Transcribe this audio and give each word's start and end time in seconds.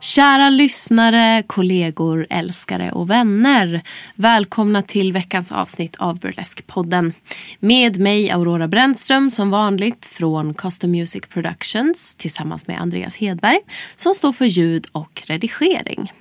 Kära 0.00 0.50
lyssnare, 0.50 1.42
kollegor, 1.46 2.26
älskare 2.30 2.92
och 2.92 3.10
vänner. 3.10 3.82
Välkomna 4.14 4.82
till 4.82 5.12
veckans 5.12 5.52
avsnitt 5.52 5.96
av 5.96 6.18
Burlesque-podden. 6.18 7.12
Med 7.58 7.98
mig 7.98 8.30
Aurora 8.30 8.68
Brännström 8.68 9.30
som 9.30 9.50
vanligt 9.50 10.06
från 10.06 10.54
Custom 10.54 10.90
Music 10.90 11.22
Productions 11.28 12.16
tillsammans 12.16 12.66
med 12.66 12.80
Andreas 12.80 13.16
Hedberg 13.16 13.60
som 13.96 14.14
står 14.14 14.32
för 14.32 14.44
ljud 14.44 14.86
och 14.92 15.22
redigering. 15.26 16.12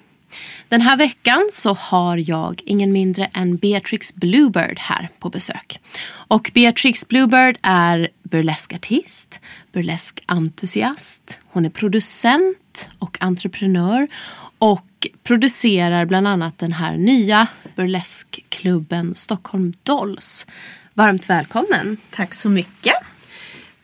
Den 0.69 0.81
här 0.81 0.97
veckan 0.97 1.49
så 1.51 1.73
har 1.73 2.29
jag 2.29 2.61
ingen 2.65 2.91
mindre 2.91 3.29
än 3.33 3.55
Beatrix 3.55 4.15
Bluebird 4.15 4.79
här 4.79 5.09
på 5.19 5.29
besök. 5.29 5.79
Och 6.07 6.51
Beatrix 6.53 7.07
Bluebird 7.07 7.57
är 7.61 8.09
burleskartist, 8.23 9.39
burleskentusiast. 9.71 11.39
Hon 11.47 11.65
är 11.65 11.69
producent 11.69 12.89
och 12.99 13.17
entreprenör 13.21 14.07
och 14.57 15.07
producerar 15.23 16.05
bland 16.05 16.27
annat 16.27 16.57
den 16.57 16.73
här 16.73 16.97
nya 16.97 17.47
burleskklubben 17.75 19.15
Stockholm 19.15 19.73
Dolls. 19.83 20.47
Varmt 20.93 21.29
välkommen! 21.29 21.97
Tack 22.09 22.33
så 22.33 22.49
mycket. 22.49 22.93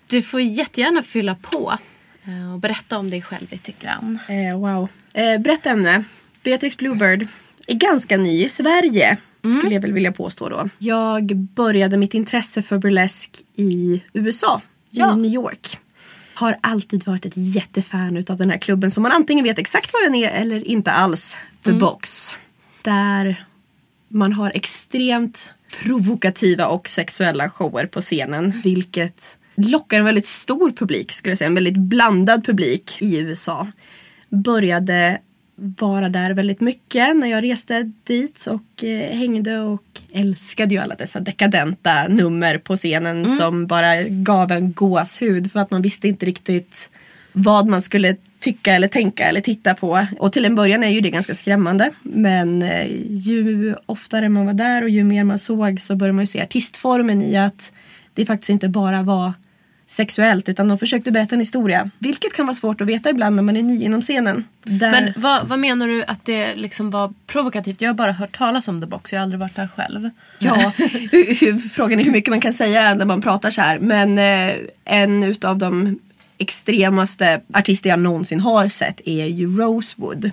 Du 0.09 0.21
får 0.21 0.41
jättegärna 0.41 1.03
fylla 1.03 1.35
på 1.35 1.77
eh, 2.25 2.53
och 2.53 2.59
berätta 2.59 2.97
om 2.97 3.09
dig 3.09 3.21
själv 3.21 3.51
lite 3.51 3.71
grann. 3.71 4.19
Eh, 4.27 4.59
wow. 4.59 4.89
Eh, 5.13 5.41
brett 5.41 5.65
ämne. 5.65 6.03
Beatrix 6.43 6.77
Bluebird 6.77 7.27
är 7.67 7.75
ganska 7.75 8.17
ny 8.17 8.43
i 8.43 8.49
Sverige. 8.49 9.17
Skulle 9.59 9.73
jag 9.73 9.81
väl 9.81 9.93
vilja 9.93 10.11
påstå 10.11 10.49
då. 10.49 10.69
Jag 10.77 11.35
började 11.35 11.97
mitt 11.97 12.13
intresse 12.13 12.61
för 12.61 12.77
burlesk 12.77 13.37
i 13.55 14.03
USA. 14.13 14.61
Ja. 14.89 15.13
I 15.13 15.15
New 15.15 15.31
York. 15.31 15.77
Har 16.33 16.57
alltid 16.61 17.05
varit 17.05 17.25
ett 17.25 17.33
jättefan 17.35 18.17
utav 18.17 18.37
den 18.37 18.49
här 18.49 18.57
klubben 18.57 18.91
som 18.91 19.03
man 19.03 19.11
antingen 19.11 19.43
vet 19.43 19.59
exakt 19.59 19.93
vad 19.93 20.03
den 20.03 20.15
är 20.15 20.29
eller 20.29 20.67
inte 20.67 20.91
alls. 20.91 21.37
The 21.63 21.73
Box. 21.73 22.35
Där 22.81 23.45
man 24.07 24.33
har 24.33 24.51
extremt 24.55 25.53
provokativa 25.83 26.67
och 26.67 26.89
sexuella 26.89 27.49
shower 27.49 27.85
på 27.85 28.01
scenen. 28.01 28.61
Vilket 28.63 29.37
lockar 29.55 29.99
en 29.99 30.05
väldigt 30.05 30.25
stor 30.25 30.71
publik, 30.71 31.11
skulle 31.11 31.31
jag 31.31 31.37
säga. 31.37 31.47
En 31.47 31.55
väldigt 31.55 31.77
blandad 31.77 32.45
publik 32.45 32.97
i 33.01 33.17
USA. 33.17 33.67
Började 34.29 35.19
vara 35.61 36.09
där 36.09 36.31
väldigt 36.31 36.61
mycket 36.61 37.15
när 37.15 37.27
jag 37.27 37.43
reste 37.43 37.91
dit 38.03 38.47
och 38.47 38.83
eh, 38.83 39.17
hängde 39.17 39.59
och 39.59 40.01
älskade 40.11 40.75
ju 40.75 40.81
alla 40.81 40.95
dessa 40.95 41.19
dekadenta 41.19 42.07
nummer 42.07 42.57
på 42.57 42.75
scenen 42.75 43.25
som 43.25 43.67
bara 43.67 44.03
gav 44.03 44.51
en 44.51 44.73
gåshud 44.73 45.51
för 45.51 45.59
att 45.59 45.71
man 45.71 45.81
visste 45.81 46.07
inte 46.07 46.25
riktigt 46.25 46.89
vad 47.33 47.67
man 47.67 47.81
skulle 47.81 48.15
tycka 48.39 48.73
eller 48.73 48.87
tänka 48.87 49.23
eller 49.23 49.41
titta 49.41 49.73
på. 49.73 50.07
Och 50.19 50.33
till 50.33 50.45
en 50.45 50.55
början 50.55 50.83
är 50.83 50.89
ju 50.89 51.01
det 51.01 51.09
ganska 51.09 51.33
skrämmande. 51.33 51.91
Men 52.01 52.63
eh, 52.63 52.87
ju 53.09 53.75
oftare 53.85 54.29
man 54.29 54.45
var 54.45 54.53
där 54.53 54.83
och 54.83 54.89
ju 54.89 55.03
mer 55.03 55.23
man 55.23 55.39
såg 55.39 55.81
så 55.81 55.95
började 55.95 56.13
man 56.13 56.23
ju 56.23 56.27
se 56.27 56.41
artistformen 56.41 57.21
i 57.21 57.37
att 57.37 57.73
det 58.13 58.25
faktiskt 58.25 58.49
inte 58.49 58.67
bara 58.67 59.01
var 59.01 59.33
sexuellt 59.91 60.49
utan 60.49 60.67
de 60.67 60.77
försökte 60.77 61.11
berätta 61.11 61.35
en 61.35 61.39
historia. 61.39 61.89
Vilket 61.99 62.33
kan 62.33 62.45
vara 62.45 62.55
svårt 62.55 62.81
att 62.81 62.87
veta 62.87 63.09
ibland 63.09 63.35
när 63.35 63.43
man 63.43 63.57
är 63.57 63.63
ny 63.63 63.83
inom 63.83 64.01
scenen. 64.01 64.43
Där... 64.63 64.91
Men 64.91 65.13
vad, 65.15 65.47
vad 65.47 65.59
menar 65.59 65.87
du 65.87 66.03
att 66.03 66.25
det 66.25 66.55
liksom 66.55 66.89
var 66.89 67.13
provokativt? 67.27 67.81
Jag 67.81 67.89
har 67.89 67.93
bara 67.93 68.11
hört 68.11 68.37
talas 68.37 68.67
om 68.67 68.79
The 68.79 68.85
Box, 68.85 69.13
jag 69.13 69.19
har 69.19 69.23
aldrig 69.23 69.39
varit 69.39 69.55
där 69.55 69.67
själv. 69.75 70.09
Ja, 70.39 70.71
frågan 71.71 71.99
är 71.99 72.03
hur 72.03 72.11
mycket 72.11 72.29
man 72.29 72.41
kan 72.41 72.53
säga 72.53 72.93
när 72.93 73.05
man 73.05 73.21
pratar 73.21 73.51
så 73.51 73.61
här. 73.61 73.79
Men 73.79 74.17
eh, 74.17 74.55
en 74.85 75.23
utav 75.23 75.57
de 75.57 75.99
extremaste 76.37 77.41
artister 77.53 77.89
jag 77.89 77.99
någonsin 77.99 78.39
har 78.39 78.67
sett 78.67 79.01
är 79.05 79.25
ju 79.25 79.57
Rosewood. 79.57 80.31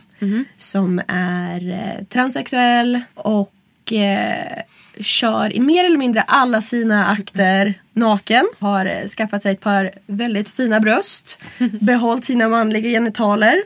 Som 0.56 1.02
är 1.08 1.70
eh, 1.70 2.04
transsexuell 2.04 3.00
och 3.14 3.92
eh, 3.92 4.62
kör 5.00 5.52
i 5.52 5.60
mer 5.60 5.84
eller 5.84 5.96
mindre 5.96 6.22
alla 6.22 6.60
sina 6.60 7.06
akter 7.06 7.74
naken. 7.92 8.48
Har 8.58 8.86
eh, 8.86 9.06
skaffat 9.06 9.42
sig 9.42 9.52
ett 9.52 9.60
par 9.60 9.90
väldigt 10.06 10.50
fina 10.50 10.80
bröst. 10.80 11.38
Behållit 11.80 12.24
sina 12.24 12.48
manliga 12.48 12.90
genitaler. 12.90 13.62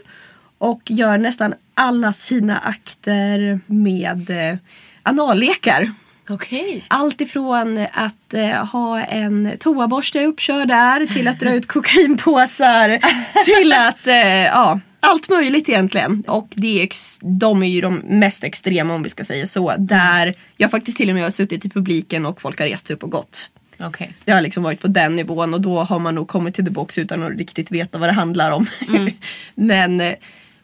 Och 0.59 0.82
gör 0.84 1.19
nästan 1.19 1.54
alla 1.75 2.12
sina 2.12 2.59
akter 2.59 3.60
med 3.66 4.31
eh, 4.31 4.59
anallekar. 5.03 5.93
Okej. 6.28 6.84
Allt 6.88 7.20
ifrån 7.20 7.87
att 7.93 8.34
eh, 8.34 8.66
ha 8.66 9.03
en 9.03 9.53
toaborste 9.59 10.25
uppkörd 10.25 10.69
där 10.69 11.06
till 11.06 11.28
att 11.28 11.41
dra 11.41 11.54
ut 11.54 11.66
kokainpåsar 11.69 12.99
till 13.44 13.72
att, 13.72 14.06
eh, 14.06 14.44
ja, 14.44 14.81
allt 15.03 15.29
möjligt 15.29 15.69
egentligen. 15.69 16.25
Och 16.27 16.49
det 16.55 16.81
är, 16.81 16.83
ex- 16.83 17.21
de 17.23 17.63
är 17.63 17.67
ju 17.67 17.81
de 17.81 17.95
mest 17.95 18.45
extrema 18.45 18.95
om 18.95 19.03
vi 19.03 19.09
ska 19.09 19.25
säga 19.25 19.47
så. 19.47 19.75
Där 19.79 20.35
jag 20.57 20.71
faktiskt 20.71 20.97
till 20.97 21.09
och 21.09 21.15
med 21.15 21.25
har 21.25 21.31
suttit 21.31 21.65
i 21.65 21.69
publiken 21.69 22.27
och 22.27 22.43
folk 22.43 22.59
har 22.61 22.67
rest 22.67 22.91
upp 22.91 23.03
och 23.03 23.11
gått. 23.11 23.51
Okej. 23.81 24.12
Det 24.25 24.33
har 24.33 24.41
liksom 24.41 24.62
varit 24.62 24.81
på 24.81 24.89
den 24.89 25.17
nivån 25.17 25.55
och 25.55 25.61
då 25.61 25.83
har 25.83 25.99
man 25.99 26.15
nog 26.15 26.29
kommit 26.29 26.55
till 26.55 26.65
The 26.65 26.71
Box 26.71 26.99
utan 26.99 27.23
att 27.23 27.39
riktigt 27.39 27.71
veta 27.71 27.99
vad 27.99 28.09
det 28.09 28.12
handlar 28.12 28.51
om. 28.51 28.67
men 29.55 30.01
eh, 30.01 30.15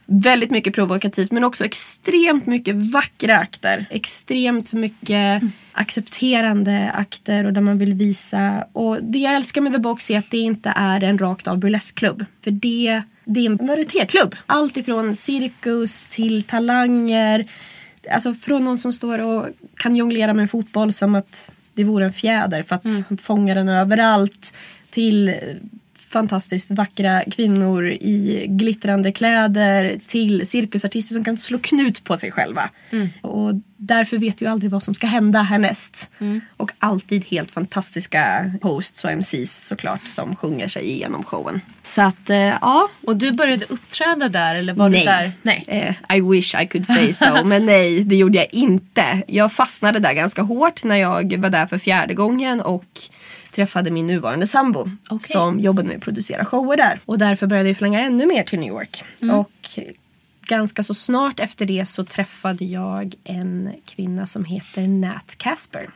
väldigt 0.06 0.50
mycket 0.50 0.75
provokativt 0.75 1.32
men 1.32 1.44
också 1.44 1.65
extremt 1.65 2.47
mycket 2.47 2.93
vackra 2.93 3.38
akter. 3.38 3.87
Extremt 3.91 4.72
mycket 4.72 5.43
accepterande 5.72 6.91
akter 6.94 7.47
och 7.47 7.53
där 7.53 7.60
man 7.60 7.78
vill 7.78 7.94
visa. 7.94 8.65
Och 8.72 8.98
det 9.03 9.19
jag 9.19 9.34
älskar 9.34 9.60
med 9.60 9.72
The 9.72 9.78
Box 9.78 10.10
är 10.10 10.19
att 10.19 10.31
det 10.31 10.38
inte 10.38 10.72
är 10.77 11.04
en 11.04 11.19
rakt 11.19 11.48
av 11.48 11.59
burleskklubb. 11.59 12.25
För 12.44 12.50
det, 12.50 13.03
det 13.28 13.41
är 13.41 13.47
en 13.47 13.56
varietéklubb. 13.56 14.37
Allt 14.47 14.77
ifrån 14.77 15.16
cirkus 15.16 16.06
till 16.06 16.43
talanger. 16.43 17.47
Alltså 18.11 18.34
från 18.34 18.65
någon 18.65 18.78
som 18.78 18.93
står 18.93 19.19
och 19.19 19.47
kan 19.77 19.97
jonglera 19.97 20.34
med 20.34 20.43
en 20.43 20.49
fotboll 20.49 20.93
som 20.93 21.15
att 21.15 21.53
det 21.75 21.84
vore 21.84 22.04
en 22.04 22.13
fjäder 22.13 22.63
för 22.63 22.77
att 22.77 23.21
fånga 23.21 23.54
den 23.54 23.69
överallt. 23.69 24.54
Till 24.91 25.34
fantastiskt 26.10 26.71
vackra 26.71 27.22
kvinnor 27.25 27.87
i 27.87 28.47
glittrande 28.49 29.13
kläder 29.13 29.99
till 30.07 30.47
cirkusartister 30.47 31.15
som 31.15 31.25
kan 31.25 31.37
slå 31.37 31.59
knut 31.59 32.05
på 32.05 32.16
sig 32.16 32.31
själva. 32.33 32.71
Och 33.21 33.55
därför 33.77 34.19
vet 34.19 34.39
du 34.39 34.45
ju 34.45 34.51
aldrig 34.51 34.71
vad 34.71 34.83
som 34.83 34.95
ska 34.95 35.07
hända 35.07 35.43
härnäst. 35.43 36.10
Och 36.57 36.71
alltid 36.78 37.25
helt 37.25 37.51
fantastiska 37.51 38.53
hosts 38.63 39.05
och 39.05 39.10
MCs 39.10 39.66
såklart 39.66 40.07
som 40.07 40.37
sjunger 40.37 40.69
sig 40.69 40.91
igenom 40.91 41.25
showen. 41.25 41.60
Så 41.83 42.03
att 42.03 42.31
eh, 42.31 42.39
ja, 42.39 42.89
Och 43.05 43.16
du 43.16 43.33
började 43.33 43.65
uppträda 43.65 44.28
där 44.28 44.55
eller 44.55 44.75
var 44.75 44.89
nej. 44.89 45.01
du 45.01 45.07
där? 45.07 45.33
Nej. 45.43 45.65
Eh, 45.69 46.16
I 46.16 46.21
wish 46.21 46.55
I 46.55 46.66
could 46.66 46.87
say 46.87 47.13
so. 47.13 47.27
men 47.45 47.66
nej, 47.66 48.05
det 48.05 48.16
gjorde 48.16 48.39
jag 48.39 48.55
inte. 48.55 49.22
Jag 49.27 49.53
fastnade 49.53 49.99
där 49.99 50.13
ganska 50.13 50.43
hårt 50.43 50.84
när 50.84 50.97
jag 50.97 51.37
var 51.37 51.51
där 51.51 51.66
för 51.66 51.78
fjärde 51.78 52.15
gången 52.15 52.60
och 52.60 53.01
träffade 53.59 53.91
min 53.91 54.07
nuvarande 54.07 54.47
sambo 54.47 54.91
Okej. 55.09 55.28
som 55.28 55.60
jobbade 55.60 55.89
med 55.89 55.97
att 55.97 56.03
producera 56.03 56.45
shower 56.45 56.77
där. 56.77 57.01
Och 57.05 57.19
därför 57.19 57.47
började 57.47 57.69
jag 57.69 57.77
flänga 57.77 58.01
ännu 58.01 58.27
mer 58.27 58.43
till 58.43 58.59
New 58.59 58.69
York. 58.69 59.05
Och 59.33 59.78
ganska 60.47 60.83
så 60.83 60.95
snart 60.95 61.41
efter 61.41 61.66
det 61.66 61.87
så 61.87 62.05
träffade 62.05 62.65
jag 62.65 63.15
en 63.25 63.72
kvinna 63.84 64.27
som 64.27 64.45
heter 64.45 64.89
Nat 64.89 65.34
Casper. 65.39 65.87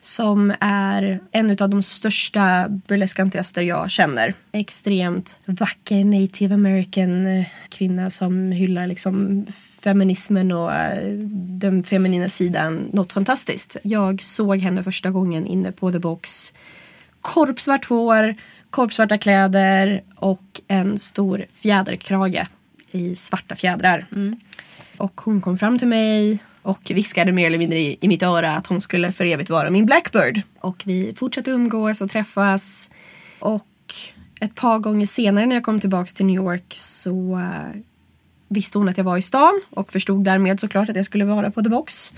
Som 0.00 0.54
är 0.60 1.20
en 1.32 1.50
av 1.50 1.70
de 1.70 1.82
största 1.82 2.68
burleskantister 2.68 3.62
jag 3.62 3.90
känner. 3.90 4.34
Extremt 4.52 5.38
vacker 5.46 6.04
native 6.04 6.54
american 6.54 7.26
eh, 7.26 7.46
kvinna 7.68 8.10
som 8.10 8.52
hyllar 8.52 8.86
liksom 8.86 9.46
feminismen 9.84 10.52
och 10.52 10.72
eh, 10.72 11.18
den 11.60 11.82
feminina 11.82 12.28
sidan. 12.28 12.90
Något 12.92 13.12
fantastiskt. 13.12 13.76
Jag 13.82 14.22
såg 14.22 14.58
henne 14.58 14.84
första 14.84 15.10
gången 15.10 15.46
inne 15.46 15.72
på 15.72 15.92
The 15.92 15.98
Box. 15.98 16.54
Korpsvart 17.20 17.84
hår, 17.84 18.34
korpsvarta 18.70 19.18
kläder 19.18 20.02
och 20.16 20.60
en 20.68 20.98
stor 20.98 21.46
fjäderkrage 21.52 22.46
i 22.90 23.16
svarta 23.16 23.54
fjädrar. 23.54 24.06
Och 24.96 25.20
hon 25.20 25.40
kom 25.40 25.58
fram 25.58 25.78
till 25.78 25.88
mig 25.88 26.38
och 26.62 26.90
viskade 26.94 27.32
mer 27.32 27.46
eller 27.46 27.58
mindre 27.58 27.78
i, 27.78 27.98
i 28.00 28.08
mitt 28.08 28.22
öra 28.22 28.56
att 28.56 28.66
hon 28.66 28.80
skulle 28.80 29.12
för 29.12 29.24
evigt 29.24 29.50
vara 29.50 29.70
min 29.70 29.86
Blackbird. 29.86 30.42
Och 30.60 30.82
vi 30.86 31.14
fortsatte 31.14 31.50
umgås 31.50 32.02
och 32.02 32.10
träffas. 32.10 32.90
Och 33.38 33.94
ett 34.40 34.54
par 34.54 34.78
gånger 34.78 35.06
senare 35.06 35.46
när 35.46 35.56
jag 35.56 35.64
kom 35.64 35.80
tillbaka 35.80 36.10
till 36.14 36.26
New 36.26 36.36
York 36.36 36.74
så 36.76 37.38
eh, 37.38 37.80
visste 38.54 38.78
hon 38.78 38.88
att 38.88 38.96
jag 38.96 39.04
var 39.04 39.16
i 39.16 39.22
stan 39.22 39.60
och 39.70 39.92
förstod 39.92 40.24
därmed 40.24 40.60
såklart 40.60 40.88
att 40.88 40.96
jag 40.96 41.04
skulle 41.04 41.24
vara 41.24 41.50
på 41.50 41.62
The 41.62 41.68
Box. 41.68 42.12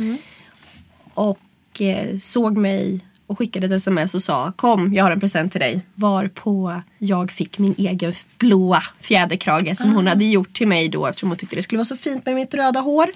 Och 1.14 1.80
eh, 1.80 2.16
såg 2.18 2.56
mig 2.56 3.00
och 3.26 3.38
skickade 3.38 3.66
ett 3.66 3.72
sms 3.72 4.14
och 4.14 4.22
sa 4.22 4.52
kom 4.56 4.94
jag 4.94 5.04
har 5.04 5.10
en 5.10 5.20
present 5.20 5.52
till 5.52 5.60
dig. 5.60 5.80
Varpå 5.94 6.82
jag 6.98 7.30
fick 7.30 7.58
min 7.58 7.74
egen 7.78 8.12
blåa 8.38 8.82
fjäderkrage 9.00 9.78
som 9.78 9.92
hon 9.94 10.06
hade 10.06 10.24
gjort 10.24 10.52
till 10.52 10.68
mig 10.68 10.88
då 10.88 11.06
eftersom 11.06 11.28
hon 11.28 11.38
tyckte 11.38 11.56
det 11.56 11.62
skulle 11.62 11.78
vara 11.78 11.84
så 11.84 11.96
fint 11.96 12.26
med 12.26 12.34
mitt 12.34 12.54
röda 12.54 12.80
hår. 12.80 13.06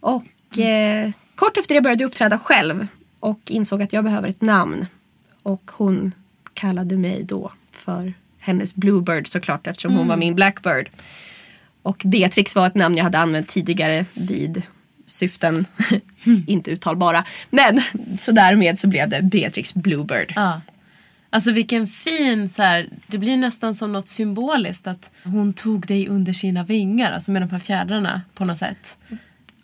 Och 0.00 0.58
eh, 0.58 1.10
kort 1.34 1.56
efter 1.56 1.74
det 1.74 1.80
började 1.80 2.02
jag 2.02 2.08
uppträda 2.08 2.38
själv 2.38 2.86
och 3.20 3.40
insåg 3.46 3.82
att 3.82 3.92
jag 3.92 4.04
behöver 4.04 4.28
ett 4.28 4.40
namn. 4.42 4.86
Och 5.42 5.70
hon 5.74 6.12
kallade 6.54 6.96
mig 6.96 7.22
då 7.22 7.52
för 7.72 8.14
hennes 8.38 8.74
Bluebird 8.74 9.28
såklart 9.28 9.66
eftersom 9.66 9.96
hon 9.96 10.08
var 10.08 10.16
min 10.16 10.34
Blackbird. 10.34 10.88
Och 11.82 12.02
Beatrix 12.04 12.56
var 12.56 12.66
ett 12.66 12.74
namn 12.74 12.96
jag 12.96 13.04
hade 13.04 13.18
använt 13.18 13.48
tidigare 13.48 14.04
vid 14.14 14.62
syften 15.06 15.66
inte 16.46 16.70
uttalbara. 16.70 17.24
Men 17.50 17.82
så 18.18 18.32
därmed 18.32 18.78
så 18.78 18.88
blev 18.88 19.08
det 19.08 19.22
Beatrix 19.22 19.74
Bluebird. 19.74 20.32
Ja. 20.36 20.60
Alltså 21.30 21.52
vilken 21.52 21.86
fin 21.86 22.48
så 22.48 22.62
här, 22.62 22.88
det 23.06 23.18
blir 23.18 23.36
nästan 23.36 23.74
som 23.74 23.92
något 23.92 24.08
symboliskt 24.08 24.86
att 24.86 25.10
hon 25.24 25.52
tog 25.52 25.86
dig 25.86 26.08
under 26.08 26.32
sina 26.32 26.64
vingar, 26.64 27.12
alltså 27.12 27.32
med 27.32 27.42
de 27.42 27.50
här 27.50 27.58
fjädrarna 27.58 28.22
på 28.34 28.44
något 28.44 28.58
sätt. 28.58 28.96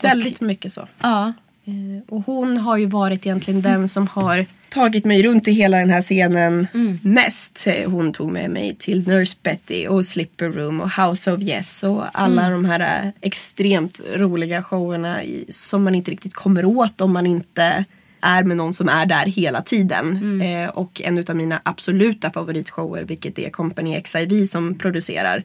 Väldigt 0.03 0.41
mycket 0.41 0.73
så. 0.73 0.89
Ja. 1.01 1.33
Eh, 1.65 2.03
Och 2.09 2.23
hon 2.27 2.57
har 2.57 2.77
ju 2.77 2.87
varit 2.87 3.27
egentligen 3.27 3.63
den 3.63 3.89
som 3.89 4.07
har 4.07 4.47
tagit 4.71 5.05
mig 5.05 5.23
runt 5.23 5.49
i 5.49 5.53
hela 5.53 5.77
den 5.77 5.91
här 5.91 6.01
scenen 6.01 6.67
mest. 7.03 7.67
Eh, 7.67 7.91
Hon 7.91 8.13
tog 8.13 8.33
med 8.33 8.51
mig 8.51 8.77
till 8.79 9.09
Nurse 9.09 9.37
Betty 9.43 9.87
och 9.87 10.05
Slipper 10.07 10.49
Room 10.49 10.81
och 10.81 10.91
House 10.91 11.33
of 11.33 11.43
Yes 11.43 11.83
och 11.85 12.05
alla 12.13 12.51
de 12.51 12.65
här 12.65 13.05
eh, 13.05 13.11
extremt 13.21 14.01
roliga 14.15 14.63
showerna 14.63 15.25
i, 15.25 15.45
som 15.51 15.83
man 15.85 15.95
inte 15.95 16.11
riktigt 16.11 16.35
kommer 16.35 16.65
åt 16.65 17.01
om 17.01 17.13
man 17.13 17.27
inte 17.27 17.85
är 18.21 18.45
med 18.45 18.57
någon 18.57 18.75
som 18.75 18.89
är 18.89 19.07
där 19.07 19.27
hela 19.27 19.63
tiden. 19.63 20.41
Eh, 20.43 20.69
och 20.69 21.03
en 21.05 21.25
av 21.29 21.37
mina 21.37 21.61
absoluta 21.63 22.31
favoritshower 22.31 23.03
vilket 23.03 23.39
är 23.39 23.51
Company 23.51 24.01
XIV 24.01 24.47
som 24.47 24.75
producerar 24.79 25.43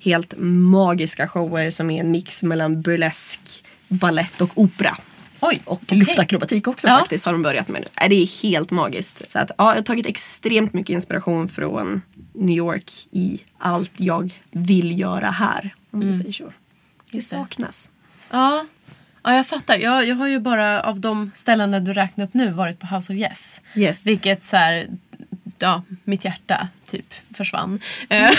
helt 0.00 0.34
magiska 0.38 1.28
shower 1.28 1.70
som 1.70 1.90
är 1.90 2.00
en 2.00 2.10
mix 2.10 2.42
mellan 2.42 2.80
burlesk, 2.82 3.40
ballett 3.88 4.40
och 4.40 4.50
opera. 4.54 4.96
Oj, 5.40 5.60
Och 5.64 5.82
okej. 5.82 5.98
luftakrobatik 5.98 6.68
också 6.68 6.88
Ja. 6.88 6.98
faktiskt 6.98 7.24
har 7.26 7.32
de 7.32 7.42
börjat 7.42 7.68
med 7.68 7.80
nu. 7.80 7.86
Nej, 8.00 8.08
Det 8.08 8.14
är 8.14 8.42
helt 8.42 8.70
magiskt. 8.70 9.32
Så 9.32 9.38
att, 9.38 9.50
ja, 9.58 9.68
jag 9.70 9.74
har 9.74 9.82
tagit 9.82 10.06
extremt 10.06 10.72
mycket 10.72 10.94
inspiration 10.94 11.48
från 11.48 12.02
New 12.32 12.56
York 12.56 12.92
i 13.10 13.38
allt 13.58 13.92
jag 13.96 14.34
vill 14.50 14.98
göra 15.00 15.30
här. 15.30 15.74
Om 15.90 16.00
vi 16.00 16.14
säger 16.14 16.32
så. 16.32 16.44
Det 17.10 17.12
Mm. 17.12 17.22
Saknas. 17.22 17.92
Ja. 18.30 18.66
ja, 19.22 19.34
jag 19.34 19.46
fattar. 19.46 19.76
Jag, 19.78 20.08
jag 20.08 20.16
har 20.16 20.28
ju 20.28 20.38
bara 20.40 20.82
av 20.82 21.00
de 21.00 21.30
ställena 21.34 21.80
du 21.80 21.92
räknade 21.92 22.28
upp 22.28 22.34
nu 22.34 22.50
varit 22.52 22.78
på 22.80 22.86
House 22.86 23.12
of 23.12 23.18
Yes. 23.18 23.60
Yes. 23.74 24.06
Vilket 24.06 24.44
så 24.44 24.56
här, 24.56 24.86
ja, 25.58 25.82
mitt 26.04 26.24
hjärta 26.24 26.68
typ 26.88 27.14
försvann. 27.34 27.80
Eh, 28.08 28.30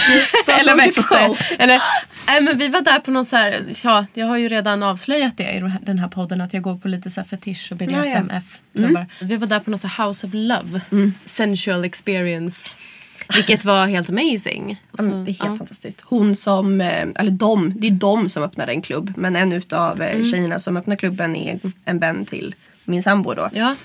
som 0.63 0.77
vilken 0.77 1.03
show. 1.03 1.37
Eller, 1.59 1.81
nej, 2.27 2.41
men 2.41 2.57
vi 2.57 2.67
var 2.67 2.81
där 2.81 2.99
på 2.99 3.11
någon 3.11 3.25
så 3.25 3.35
här, 3.35 3.59
ja, 3.83 4.05
jag 4.13 4.27
har 4.27 4.37
ju 4.37 4.47
redan 4.47 4.83
avslöjat 4.83 5.37
det 5.37 5.51
i 5.51 5.71
den 5.81 5.99
här 5.99 6.07
podden 6.07 6.41
att 6.41 6.53
jag 6.53 6.63
går 6.63 6.77
på 6.77 6.87
lite 6.87 7.11
så 7.11 7.21
här 7.21 7.27
fetisch 7.27 7.67
och. 7.71 7.77
BDSM-F-klubbar. 7.77 9.05
Vi 9.21 9.35
var 9.37 9.47
där 9.47 9.59
på 9.59 9.69
någon 9.69 9.79
så 9.79 9.87
här 9.87 10.07
House 10.07 10.27
of 10.27 10.33
Love, 10.33 10.81
Mm. 10.91 11.13
sensual 11.25 11.85
experience. 11.85 12.69
Vilket 13.35 13.65
var 13.65 13.87
helt 13.87 14.09
amazing. 14.09 14.81
Så, 14.97 15.03
det 15.03 15.09
är 15.11 15.25
helt 15.25 15.39
ja. 15.39 15.45
fantastiskt. 15.57 16.01
Hon 16.05 16.35
som, 16.35 16.81
eh, 16.81 17.07
eller 17.15 17.31
de, 17.31 17.73
det 17.79 17.87
är 17.87 17.91
de 17.91 18.29
som 18.29 18.43
öppnade 18.43 18.71
en 18.71 18.81
klubb. 18.81 19.13
Men 19.17 19.35
en 19.35 19.53
utav 19.53 20.01
eh, 20.01 20.15
Mm. 20.15 20.31
tjejerna 20.31 20.59
som 20.59 20.77
öppnar 20.77 20.95
klubben 20.95 21.35
är 21.35 21.59
en 21.85 21.99
vän 21.99 22.25
till 22.25 22.55
min 22.85 23.03
sambo 23.03 23.33
då. 23.33 23.49
Ja. 23.53 23.75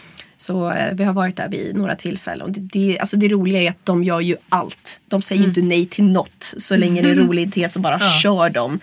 Så 0.42 0.70
eh, 0.70 0.94
vi 0.94 1.04
har 1.04 1.12
varit 1.12 1.36
där 1.36 1.48
vid 1.48 1.76
några 1.76 1.94
tillfällen. 1.96 2.42
Och 2.46 2.50
det, 2.52 2.60
det, 2.60 2.98
alltså 2.98 3.16
det 3.16 3.28
roliga 3.28 3.62
är 3.62 3.70
att 3.70 3.84
de 3.86 4.04
gör 4.04 4.20
ju 4.20 4.36
allt. 4.48 5.00
De 5.08 5.22
säger 5.22 5.42
ju 5.42 5.48
inte 5.48 5.62
nej 5.62 5.86
till 5.86 6.04
något. 6.04 6.54
Så 6.58 6.76
länge 6.76 7.02
det 7.02 7.10
är 7.10 7.14
rolig 7.26 7.42
idé 7.42 7.68
så 7.68 7.80
bara 7.80 8.00
kör 8.00 8.50
de. 8.50 8.78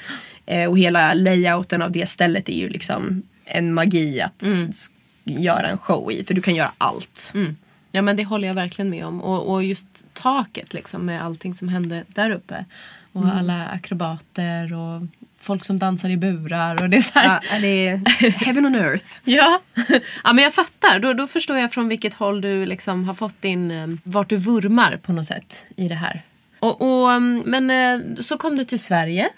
Eh, 0.45 0.69
och 0.69 0.79
hela 0.79 1.13
layouten 1.13 1.81
av 1.81 1.91
det 1.91 2.09
stället 2.09 2.49
är 2.49 2.53
ju 2.57 2.69
liksom 2.69 3.23
en 3.45 3.73
magi 3.73 4.21
att 4.21 4.43
s- 4.43 4.87
göra 5.23 5.67
en 5.67 5.77
show 5.77 6.11
i. 6.11 6.23
För 6.23 6.33
du 6.33 6.41
kan 6.41 6.55
göra 6.55 6.71
allt. 6.77 7.31
Mm. 7.35 7.55
Ja 7.91 8.01
men 8.01 8.15
det 8.15 8.23
håller 8.23 8.47
jag 8.47 8.55
verkligen 8.55 8.89
med 8.89 9.05
om. 9.05 9.21
Och, 9.21 9.53
och 9.53 9.63
just 9.63 10.05
taket 10.13 10.73
liksom 10.73 11.05
med 11.05 11.23
allting 11.23 11.55
som 11.55 11.69
hände 11.69 12.03
där 12.07 12.31
uppe. 12.31 12.65
Och 13.13 13.21
Mm. 13.23 13.37
alla 13.37 13.65
akrobater 13.67 14.73
och 14.73 15.01
folk 15.41 15.65
som 15.65 15.77
dansar 15.79 16.09
i 16.09 16.17
burar. 16.17 16.83
Och 16.83 16.89
det 16.89 16.97
är 16.97 17.01
så 17.01 17.19
här, 17.19 17.39
Ja, 17.51 17.59
det 17.61 17.87
är 17.87 18.29
heaven 18.31 18.65
on 18.65 18.75
earth. 18.75 19.05
Ja. 19.23 19.59
ja, 20.23 20.33
men 20.33 20.43
jag 20.43 20.53
fattar. 20.53 20.99
Då, 20.99 21.13
då 21.13 21.27
förstår 21.27 21.57
jag 21.57 21.71
från 21.73 21.87
vilket 21.87 22.13
håll 22.13 22.41
du 22.41 22.65
liksom 22.65 23.03
har 23.07 23.13
fått 23.13 23.41
din... 23.41 23.71
eh, 23.71 23.87
Vart 24.03 24.29
du 24.29 24.37
vurmar 24.37 24.97
på 24.97 25.13
något 25.13 25.25
sätt 25.25 25.65
i 25.75 25.87
det 25.87 25.95
här. 25.95 26.21
Och, 26.59 26.81
och, 26.81 27.11
mm, 27.11 27.43
men 27.45 27.69
eh, 27.71 28.21
så 28.21 28.37
kom 28.37 28.57
du 28.57 28.65
till 28.65 28.79
Sverige. 28.79 29.29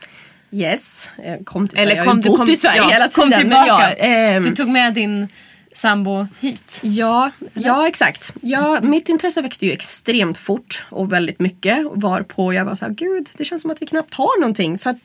Yes, 0.52 1.12
eh, 1.24 1.44
kom 1.44 1.68
till 1.68 1.78
Sverige. 1.78 1.92
Eller 1.92 1.96
jag 2.02 2.06
har 2.06 2.12
kom 2.12 2.22
ju 2.22 2.30
bott 2.30 2.38
kom, 2.38 2.50
i 2.50 2.56
Sverige 2.56 2.78
ja, 2.78 2.90
hela 2.90 3.10
kom 3.10 3.32
tiden. 3.32 3.48
men 3.50 3.64
tillbaka. 3.64 3.96
ja, 3.98 4.06
ehm, 4.06 4.44
Du 4.44 4.56
tog 4.56 4.68
med 4.70 4.94
din 4.94 5.28
sambo 5.76 6.28
hit. 6.40 6.80
Ja, 6.84 7.32
ja 7.54 7.88
exakt. 7.88 8.34
Ja, 8.42 8.80
mitt 8.82 9.10
intresse 9.10 9.42
växte 9.42 9.66
ju 9.66 9.72
extremt 9.72 10.38
fort 10.38 10.86
och 10.90 11.12
väldigt 11.14 11.40
mycket. 11.40 11.78
Varpå 11.92 12.54
jag 12.54 12.66
var 12.66 12.76
så 12.76 12.86
här, 12.86 12.94
gud 12.94 13.30
det 13.38 13.46
känns 13.46 13.62
som 13.62 13.72
att 13.72 13.82
vi 13.82 13.86
knappt 13.86 14.14
har 14.14 14.40
någonting. 14.40 14.80
För 14.80 14.90
att 14.90 14.98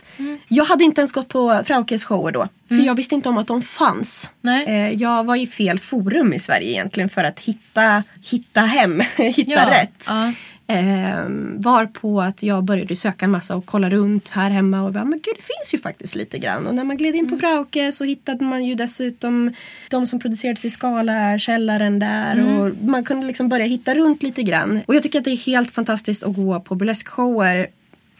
Jag 0.48 0.64
hade 0.64 0.84
inte 0.84 1.00
ens 1.00 1.12
gått 1.12 1.28
på 1.28 1.62
Fraukes 1.66 2.04
shower 2.04 2.32
då. 2.32 2.48
För 2.68 2.74
jag 2.86 2.94
visste 2.94 3.14
inte 3.14 3.28
om 3.28 3.38
att 3.38 3.46
de 3.46 3.62
fanns. 3.62 4.30
Nej. 4.40 4.64
Eh, 4.66 4.90
jag 5.02 5.24
var 5.24 5.36
i 5.36 5.46
fel 5.46 5.78
forum 5.78 6.32
i 6.32 6.38
Sverige 6.38 6.70
egentligen 6.70 7.08
för 7.08 7.24
att 7.24 7.40
hitta, 7.40 8.02
hitta 8.30 8.60
hem, 8.60 9.00
hitta 9.16 9.50
Ja, 9.50 9.70
rätt. 9.70 10.06
ja. 10.08 10.32
Eh, 10.68 11.24
var 11.56 11.86
på 11.86 12.22
att 12.22 12.42
jag 12.42 12.64
började 12.64 12.96
söka 12.96 13.24
en 13.24 13.30
massa 13.30 13.56
och 13.56 13.66
kolla 13.66 13.90
runt 13.90 14.28
här 14.28 14.50
hemma 14.50 14.82
och 14.82 14.92
bara, 14.92 15.04
men 15.04 15.20
gud 15.22 15.34
det 15.36 15.42
finns 15.42 15.74
ju 15.74 15.78
faktiskt 15.78 16.14
lite 16.14 16.38
grann. 16.38 16.66
Och 16.66 16.74
när 16.74 16.84
man 16.84 16.96
gled 16.96 17.14
in 17.14 17.30
på 17.30 17.38
Frauke 17.38 17.92
så 17.92 18.04
hittade 18.04 18.44
man 18.44 18.64
ju 18.64 18.74
dessutom 18.74 19.52
de 19.90 20.06
som 20.06 20.20
producerades 20.20 20.64
i 20.64 20.70
Skala, 20.70 21.38
källaren 21.38 21.98
där 21.98 22.60
och 22.60 22.72
man 22.84 23.04
kunde 23.04 23.26
liksom 23.26 23.48
börja 23.48 23.64
hitta 23.64 23.94
runt 23.94 24.22
lite 24.22 24.42
grann. 24.42 24.80
Och 24.86 24.94
jag 24.94 25.02
tycker 25.02 25.18
att 25.18 25.24
det 25.24 25.30
är 25.30 25.46
helt 25.46 25.70
fantastiskt 25.70 26.22
att 26.22 26.34
gå 26.36 26.60
på 26.60 26.74
burleskshower 26.74 27.66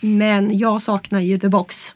men 0.01 0.59
jag 0.59 0.83
saknar 0.83 1.21
ju 1.21 1.39
the 1.39 1.49
box. 1.49 1.95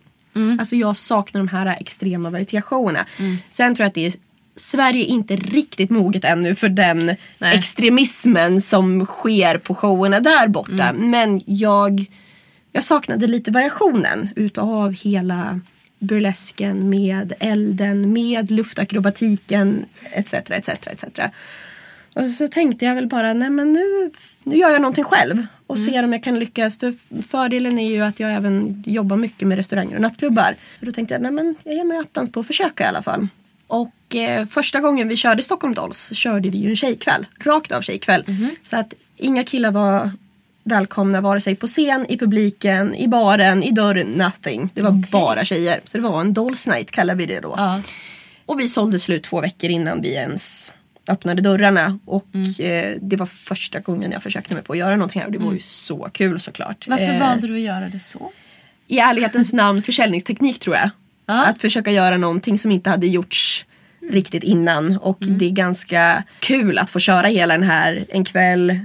Alltså 0.59 0.77
jag 0.77 0.97
saknar 0.97 1.41
de 1.41 1.49
här 1.49 1.77
extrema 1.81 2.31
varietéshowerna. 2.31 3.07
Sen 3.51 3.75
tror 3.75 3.85
jag 3.85 3.89
att 3.89 3.95
det 3.95 4.07
är 4.07 4.13
Sverige 4.61 5.05
är 5.05 5.07
inte 5.07 5.37
riktigt 5.37 5.91
moget 5.91 6.25
ännu 6.25 6.55
för 6.55 6.69
den 6.69 7.07
Nej. 7.39 7.59
extremismen 7.59 8.61
som 8.61 9.07
sker 9.07 9.59
på 9.59 9.75
showerna 9.75 10.21
där 10.21 10.49
borta. 10.49 10.93
Men 10.93 11.41
jag, 11.47 12.05
jag 12.73 12.85
saknade 12.85 13.27
lite 13.27 13.51
variationen 13.51 14.29
utav 14.37 14.93
hela 14.93 15.61
burlesken 15.99 16.91
med 16.91 17.33
elden, 17.41 18.13
med 18.13 18.51
luftakrobatiken 18.51 19.85
etc. 20.13 20.35
etc, 20.35 20.69
etc. 20.69 21.05
Och 22.15 22.27
så 22.27 22.49
tänkte 22.49 22.85
jag 22.85 22.95
väl 22.95 23.07
bara, 23.07 23.33
nej 23.33 23.51
men 23.51 23.73
nu, 23.73 24.11
nu 24.45 24.57
gör 24.57 24.71
jag 24.71 24.83
någonting 24.83 25.05
själv 25.05 25.47
och 25.67 25.79
ser 25.79 26.03
om 26.03 26.13
jag 26.13 26.23
kan 26.23 26.39
lyckas. 26.39 26.79
För 26.79 26.95
fördelen 27.23 27.79
är 27.79 27.91
ju 27.91 28.01
att 28.01 28.21
jag 28.21 28.33
även 28.33 28.83
jobbar 28.87 29.17
mycket 29.17 29.49
med 29.49 29.57
restauranger 29.57 29.95
och 29.95 30.03
nattklubbar. 30.03 30.55
Så 30.75 30.85
då 30.85 30.93
tänkte 30.93 31.15
jag, 31.15 31.23
nej 31.23 31.31
men 31.31 31.55
jag 31.65 31.75
ger 31.75 31.85
mig 31.85 31.99
attans 31.99 32.33
på 32.33 32.41
att 32.41 32.47
försöka 32.47 32.85
i 32.85 32.87
alla 32.87 33.03
fall. 33.03 33.29
Och 33.71 34.17
eh, 34.17 34.47
första 34.47 34.81
gången 34.81 35.09
vi 35.09 35.17
körde 35.17 35.43
Stockholm 35.43 35.75
Dolls 35.75 36.13
körde 36.13 36.51
vi 36.51 36.59
ju 36.59 36.71
en 36.71 36.77
tjejkväll. 36.77 37.27
Rakt 37.41 37.73
av 37.73 37.81
tjejkväll. 37.81 38.25
Så 38.63 38.77
att 38.77 38.95
inga 39.17 39.45
killar 39.45 39.71
var 39.71 40.11
välkomna 40.65 41.21
vare 41.21 41.41
sig 41.41 41.57
på 41.57 41.67
scen, 41.67 42.07
i 42.09 42.19
publiken, 42.19 42.95
i 42.95 43.09
baren, 43.09 43.63
i 43.63 43.71
dörren, 43.71 44.07
nothing. 44.07 44.71
Det 44.75 44.83
var 44.83 44.91
bara 45.11 45.45
tjejer. 45.45 45.81
Så 45.85 45.97
det 45.99 46.03
var 46.03 46.21
en 46.21 46.33
Dolls 46.33 46.67
night 46.67 46.91
kallar 46.91 47.15
vi 47.15 47.27
det 47.27 47.41
då. 47.41 47.55
Ja. 47.57 47.83
Och 48.47 48.61
vi 48.61 48.69
sålde 48.69 48.99
slut 48.99 49.23
två 49.23 49.41
veckor 49.41 49.71
innan 49.71 50.03
vi 50.03 50.15
ens 50.15 50.75
öppnade 51.09 51.43
dörrarna. 51.43 51.99
Och 52.05 52.61
eh, 52.61 52.97
det 53.01 53.17
var 53.17 53.27
första 53.27 53.79
gången 53.81 54.13
jag 54.13 54.23
försökte 54.23 54.55
mig 54.55 54.63
på 54.63 54.73
att 54.73 54.79
göra 54.79 54.97
någonting 54.97 55.21
här 55.21 55.27
och 55.27 55.33
det 55.33 55.39
var 55.39 55.53
ju 55.53 55.61
så 55.61 56.09
kul 56.13 56.41
såklart. 56.41 56.87
Varför 56.89 57.05
Eh, 57.05 57.21
valde 57.21 57.47
du 57.47 57.55
att 57.55 57.61
göra 57.61 57.89
det 57.89 58.01
så? 58.01 58.33
I 58.87 58.99
ärlighetens 58.99 59.53
namn 59.53 59.83
försäljningsteknik 59.83 60.59
tror 60.59 60.77
jag. 60.77 60.91
Ja. 61.31 61.45
Att 61.47 61.61
försöka 61.61 61.91
göra 61.93 62.17
någonting 62.17 62.59
som 62.59 62.71
inte 62.73 62.91
hade 62.91 63.07
gjorts 63.07 63.67
riktigt 64.11 64.43
innan. 64.45 64.97
Och 64.97 65.23
Mm. 65.23 65.39
det 65.39 65.45
är 65.45 65.51
ganska 65.51 66.23
kul 66.41 66.79
att 66.79 66.91
få 66.91 66.99
köra 66.99 67.27
hela 67.27 67.55
den 67.55 67.63
här 67.63 68.05
en 68.09 68.25
kväll. 68.25 68.79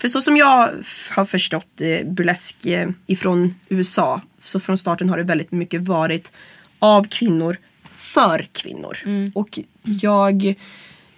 För 0.00 0.08
så 0.08 0.20
som 0.20 0.36
jag 0.36 0.68
har 1.10 1.24
förstått 1.24 1.80
eh, 1.80 2.06
burlesk 2.06 2.66
eh, 2.66 2.88
ifrån 3.06 3.54
USA. 3.68 4.20
Så 4.44 4.60
från 4.60 4.78
starten 4.78 5.08
har 5.10 5.16
det 5.16 5.22
väldigt 5.22 5.52
mycket 5.52 5.80
varit 5.82 6.32
av 6.78 7.04
kvinnor 7.08 7.56
för 7.90 8.46
kvinnor. 8.52 8.98
Mm. 9.04 9.32
Och 9.34 9.58
jag 9.82 10.54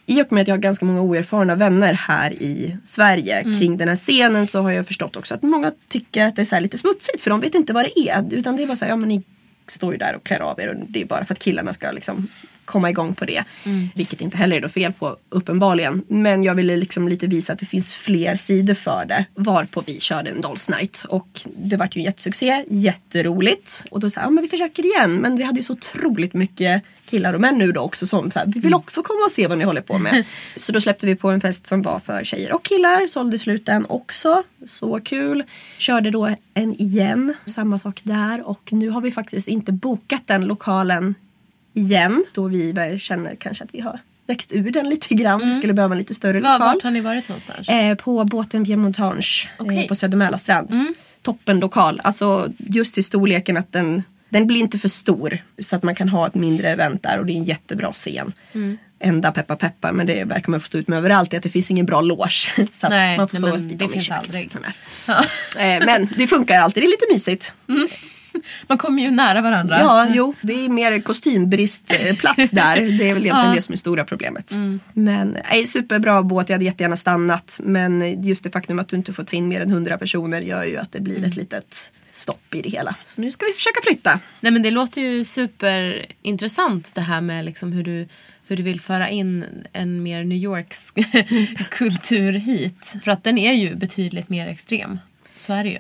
i 0.07 0.23
och 0.23 0.33
med 0.33 0.43
att 0.43 0.49
jag 0.49 0.55
har 0.55 0.61
ganska 0.61 0.85
många 0.85 1.01
oerfarna 1.01 1.55
vänner 1.55 1.93
här 1.93 2.33
i 2.43 2.77
Sverige 2.85 3.39
Mm. 3.41 3.59
kring 3.59 3.77
den 3.77 3.89
här 3.89 3.97
scenen 3.97 4.47
så 4.47 4.63
har 4.63 4.71
jag 4.71 4.87
förstått 4.87 5.17
också 5.17 5.35
att 5.35 5.43
många 5.43 5.73
tycker 5.89 6.25
att 6.27 6.37
det 6.37 6.53
är 6.53 6.61
lite 6.61 6.79
smutsigt 6.79 7.21
för 7.21 7.31
de 7.31 7.41
vet 7.41 7.55
inte 7.55 7.73
vad 7.73 7.85
det 7.85 7.99
är. 8.09 8.25
Utan 8.35 8.57
det 8.57 8.63
är 8.63 8.67
bara 8.67 8.77
så 8.77 8.85
här, 8.85 8.93
ja 8.93 8.97
men 8.97 9.09
ni 9.09 9.23
står 9.73 9.93
ju 9.93 9.99
där 9.99 10.17
och 10.17 10.25
klär 10.25 10.41
av 10.41 10.61
er 10.61 10.69
och 10.69 10.75
det 10.89 11.03
är 11.03 11.07
bara 11.07 11.25
för 11.25 11.35
att 11.35 11.41
killarna 11.41 11.73
ska 11.73 11.91
liksom 11.91 12.29
komma 12.65 12.91
igång 12.91 13.15
på 13.15 13.25
det. 13.25 13.45
Mm. 13.65 13.89
Vilket 13.95 14.21
inte 14.21 14.37
heller 14.37 14.57
är 14.57 14.61
något 14.61 14.73
fel 14.73 14.93
på 14.93 15.17
uppenbarligen. 15.29 16.03
Men 16.09 16.43
jag 16.43 16.55
ville 16.55 16.77
liksom 16.77 17.09
lite 17.09 17.27
visa 17.27 17.53
att 17.53 17.59
det 17.59 17.67
finns 17.67 17.95
fler 17.95 18.37
sidor 18.37 18.75
för 18.75 19.05
det. 19.09 19.25
Varpå 19.35 19.83
vi 19.87 20.01
körde 20.01 20.31
en 20.31 20.41
Dolls 20.41 20.69
Night. 20.69 21.05
Och 21.09 21.41
det 21.57 21.77
vart 21.77 21.97
ju 21.97 21.99
en 21.99 22.05
jättesuccé, 22.05 22.65
jätteroligt. 22.69 23.85
Och 23.91 24.01
då 24.01 24.11
sa 24.11 24.21
jag, 24.21 24.27
ja 24.27 24.31
men 24.31 24.43
vi 24.43 24.49
försöker 24.49 24.87
igen. 24.87 25.15
Men 25.15 25.37
vi 25.37 25.43
hade 25.43 25.59
ju 25.59 25.63
så 25.63 25.73
otroligt 25.73 26.35
mycket 26.35 26.83
killar 27.05 27.35
och 27.35 27.41
män 27.41 27.59
nu 27.59 27.73
då 27.73 27.81
också 27.81 28.07
som 28.07 28.31
så 28.31 28.39
här, 28.39 28.47
vi 28.47 28.61
vill 28.61 28.75
också 28.75 29.03
komma 29.03 29.25
och 29.25 29.31
se 29.31 29.47
vad 29.47 29.59
ni 29.59 29.65
håller 29.65 29.81
på 29.81 29.99
med. 29.99 30.25
så 30.57 30.73
då 30.73 30.81
släppte 30.81 31.07
vi 31.07 31.15
på 31.15 31.31
en 31.31 31.41
fest 31.41 31.67
som 31.67 31.83
var 31.83 31.99
för 31.99 32.25
tjejer 32.25 32.53
och 32.53 32.65
killar. 32.65 33.07
Sålde 33.07 33.39
slut 33.39 33.67
den 33.67 33.87
också. 33.89 34.43
Så 34.65 35.01
kul. 35.01 35.43
Körde 35.79 36.11
då 36.11 36.35
en 36.55 36.75
igen. 36.75 37.35
Samma 37.45 37.79
sak 37.79 38.01
där. 38.03 38.49
Och 38.49 38.73
nu 38.73 38.91
har 38.91 39.01
vi 39.01 39.11
faktiskt 39.11 39.49
inte 39.49 39.62
bokat 39.71 40.23
den 40.27 40.45
lokalen 40.45 41.15
igen. 41.75 42.25
Då 42.35 42.47
vi 42.49 42.73
väl 42.73 42.99
känner 43.01 43.35
kanske 43.35 43.65
att 43.65 43.75
vi 43.75 43.81
har 43.81 43.99
växt 44.27 44.53
ur 44.53 44.71
den 44.71 44.89
lite 44.89 45.15
grann. 45.15 45.47
Vi 45.47 45.53
skulle 45.53 45.73
behöva 45.73 45.95
en 45.95 45.99
lite 45.99 46.15
större 46.15 46.41
Var, 46.41 46.53
lokal. 46.53 46.75
vart 46.75 46.83
har 46.83 46.91
ni 46.91 47.01
varit 47.01 47.29
någonstans? 47.29 47.69
Eh, 47.69 47.95
på 47.95 48.25
båten 48.25 48.63
Via 48.65 48.77
Montage 48.77 49.51
Okej. 49.59 49.79
eh, 49.79 49.87
på 49.89 49.95
Söder 49.95 50.17
Mälarstrand. 50.19 50.71
Toppen 51.23 51.61
lokal. 51.61 52.01
Alltså 52.05 52.49
just 52.59 52.99
i 52.99 53.03
storleken 53.03 53.57
att 53.57 53.73
den, 53.73 54.03
den 54.29 54.47
blir 54.47 54.61
inte 54.61 54.79
för 54.79 54.89
stor. 54.89 55.39
Så 55.59 55.77
att 55.77 55.83
man 55.83 55.95
kan 55.95 56.09
ha 56.09 56.27
ett 56.27 56.35
mindre 56.35 56.69
event 56.71 57.03
där 57.03 57.19
och 57.19 57.27
det 57.27 57.33
är 57.33 57.37
en 57.37 57.45
jättebra 57.45 57.93
scen. 57.93 58.33
Enda 59.05 59.33
peppa 59.33 59.57
peppa 59.57 59.93
men 59.93 60.07
det 60.07 60.25
verkar 60.25 60.51
man 60.51 60.61
få 60.61 60.67
stå 60.67 60.79
ut 60.79 60.89
med 60.89 60.99
överallt 60.99 61.33
är 61.33 61.37
att 61.37 61.43
det 61.43 61.51
finns 61.51 61.71
ingen 61.71 61.87
bra 61.87 62.01
loge. 62.01 62.51
Så 62.71 62.87
att 62.87 62.91
Nej, 62.91 63.17
man 63.17 63.29
får 63.29 63.39
nej, 63.41 63.51
stå 63.51 63.59
men 63.59 63.69
vid 63.69 63.79
det 63.79 63.89
finns 63.89 64.11
aldrig. 64.11 64.51
här. 65.07 65.77
Eh, 65.79 65.87
men 65.87 66.09
det 66.17 66.27
funkar 66.27 66.61
alltid, 66.61 66.83
det 66.83 66.87
är 66.87 66.91
lite 66.91 67.07
mysigt. 67.13 67.55
Man 68.67 68.79
kommer 68.79 69.03
ju 69.03 69.11
nära 69.11 69.41
varandra. 69.41 69.79
Ja, 69.81 70.07
jo, 70.15 70.35
det 70.41 70.65
är 70.65 70.69
mer 70.69 71.01
kostymbristplats 71.01 72.51
där. 72.53 72.77
Det 72.77 72.83
är 72.83 73.15
väl 73.15 73.23
egentligen 73.23 73.37
Ja. 73.47 73.55
det 73.55 73.63
som 73.63 73.73
är 73.73 73.77
stora 73.77 74.05
problemet. 74.05 74.53
Men 74.93 75.37
nej, 75.51 75.67
superbra 75.67 76.23
båt, 76.23 76.49
jag 76.49 76.55
hade 76.55 76.65
jättegärna 76.65 76.97
stannat. 76.97 77.61
Men 77.65 78.23
just 78.23 78.45
det 78.45 78.51
faktum 78.51 78.79
att 78.79 78.89
du 78.89 78.97
inte 78.97 79.13
får 79.13 79.25
ta 79.25 79.37
in 79.37 79.49
mer 79.49 79.61
än 79.61 79.71
100 79.71 79.99
personer 79.99 80.41
gör 80.41 80.65
ju 80.65 80.77
att 80.77 80.93
det 80.93 81.01
blir 81.01 81.25
ett 81.25 81.37
litet 81.37 81.91
stopp 82.11 82.55
i 82.55 82.63
det 82.63 82.69
hela. 82.71 82.95
Så 83.05 83.21
nu 83.21 83.31
ska 83.31 83.47
vi 83.47 83.53
försöka 83.53 83.81
flytta. 83.83 84.21
Nej 84.41 84.53
men 84.53 84.63
det 84.63 84.71
låter 84.71 85.01
ju 85.01 85.25
superintressant 85.25 86.95
det 86.95 87.01
här 87.01 87.21
med 87.21 87.45
liksom 87.45 87.73
hur 87.73 87.85
du 87.85 88.09
hur 88.49 88.57
du 88.57 88.63
vill 88.63 88.81
föra 88.81 89.09
in 89.11 89.45
en 89.73 90.03
mer 90.03 90.25
New 90.25 90.39
Yorks 90.39 90.91
kultur 91.71 92.33
hit. 92.33 92.95
För 93.05 93.11
att 93.11 93.25
den 93.25 93.39
är 93.39 93.53
ju 93.53 93.75
betydligt 93.75 94.29
mer 94.29 94.47
extrem. 94.49 94.99
Så 95.37 95.53
är 95.53 95.65
det 95.65 95.71
ju. 95.71 95.79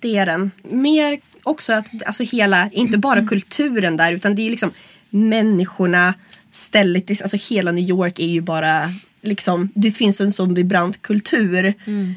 Det 0.00 0.16
är 0.16 0.26
den. 0.26 0.50
Mer 0.62 1.18
också 1.44 1.72
att, 1.72 1.88
alltså 2.06 2.22
hela, 2.22 2.70
inte 2.72 2.98
bara 2.98 3.26
kulturen 3.26 3.96
där 3.96 4.12
utan 4.12 4.34
det 4.34 4.46
är 4.46 4.50
liksom 4.50 4.70
människorna, 5.10 6.14
stället, 6.50 7.10
alltså 7.10 7.54
hela 7.54 7.72
New 7.72 7.88
York 7.88 8.18
är 8.18 8.26
ju 8.26 8.40
bara 8.40 8.92
liksom, 9.22 9.72
det 9.74 9.90
finns 9.90 10.20
en 10.20 10.32
sån 10.32 10.54
vibrant 10.54 11.02
kultur 11.02 11.74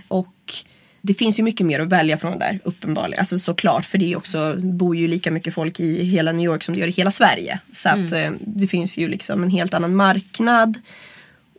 och 0.07 0.33
det 1.01 1.13
finns 1.13 1.39
ju 1.39 1.43
mycket 1.43 1.65
mer 1.65 1.79
att 1.79 1.89
välja 1.89 2.17
från 2.17 2.39
där 2.39 2.59
uppenbarligen. 2.63 3.19
Alltså 3.19 3.39
såklart 3.39 3.85
för 3.85 3.97
det 3.97 4.11
är 4.11 4.17
också, 4.17 4.55
bor 4.57 4.95
ju 4.95 5.07
lika 5.07 5.31
mycket 5.31 5.53
folk 5.53 5.79
i 5.79 6.03
hela 6.03 6.31
New 6.31 6.45
York 6.45 6.63
som 6.63 6.75
det 6.75 6.81
gör 6.81 6.87
i 6.87 6.91
hela 6.91 7.11
Sverige. 7.11 7.59
Så 7.71 7.89
att 7.89 8.11
eh, 8.11 8.31
det 8.39 8.67
finns 8.67 8.97
ju 8.97 9.07
liksom 9.07 9.43
en 9.43 9.49
helt 9.49 9.73
annan 9.73 9.95
marknad 9.95 10.77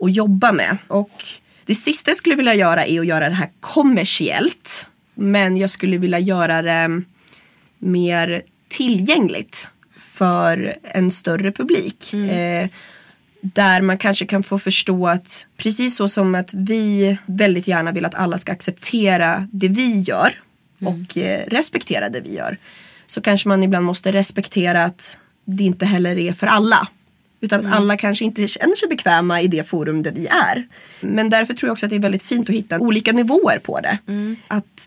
att 0.00 0.14
jobba 0.14 0.52
med. 0.52 0.76
Och 0.88 1.25
det 1.64 1.75
sista 1.75 2.10
jag 2.10 2.16
skulle 2.16 2.34
vilja 2.34 2.54
göra 2.54 2.87
är 2.87 3.00
att 3.00 3.06
göra 3.06 3.28
det 3.28 3.34
här 3.34 3.48
kommersiellt. 3.60 4.87
Men 5.14 5.56
jag 5.56 5.70
skulle 5.70 5.98
vilja 5.98 6.18
göra 6.18 6.62
det 6.62 7.02
mer 7.78 8.42
tillgängligt 8.68 9.68
för 9.97 10.75
en 10.82 11.11
större 11.11 11.52
publik. 11.52 12.14
Eh, 12.14 12.68
där 13.40 13.80
man 13.80 13.99
kanske 13.99 14.26
kan 14.26 14.42
få 14.42 14.58
förstå 14.58 15.08
att 15.08 15.47
precis 15.56 15.97
så 15.97 16.08
som 16.08 16.35
att 16.35 16.54
vi 16.54 17.18
väldigt 17.26 17.68
gärna 17.68 17.92
vill 17.92 18.04
att 18.04 18.14
alla 18.14 18.38
ska 18.38 18.52
acceptera 18.52 19.49
det 19.52 19.68
vi 19.68 20.00
gör 20.00 20.35
och 20.85 21.18
eh, 21.18 21.40
respektera 21.47 22.08
det 22.08 22.20
vi 22.20 22.35
gör. 22.35 22.56
Så 23.06 23.20
kanske 23.20 23.49
man 23.49 23.62
ibland 23.62 23.87
måste 23.87 24.12
respektera 24.12 24.85
att 24.85 25.18
det 25.44 25.64
inte 25.64 25.87
heller 25.87 26.18
är 26.18 26.32
för 26.32 26.47
alla. 26.47 26.88
Utan 27.40 27.66
att 27.66 27.73
alla 27.73 27.97
kanske 27.97 28.25
inte 28.25 28.49
känner 28.49 28.75
sig 28.75 28.88
bekväma 28.88 29.40
i 29.40 29.49
det 29.49 29.68
forum 29.68 30.02
där 30.02 30.12
vi 30.12 30.26
är. 30.26 30.66
Men 31.00 31.30
därför 31.30 31.54
tror 31.54 31.68
jag 31.68 31.73
också 31.73 31.87
att 31.87 31.90
det 31.90 31.97
är 31.97 32.00
väldigt 32.00 32.23
fint 32.23 32.49
att 32.49 32.54
hitta 32.54 32.78
olika 32.78 33.12
nivåer 33.12 33.58
på 33.58 33.80
det. 33.80 33.99
Att 34.49 34.87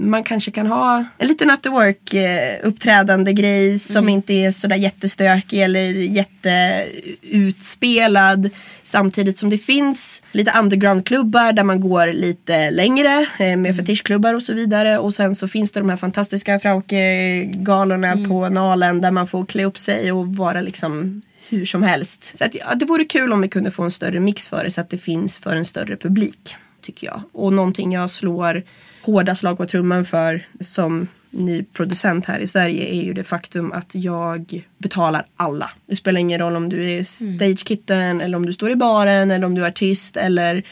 man 0.00 0.24
kanske 0.24 0.50
kan 0.50 0.66
ha 0.66 1.04
en 1.18 1.28
liten 1.28 1.50
after 1.50 1.70
work 1.70 2.14
eh, 2.14 2.58
uppträdande 2.62 3.32
grej 3.32 3.78
som 3.78 4.08
inte 4.08 4.32
är 4.32 4.50
sådär 4.50 4.76
jättestökig 4.76 5.62
eller 5.62 5.80
jätteutspelad. 5.90 8.50
Samtidigt 8.82 9.38
som 9.38 9.50
det 9.50 9.58
finns 9.58 10.22
lite 10.32 10.52
undergroundklubbar 10.58 11.52
där 11.52 11.64
man 11.64 11.80
går 11.80 12.06
lite 12.06 12.70
längre 12.70 13.26
eh, 13.38 13.56
med 13.56 13.76
fetischklubbar 13.76 14.34
och 14.34 14.42
så 14.42 14.54
vidare. 14.54 14.98
Och 14.98 15.14
sen 15.14 15.34
så 15.34 15.48
finns 15.48 15.72
det 15.72 15.80
de 15.80 15.90
här 15.90 15.96
fantastiska 15.96 16.60
Frauke-galorna 16.60 18.28
på 18.28 18.48
Nalen 18.48 19.00
där 19.00 19.10
man 19.10 19.26
får 19.26 19.46
klä 19.46 19.64
upp 19.64 19.78
sig 19.78 20.12
och 20.12 20.36
vara 20.36 20.60
liksom 20.60 21.22
hur 21.48 21.66
som 21.66 21.82
helst. 21.82 22.38
Så 22.38 22.44
att, 22.44 22.54
ja, 22.54 22.74
det 22.74 22.84
vore 22.84 23.04
kul 23.04 23.32
om 23.32 23.40
vi 23.40 23.48
kunde 23.48 23.70
få 23.70 23.82
en 23.82 23.90
större 23.90 24.20
mix 24.20 24.48
för 24.48 24.64
det 24.64 24.70
så 24.70 24.80
att 24.80 24.90
det 24.90 24.98
finns 24.98 25.38
för 25.38 25.56
en 25.56 25.64
större 25.64 25.96
publik. 25.96 26.56
Tycker 26.80 27.06
jag. 27.06 27.22
Och 27.32 27.52
någonting 27.52 27.92
jag 27.92 28.10
slår 28.10 28.62
hårda 29.02 29.34
slag 29.34 29.56
på 29.56 29.66
trumman 29.66 30.04
för 30.04 30.46
som 30.60 31.08
ny 31.30 31.62
producent 31.62 32.26
här 32.26 32.38
i 32.38 32.46
Sverige 32.46 32.94
är 32.94 33.02
ju 33.02 33.12
det 33.12 33.24
faktum 33.24 33.72
att 33.72 33.94
jag 33.94 34.64
betalar 34.78 35.26
alla. 35.36 35.70
Det 35.86 35.96
spelar 35.96 36.20
ingen 36.20 36.38
roll 36.38 36.56
om 36.56 36.68
du 36.68 36.90
är 36.90 37.02
stagekitten 37.02 38.20
eller 38.20 38.36
om 38.36 38.46
du 38.46 38.52
står 38.52 38.70
i 38.70 38.76
baren 38.76 39.30
eller 39.30 39.46
om 39.46 39.54
du 39.54 39.64
är 39.64 39.68
artist 39.68 40.16
eller 40.16 40.62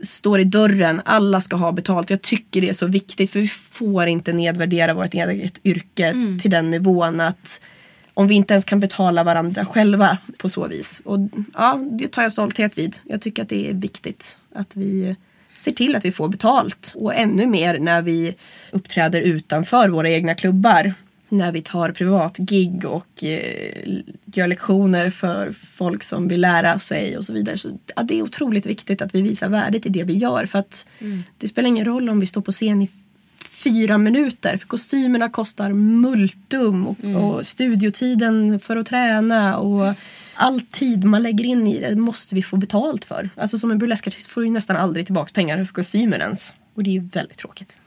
står 0.00 0.40
i 0.40 0.44
dörren. 0.44 1.02
Alla 1.04 1.40
ska 1.40 1.56
ha 1.56 1.72
betalt. 1.72 2.10
Jag 2.10 2.22
tycker 2.22 2.60
det 2.60 2.68
är 2.68 2.72
så 2.72 2.86
viktigt 2.86 3.30
för 3.30 3.40
vi 3.40 3.48
får 3.48 4.06
inte 4.06 4.32
nedvärdera 4.32 4.94
vårt 4.94 5.14
eget 5.14 5.66
yrke 5.66 6.14
till 6.42 6.50
den 6.50 6.70
nivån 6.70 7.20
att 7.20 7.60
om 8.14 8.28
vi 8.28 8.34
inte 8.34 8.54
ens 8.54 8.64
kan 8.64 8.80
betala 8.80 9.24
varandra 9.24 9.64
själva 9.64 10.18
på 10.38 10.48
så 10.48 10.66
vis. 10.68 11.02
Och 11.04 11.18
ja, 11.54 11.80
det 11.90 12.08
tar 12.08 12.22
jag 12.22 12.32
stolthet 12.32 12.78
vid. 12.78 12.96
Jag 13.04 13.20
tycker 13.20 13.42
att 13.42 13.48
det 13.48 13.70
är 13.70 13.74
viktigt 13.74 14.38
att 14.54 14.76
vi 14.76 15.16
ser 15.64 15.72
till 15.72 15.96
att 15.96 16.04
vi 16.04 16.12
får 16.12 16.28
betalt. 16.28 16.92
Och 16.96 17.14
ännu 17.14 17.46
mer 17.46 17.78
när 17.78 18.02
vi 18.02 18.34
uppträder 18.70 19.20
utanför 19.20 19.88
våra 19.88 20.10
egna 20.10 20.34
klubbar. 20.34 20.94
När 21.28 21.52
vi 21.52 21.62
tar 21.62 21.92
privatgig 21.92 22.84
och 22.84 23.24
eh, 23.24 24.02
gör 24.24 24.46
lektioner 24.46 25.10
för 25.10 25.52
folk 25.52 26.02
som 26.02 26.28
vill 26.28 26.40
lära 26.40 26.78
sig 26.78 27.18
och 27.18 27.24
så 27.24 27.32
vidare. 27.32 27.56
Så, 27.56 27.78
ja, 27.96 28.02
det 28.02 28.18
är 28.18 28.22
otroligt 28.22 28.66
viktigt 28.66 29.02
att 29.02 29.14
vi 29.14 29.22
visar 29.22 29.48
värdet 29.48 29.86
i 29.86 29.88
det 29.88 30.02
vi 30.02 30.16
gör. 30.16 30.46
För 30.46 30.58
att 30.58 30.86
det 31.38 31.48
spelar 31.48 31.68
ingen 31.68 31.84
roll 31.84 32.08
om 32.08 32.20
vi 32.20 32.26
står 32.26 32.40
på 32.40 32.52
scen 32.52 32.82
i 32.82 32.88
fyra 33.48 33.98
minuter. 33.98 34.56
För 34.56 34.66
kostymerna 34.66 35.28
kostar 35.28 35.72
multum 35.72 36.86
och, 36.86 36.96
och 37.16 37.46
studiotiden 37.46 38.60
för 38.60 38.76
att 38.76 38.86
träna 38.86 39.58
och 39.58 39.94
all 40.34 40.60
tid 40.60 41.04
man 41.04 41.22
lägger 41.22 41.44
in 41.44 41.66
i 41.66 41.80
det 41.80 41.96
måste 41.96 42.34
vi 42.34 42.42
få 42.42 42.56
betalt 42.56 43.04
för. 43.04 43.30
Alltså 43.36 43.58
som 43.58 43.70
en 43.70 43.78
burleskartist 43.78 44.28
får 44.28 44.40
du 44.40 44.46
ju 44.46 44.52
nästan 44.52 44.76
aldrig 44.76 45.06
tillbaka 45.06 45.30
pengar 45.34 45.64
för 45.64 45.74
kostymen 45.74 46.20
ens. 46.20 46.54
Och 46.74 46.82
det 46.82 46.90
är 46.90 46.92
ju 46.92 47.00
väldigt 47.00 47.38
tråkigt. 47.38 47.78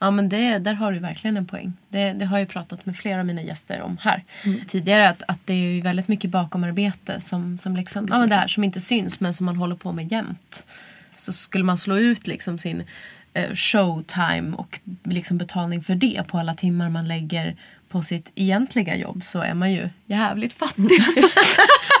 Ja 0.00 0.10
men 0.10 0.28
det, 0.28 0.58
där 0.58 0.74
har 0.74 0.92
du 0.92 0.98
verkligen 0.98 1.36
en 1.36 1.46
poäng. 1.46 1.72
Det, 1.88 2.12
det 2.12 2.24
har 2.24 2.38
jag 2.38 2.48
pratat 2.48 2.86
med 2.86 2.96
flera 2.96 3.20
av 3.20 3.26
mina 3.26 3.42
gäster 3.42 3.80
om 3.80 3.98
här 4.00 4.24
tidigare. 4.68 5.08
Att, 5.08 5.22
att 5.28 5.38
det 5.44 5.52
är 5.52 5.74
ju 5.74 5.80
väldigt 5.80 6.08
mycket 6.08 6.30
bakomarbete 6.30 7.20
som, 7.20 7.58
som, 7.58 7.76
liksom, 7.76 8.08
ja, 8.10 8.18
men 8.18 8.28
det 8.28 8.34
här, 8.34 8.48
som 8.48 8.64
inte 8.64 8.80
syns 8.80 9.20
men 9.20 9.34
som 9.34 9.46
man 9.46 9.56
håller 9.56 9.76
på 9.76 9.92
med 9.92 10.12
jämt. 10.12 10.66
Så 11.16 11.32
skulle 11.32 11.64
man 11.64 11.78
slå 11.78 11.98
ut 11.98 12.26
liksom 12.26 12.58
sin 12.58 12.84
eh, 13.32 13.54
showtime 13.54 14.56
och 14.56 14.80
liksom 15.04 15.38
betalning 15.38 15.82
för 15.82 15.94
det 15.94 16.22
på 16.28 16.38
alla 16.38 16.54
timmar 16.54 16.90
man 16.90 17.08
lägger 17.08 17.56
på 17.88 18.02
sitt 18.02 18.32
egentliga 18.34 18.96
jobb 18.96 19.24
så 19.24 19.40
är 19.40 19.54
man 19.54 19.72
ju 19.72 19.88
jävligt 20.06 20.52
fattig. 20.52 21.02
Alltså. 21.06 21.28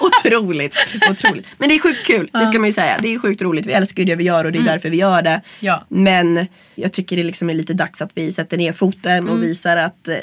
otroligt, 0.00 0.76
otroligt. 1.10 1.54
Men 1.58 1.68
det 1.68 1.74
är 1.74 1.78
sjukt 1.78 2.06
kul, 2.06 2.30
det 2.32 2.46
ska 2.46 2.58
man 2.58 2.68
ju 2.68 2.72
säga. 2.72 2.98
Det 3.02 3.14
är 3.14 3.18
sjukt 3.18 3.42
roligt, 3.42 3.66
vi 3.66 3.72
älskar 3.72 4.02
ju 4.02 4.06
det 4.06 4.14
vi 4.14 4.24
gör 4.24 4.44
och 4.44 4.52
det 4.52 4.58
är 4.58 4.62
därför 4.62 4.90
vi 4.90 4.96
gör 4.96 5.22
det. 5.22 5.40
Ja. 5.60 5.84
Men 5.88 6.46
jag 6.74 6.92
tycker 6.92 7.16
det 7.16 7.22
liksom 7.22 7.50
är 7.50 7.54
lite 7.54 7.74
dags 7.74 8.02
att 8.02 8.10
vi 8.14 8.32
sätter 8.32 8.56
ner 8.56 8.72
foten 8.72 9.28
och 9.28 9.42
visar 9.42 9.76
att 9.76 10.08
eh, 10.08 10.16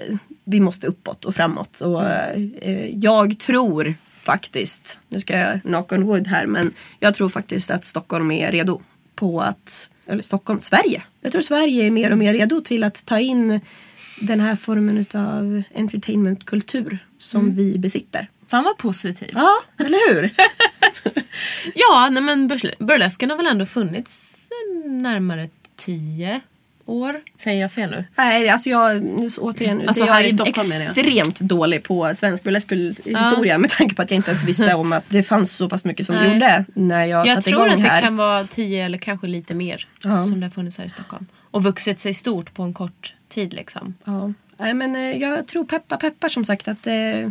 vi 0.43 0.60
måste 0.60 0.88
uppåt 0.88 1.25
och 1.25 1.36
framåt. 1.36 1.81
Och, 1.81 2.03
eh, 2.03 2.89
jag 2.93 3.39
tror 3.39 3.93
faktiskt, 4.22 5.00
nu 5.10 5.19
ska 5.19 5.38
jag 5.38 5.62
knock 5.62 5.91
on 5.91 6.03
wood 6.03 6.27
här, 6.27 6.45
men 6.45 6.74
jag 7.00 7.13
tror 7.13 7.29
faktiskt 7.29 7.72
att 7.72 7.86
Stockholm 7.86 8.31
är 8.31 8.51
redo 8.51 8.81
på 9.15 9.41
att, 9.41 9.89
eller 10.07 10.24
Stockholm, 10.24 10.60
Sverige. 10.60 11.03
Jag 11.22 11.31
tror 11.31 11.41
Sverige 11.41 11.86
är 11.86 11.91
mer 11.91 12.12
och 12.12 12.17
mer 12.17 12.34
redo 12.34 12.62
till 12.62 12.84
att 12.84 13.05
ta 13.05 13.19
in 13.19 13.60
den 14.22 14.39
här 14.39 14.55
formen 14.55 15.05
av 15.13 15.62
entertainmentkultur 15.75 16.98
som 17.17 17.55
vi 17.55 17.77
besitter. 17.77 18.27
Fan 18.48 18.63
vad 18.63 18.77
positivt. 18.77 19.31
Ja, 19.34 19.51
eller 19.77 20.13
hur? 20.13 20.29
Ja, 21.75 22.10
nej 22.12 22.24
men 22.24 22.50
burles- 22.51 22.75
burlesken 22.86 23.29
har 23.29 23.38
väl 23.38 23.48
ändå 23.48 23.65
funnits 23.65 24.41
närmare 24.86 25.50
tio 25.75 26.41
år. 26.86 27.22
Säger 27.36 27.62
jag 27.62 27.72
fel 27.72 27.89
nu? 27.89 28.05
Nej, 28.15 28.50
alltså 28.50 28.69
jag, 28.69 29.03
nu 29.03 29.29
återigen, 29.39 29.88
Alltså 29.88 30.03
här 30.05 30.22
jag 30.22 30.29
är 30.29 30.34
menar 30.34 30.45
jag. 30.45 30.88
extremt 30.98 31.39
dålig 31.39 31.84
på 31.84 32.12
svensk 32.15 32.43
burlesk 32.43 32.72
historia 33.05 33.57
med 33.57 33.69
tanke 33.69 33.95
på 33.95 34.01
att 34.01 34.12
jag 34.12 34.15
inte 34.15 34.31
ens 34.31 34.43
visste 34.43 34.74
om 34.74 34.93
att 34.93 35.10
det 35.10 35.24
fanns 35.24 35.51
så 35.51 35.69
pass 35.69 35.86
mycket 35.86 36.05
som 36.05 36.15
Nej. 36.15 36.34
gjorde 36.34 36.65
när 36.74 37.05
jag, 37.05 37.27
Jag 37.27 37.36
satte 37.38 37.50
tror 37.50 37.62
igång 37.67 37.77
att 37.79 37.84
det 37.84 37.89
här. 37.89 38.01
kan 38.01 38.17
vara 38.17 38.43
tio 38.43 38.86
eller 38.86 38.98
kanske 38.98 39.27
lite 39.27 39.53
mer 39.53 39.88
Ja. 40.03 40.25
som 40.25 40.39
det 40.39 40.45
har 40.45 40.51
funnits 40.51 40.77
här 40.77 40.86
i 40.86 40.89
Stockholm. 40.89 41.25
Och 41.51 41.63
vuxit 41.63 42.00
sig 42.00 42.13
stort 42.13 42.53
på 42.53 42.63
en 42.63 42.74
kort 42.74 43.14
tid 43.35 43.53
liksom. 43.53 43.93
Ja. 44.05 44.33
Nej, 44.57 44.73
men 44.73 44.95
eh, 44.95 45.01
jag 45.17 45.47
tror 45.47 45.65
peppar 45.65 45.97
peppar 45.97 46.29
som 46.29 46.45
sagt 46.45 46.67
att 46.67 46.87
eh, 46.87 47.29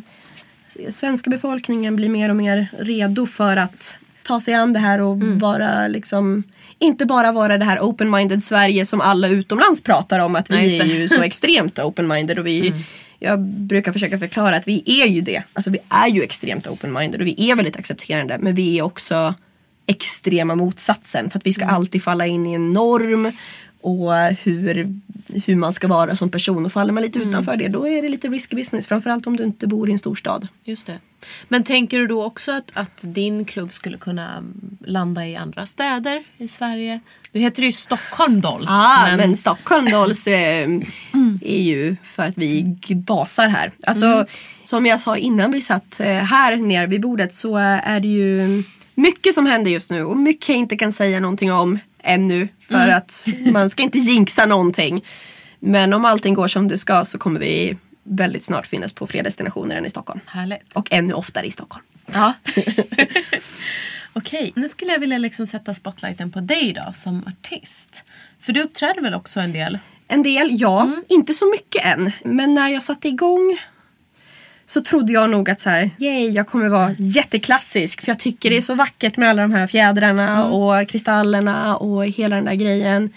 svenska 0.90 1.30
befolkningen 1.30 1.96
blir 1.96 2.08
mer 2.08 2.28
och 2.30 2.37
mer 2.37 2.66
redo 2.78 3.26
för 3.26 3.56
att 3.56 3.99
ta 4.23 4.40
sig 4.40 4.54
an 4.54 4.73
det 4.73 4.78
här 4.78 5.00
och 5.00 5.14
Mm. 5.14 5.38
vara 5.38 5.88
liksom 5.88 6.42
inte 6.78 7.06
bara 7.06 7.32
vara 7.32 7.58
det 7.58 7.64
här 7.64 7.78
open-minded 7.78 8.40
Sverige 8.40 8.87
som 8.87 9.00
alla 9.00 9.28
utomlands 9.28 9.82
pratar 9.82 10.18
om 10.18 10.37
att 10.37 10.50
vi 10.50 10.54
Nej, 10.54 10.78
är. 10.78 10.84
Mm. 10.84 10.96
ju 10.96 11.08
så 11.08 11.23
extremt 11.23 11.78
open-minded 11.78 12.38
och 12.38 12.46
vi 12.46 12.73
Jag 13.18 13.40
brukar 13.40 13.92
försöka 13.92 14.18
förklara 14.18 14.56
att 14.56 14.68
vi 14.68 14.82
är 15.02 15.06
ju 15.06 15.20
det. 15.20 15.42
Alltså 15.52 15.70
vi 15.70 15.78
är 15.88 16.08
ju 16.08 16.23
extremt 16.23 16.66
open-minded 16.66 17.20
och 17.20 17.26
vi 17.26 17.50
är 17.50 17.56
väldigt 17.56 17.76
accepterande 17.76 18.38
men 18.40 18.54
vi 18.54 18.78
är 18.78 18.82
också 18.82 19.34
extrema 19.87 20.54
motsatsen 20.54 21.30
för 21.30 21.38
att 21.38 21.46
vi 21.46 21.52
ska 21.52 21.64
Mm. 21.64 21.75
alltid 21.75 22.02
falla 22.02 22.26
in 22.26 22.46
i 22.46 22.54
en 22.54 22.73
norm 22.73 23.32
och 23.85 24.14
hur, 24.14 24.95
hur 25.47 25.57
man 25.57 25.73
ska 25.73 25.88
vara 25.88 26.17
som 26.17 26.31
person 26.31 26.67
och 26.67 26.73
faller 26.73 26.93
man 26.93 27.03
lite 27.03 27.19
Mm. 27.19 27.29
utanför 27.29 27.57
det 27.57 27.69
då 27.69 27.88
är 27.88 28.03
det 28.03 28.09
lite 28.09 28.29
risky 28.29 28.57
business 28.57 28.87
framförallt 28.87 29.26
om 29.26 29.37
du 29.37 29.45
inte 29.45 29.67
bor 29.67 29.88
i 29.88 29.93
en 29.93 29.99
storstad. 29.99 30.49
Just 30.64 30.87
det. 30.87 30.99
Men 31.49 31.64
tänker 31.64 31.99
du 31.99 32.07
då 32.07 32.25
också 32.25 32.53
att, 32.53 32.71
att 32.75 33.00
din 33.03 33.45
klubb 33.45 33.75
skulle 33.75 33.99
kunna 33.99 34.45
landa 34.85 35.26
i 35.26 35.37
andra 35.37 35.67
städer 35.67 36.25
i 36.38 36.49
Sverige? 36.49 37.00
Nu 37.33 37.41
heter 37.41 37.62
det 37.62 37.67
ju 37.67 37.73
Stockholm 37.73 38.41
Dolls. 38.41 38.67
Ah, 38.71 39.17
men... 39.17 39.37
Stockholm 39.37 39.91
Dolls 39.91 40.26
eh, 40.26 40.69
är 41.43 41.62
ju 41.62 41.97
för 42.03 42.23
att 42.23 42.38
vi 42.38 42.76
basar 42.95 43.49
här. 43.49 43.71
Alltså, 43.87 44.26
Som 44.64 44.87
jag 44.87 45.00
sa 45.00 45.17
innan 45.17 45.53
vi 45.53 45.61
satt 45.61 46.00
eh, 46.00 46.07
här 46.07 46.57
nere 46.57 46.87
vid 46.87 47.00
bordet 47.00 47.35
så 47.35 47.59
eh, 47.59 47.88
är 47.88 48.00
det 48.00 48.09
ju 48.09 48.62
mycket 48.95 49.35
som 49.35 49.47
händer 49.47 49.71
just 49.71 49.91
nu 49.91 50.05
och 50.05 50.17
mycket 50.17 50.49
jag 50.49 50.59
inte 50.59 50.76
kan 50.76 50.93
säga 50.93 51.21
någonting 51.21 51.53
om 51.53 51.79
ännu 52.04 52.49
för 52.68 52.88
att 52.88 53.28
man 53.52 53.70
ska 53.70 53.82
inte 53.82 53.99
jinxa 53.99 54.46
någonting. 54.46 55.04
Men 55.61 55.92
om 55.92 56.04
allting 56.04 56.34
går 56.34 56.49
som 56.49 56.68
det 56.68 56.78
ska 56.78 57.04
så 57.04 57.18
kommer 57.18 57.40
vi 57.40 57.76
väldigt 58.02 58.44
snart 58.44 58.66
finnas 58.66 58.92
på 58.92 59.06
fler 59.06 59.23
destinationer 59.23 59.76
än 59.76 59.87
i 59.87 59.90
Stockholm. 59.90 60.20
Härligt. 60.26 60.73
Och 60.73 60.92
ännu 60.92 61.14
oftare 61.14 61.46
i 61.46 61.50
Stockholm. 61.50 61.84
Ja. 62.12 62.32
Okej, 64.12 64.52
nu 64.56 64.68
skulle 64.68 64.92
jag 64.92 64.99
vilja 64.99 65.18
liksom 65.18 65.46
sätta 65.46 65.75
spotlighten 65.75 66.30
på 66.30 66.40
dig 66.40 66.73
då 66.73 66.92
som 66.94 67.25
artist. 67.26 68.04
För 68.40 68.52
du 68.52 68.62
uppträder 68.62 69.00
väl 69.00 69.14
också 69.14 69.40
en 69.40 69.52
del? 69.52 69.78
En 70.08 70.23
del, 70.23 70.49
ja. 70.50 70.90
Inte 71.08 71.34
så 71.34 71.50
mycket 71.50 71.84
än. 71.84 72.12
Men 72.25 72.54
när 72.54 72.69
jag 72.69 72.82
satte 72.82 73.08
igång 73.08 73.58
så 74.67 74.81
trodde 74.81 75.13
jag 75.13 75.31
nog 75.31 75.50
att 75.50 75.61
så 75.61 75.71
här, 75.71 75.91
yay, 75.99 76.31
jag 76.31 76.47
kommer 76.47 76.69
vara 76.69 76.95
jätteklassisk. 76.99 78.00
För 78.00 78.09
jag 78.09 78.19
tycker 78.19 78.50
det 78.50 78.57
är 78.57 78.61
så 78.61 78.75
vackert 78.75 79.17
med 79.17 79.31
alla 79.31 79.43
de 79.43 79.53
här 79.53 79.67
fjädrarna 79.67 80.49
och 80.49 80.89
kristallerna 80.89 81.77
och 81.77 82.07
hela 82.07 82.37
den 82.37 82.45
där 82.45 82.55
grejen. 82.55 83.11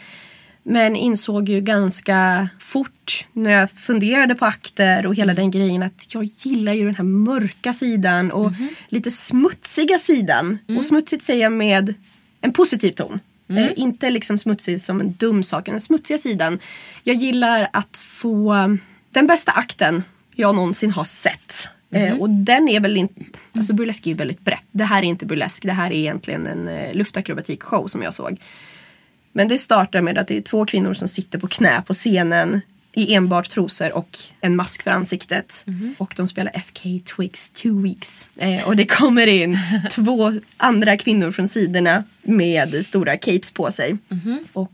Men 0.64 0.96
insåg 0.96 1.50
ju 1.50 1.62
ganska 1.62 2.50
fort 2.60 3.26
när 3.34 3.52
jag 3.52 3.72
funderade 3.72 4.36
på 4.36 4.46
akter 4.46 5.06
och 5.06 5.16
hela 5.16 5.34
den 5.34 5.52
grejen 5.52 5.84
att 5.84 6.14
jag 6.14 6.24
gillar 6.24 6.74
ju 6.74 6.86
den 6.86 6.96
här 6.96 7.04
mörka 7.04 7.74
sidan 7.74 8.32
och 8.32 8.52
lite 8.90 9.12
smutsiga 9.12 10.00
sidan. 10.00 10.58
Och 10.78 10.86
smutsigt 10.86 11.24
säger 11.24 11.44
jag 11.44 11.52
med 11.52 11.94
en 12.42 12.54
positiv 12.54 12.92
ton. 12.92 13.20
Eh, 13.50 13.72
inte 13.76 14.10
liksom 14.10 14.38
smutsig 14.38 14.82
som 14.82 15.02
en 15.02 15.14
dum 15.14 15.44
sak, 15.44 15.66
den 15.66 15.80
smutsiga 15.80 16.18
sidan. 16.18 16.60
Jag 17.04 17.16
gillar 17.16 17.70
att 17.74 17.98
få 17.98 18.56
den 19.12 19.28
bästa 19.28 19.52
akten 19.52 20.04
jag 20.38 20.56
någonsin 20.56 20.92
har 20.92 21.04
sett. 21.04 21.70
Eh, 21.92 22.18
och 22.18 22.30
den 22.30 22.70
är 22.70 22.80
väl 22.80 22.98
inte, 22.98 23.22
alltså 23.52 23.74
burlesk 23.74 24.06
är 24.06 24.12
ju 24.12 24.18
väldigt 24.18 24.42
brett. 24.42 24.66
Det 24.72 24.84
här 24.84 25.00
är 25.00 25.04
inte 25.04 25.26
burlesk, 25.26 25.64
det 25.64 25.72
här 25.72 25.92
är 25.92 25.96
egentligen 25.96 26.48
en 26.48 26.68
eh, 26.68 26.94
luftakrobatikshow 26.94 27.88
som 27.88 28.02
jag 28.02 28.14
såg. 28.14 28.40
Men 29.32 29.48
det 29.48 29.58
startar 29.58 30.02
med 30.02 30.18
att 30.18 30.28
det 30.28 30.38
är 30.38 30.42
två 30.42 30.66
kvinnor 30.66 30.94
som 30.94 31.08
sitter 31.08 31.40
på 31.40 31.48
knä 31.48 31.82
på 31.88 31.94
scenen 31.94 32.62
i 32.94 33.14
enbart 33.14 33.50
trosor 33.50 33.98
och 33.98 34.20
en 34.42 34.56
mask 34.56 34.84
för 34.84 34.92
ansiktet. 34.92 35.66
Och 35.98 36.14
de 36.18 36.28
spelar 36.28 36.52
FK 36.56 36.84
Twigs 37.16 37.50
Two 37.50 37.82
Weeks. 37.82 38.30
Eh, 38.38 38.68
och 38.68 38.76
det 38.76 38.86
kommer 38.86 39.28
in 39.28 39.58
två 39.92 40.34
andra 40.58 40.98
kvinnor 40.98 41.32
från 41.32 41.48
sidorna 41.48 42.04
med 42.22 42.86
stora 42.86 43.18
capes 43.18 43.52
på 43.52 43.72
sig. 43.72 43.98
Och 44.54 44.72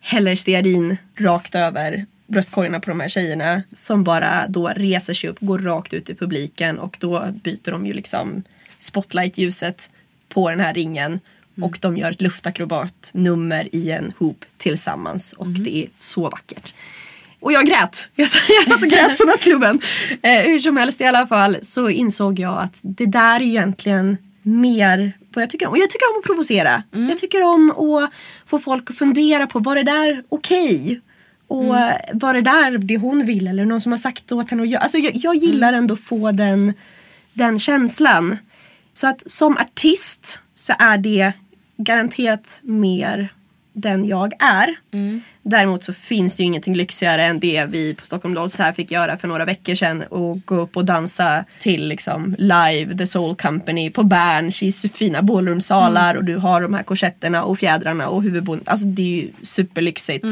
häller 0.00 0.34
stearin 0.34 0.96
rakt 1.16 1.54
över 1.54 2.06
bröstkorgarna 2.30 2.80
på 2.80 2.90
de 2.90 3.00
här 3.00 3.08
tjejerna 3.08 3.62
som 3.72 4.04
bara 4.04 4.46
då 4.48 4.68
reser 4.68 5.14
sig 5.14 5.30
upp, 5.30 5.40
går 5.40 5.58
rakt 5.58 5.94
ut 5.94 6.10
i 6.10 6.14
publiken 6.14 6.78
och 6.78 6.96
då 7.00 7.26
byter 7.42 7.70
de 7.70 7.86
ju 7.86 7.92
liksom 7.92 8.42
spotlight-ljuset 8.78 9.90
på 10.28 10.50
den 10.50 10.60
här 10.60 10.74
ringen 10.74 11.20
och 11.60 11.78
de 11.80 11.96
gör 11.96 12.10
ett 12.10 12.20
luftakrobatnummer 12.20 13.68
i 13.72 13.90
en 13.90 14.12
hoop 14.18 14.44
tillsammans 14.56 15.32
och 15.32 15.48
det 15.48 15.76
är 15.76 15.88
så 15.98 16.22
vackert. 16.22 16.74
Och 17.40 17.52
jag 17.52 17.66
grät. 17.66 18.08
Jag, 18.14 18.28
jag 18.48 18.66
satt 18.66 18.82
och 18.82 18.88
grät 18.88 19.18
på 19.18 19.24
nattklubben. 19.24 19.80
Eh, 20.22 20.42
hur 20.42 20.58
som 20.58 20.76
helst 20.76 21.00
i 21.00 21.04
alla 21.04 21.26
fall 21.26 21.56
så 21.62 21.88
insåg 21.88 22.38
jag 22.38 22.58
att 22.58 22.80
det 22.82 23.06
där 23.06 23.36
är 23.36 23.44
egentligen 23.44 24.16
mer 24.42 25.12
vad 25.34 25.42
jag 25.42 25.50
tycker 25.50 25.66
om. 25.66 25.72
Och 25.72 25.78
jag 25.78 25.90
tycker 25.90 26.10
om 26.10 26.18
att 26.18 26.24
provocera. 26.24 26.82
Jag 26.90 27.18
tycker 27.18 27.42
om 27.42 27.70
att 27.70 28.10
få 28.46 28.58
folk 28.58 28.90
att 28.90 28.96
fundera 28.96 29.46
på 29.46 29.58
var 29.58 29.74
det 29.74 29.82
där 29.82 30.24
okej? 30.28 31.00
Och 31.50 31.78
eh, 31.78 31.96
var 32.12 32.34
det 32.34 32.40
där 32.40 32.78
det 32.78 32.96
hon 32.96 33.26
vill 33.26 33.48
eller 33.48 33.64
någon 33.64 33.80
som 33.80 33.92
har 33.92 33.96
sagt 33.96 34.32
åt 34.32 34.50
henne 34.50 34.62
att 34.62 34.68
göra. 34.68 34.82
Alltså 34.82 34.98
jag, 34.98 35.12
jag 35.14 35.36
gillar 35.36 35.72
ändå 35.72 35.94
att 35.94 36.00
få 36.00 36.32
den, 36.32 36.74
den 37.32 37.58
känslan. 37.58 38.38
Så 38.92 39.06
att 39.06 39.30
som 39.30 39.56
artist 39.56 40.40
så 40.54 40.72
är 40.78 40.98
det 40.98 41.32
garanterat 41.76 42.60
mer 42.62 43.28
den 43.72 44.04
jag 44.04 44.32
är. 44.38 44.76
Däremot 45.42 45.84
så 45.84 45.92
finns 45.92 46.36
det 46.36 46.42
ju 46.42 46.46
ingenting 46.46 46.76
lyxigare 46.76 47.24
än 47.24 47.40
det 47.40 47.64
vi 47.64 47.94
på 47.94 48.06
Stockholm 48.06 48.34
Dolls 48.34 48.56
här 48.56 48.72
fick 48.72 48.90
göra 48.90 49.16
för 49.16 49.28
några 49.28 49.44
veckor 49.44 49.74
sedan 49.74 50.02
och 50.02 50.46
gå 50.46 50.54
upp 50.54 50.76
och 50.76 50.84
dansa 50.84 51.44
till 51.58 51.88
liksom 51.88 52.34
live 52.38 52.98
The 52.98 53.06
Soul 53.06 53.34
Company 53.36 53.90
på 53.90 54.02
Berns 54.02 54.62
i 54.62 54.72
fina 54.72 55.22
ballroomsalar 55.22 56.14
och 56.14 56.24
du 56.24 56.36
har 56.36 56.60
de 56.60 56.74
här 56.74 56.82
korsetterna 56.82 57.42
och 57.42 57.58
fjädrarna 57.58 58.08
och 58.08 58.22
huvudbonden. 58.22 58.64
Alltså 58.68 58.86
det 58.86 59.02
är 59.02 59.22
ju 59.22 59.30
superlyxigt. 59.42 60.24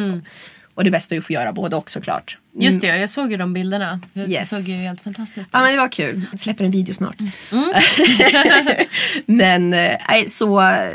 Och 0.78 0.84
det 0.84 0.90
bästa 0.90 1.14
är 1.14 1.18
att 1.18 1.24
få 1.26 1.32
göra 1.32 1.52
både 1.52 1.76
och 1.76 1.90
såklart. 1.90 2.38
Just 2.58 2.80
det, 2.80 2.86
jag 2.86 3.10
såg 3.10 3.30
ju 3.30 3.36
de 3.36 3.52
bilderna. 3.52 4.00
Det 4.12 4.20
Yes. 4.20 4.48
såg 4.48 4.60
ju 4.60 4.74
helt 4.74 5.00
fantastiskt 5.00 5.38
ut. 5.48 5.50
Ja 5.52 5.60
men 5.62 5.72
det 5.72 5.78
var 5.78 5.88
kul. 5.88 6.22
Jag 6.30 6.40
släpper 6.40 6.64
en 6.64 6.70
video 6.70 6.94
snart. 6.94 7.16
men 9.26 9.72
eh, 9.74 9.96
nej, 10.08 10.28
så 10.28 10.60
eh, 10.60 10.90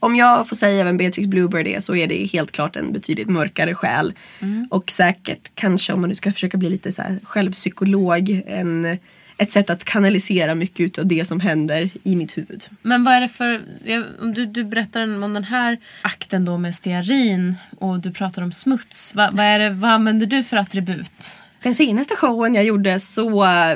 om 0.00 0.16
jag 0.16 0.48
får 0.48 0.56
säga 0.56 0.84
vem 0.84 0.96
Beatrix 0.96 1.28
Bluebird 1.28 1.66
är 1.66 1.80
så 1.80 1.96
är 1.96 2.06
det 2.06 2.24
helt 2.26 2.52
klart 2.52 2.76
en 2.76 2.92
betydligt 2.92 3.28
mörkare 3.28 3.74
själ. 3.74 4.12
Och 4.70 4.90
säkert 4.90 5.50
kanske 5.54 5.92
om 5.92 6.00
man 6.00 6.08
nu 6.08 6.14
ska 6.16 6.32
försöka 6.32 6.58
bli 6.58 6.68
lite 6.70 6.92
så 6.92 7.02
här 7.02 7.18
självpsykolog 7.22 8.42
en, 8.46 8.98
ett 9.40 9.50
sätt 9.50 9.70
att 9.70 9.84
kanalisera 9.84 10.54
mycket 10.54 10.98
av 10.98 11.06
det 11.06 11.24
som 11.24 11.40
händer 11.40 11.90
i 12.02 12.16
mitt 12.16 12.38
huvud. 12.38 12.68
Men 12.82 13.04
vad 13.04 13.14
är 13.14 13.20
det 13.20 13.28
för... 13.28 13.60
Om 14.20 14.34
du, 14.34 14.46
du 14.46 14.64
berättar 14.64 15.02
om 15.24 15.34
den 15.34 15.44
här 15.44 15.78
akten 16.02 16.44
då 16.44 16.58
med 16.58 16.74
stearin 16.74 17.54
och 17.78 18.00
du 18.00 18.12
pratar 18.12 18.42
om 18.42 18.52
smuts. 18.52 19.14
Vad, 19.14 19.34
vad, 19.34 19.46
är 19.46 19.58
det, 19.58 19.70
vad 19.70 19.90
använder 19.90 20.26
du 20.26 20.42
för 20.42 20.56
attribut? 20.56 21.38
Den 21.62 21.74
senaste 21.74 22.16
showen 22.16 22.54
jag 22.54 22.64
gjorde 22.64 23.00
så 23.00 23.28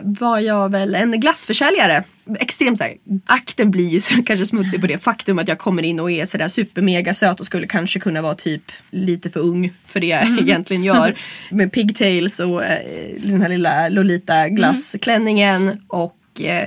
var 0.04 0.38
jag 0.38 0.72
väl 0.72 0.94
en 0.94 1.20
glassförsäljare. 1.20 2.04
extremt 2.38 2.78
så 2.78 2.84
här, 2.84 2.94
akten 3.26 3.70
blir 3.70 3.88
ju 3.88 4.00
så, 4.00 4.14
kanske 4.22 4.46
smutsig 4.46 4.80
på 4.80 4.86
det 4.86 4.98
faktum 4.98 5.38
att 5.38 5.48
jag 5.48 5.58
kommer 5.58 5.82
in 5.82 6.00
och 6.00 6.10
är 6.10 6.26
sådär 6.26 6.48
supermega 6.48 7.14
söt 7.14 7.40
och 7.40 7.46
skulle 7.46 7.66
kanske 7.66 8.00
kunna 8.00 8.22
vara 8.22 8.34
typ 8.34 8.72
lite 8.90 9.30
för 9.30 9.40
ung 9.40 9.72
för 9.86 10.00
det 10.00 10.06
jag 10.06 10.22
Mm. 10.26 10.38
egentligen 10.48 10.84
gör. 10.84 11.14
Med 11.50 11.72
pigtails 11.72 12.40
och 12.40 12.64
eh, 12.64 12.78
den 13.18 13.42
här 13.42 13.48
lilla 13.48 13.88
Lolita 13.88 14.48
glassklänningen 14.48 15.80
och 15.88 16.16
eh, 16.40 16.66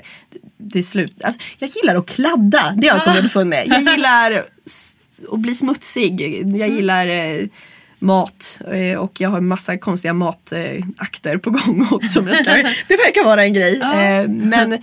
det 0.57 0.83
slut. 0.83 1.23
Alltså, 1.23 1.41
jag 1.59 1.69
gillar 1.69 1.95
att 1.95 2.05
kladda, 2.05 2.73
det 2.77 2.87
har 2.87 2.95
jag 2.97 3.03
kommit 3.05 3.17
underfund 3.19 3.49
med. 3.49 3.67
Jag 3.67 3.81
gillar 3.81 4.45
att 5.31 5.39
bli 5.39 5.55
smutsig. 5.55 6.21
Jag 6.57 6.69
gillar 6.69 7.07
eh, 7.07 7.37
mat 7.99 8.61
eh, 8.71 8.97
och 8.97 9.21
jag 9.21 9.29
har 9.29 9.41
massa 9.41 9.77
konstiga 9.77 10.13
matakter 10.13 11.37
på 11.37 11.49
gång 11.49 11.87
också. 11.91 12.21
Men 12.21 12.35
ska, 12.35 12.51
det 12.87 12.97
verkar 12.97 13.23
vara 13.23 13.43
en 13.43 13.53
grej. 13.53 13.81
Eh, 13.81 14.27
men 14.27 14.77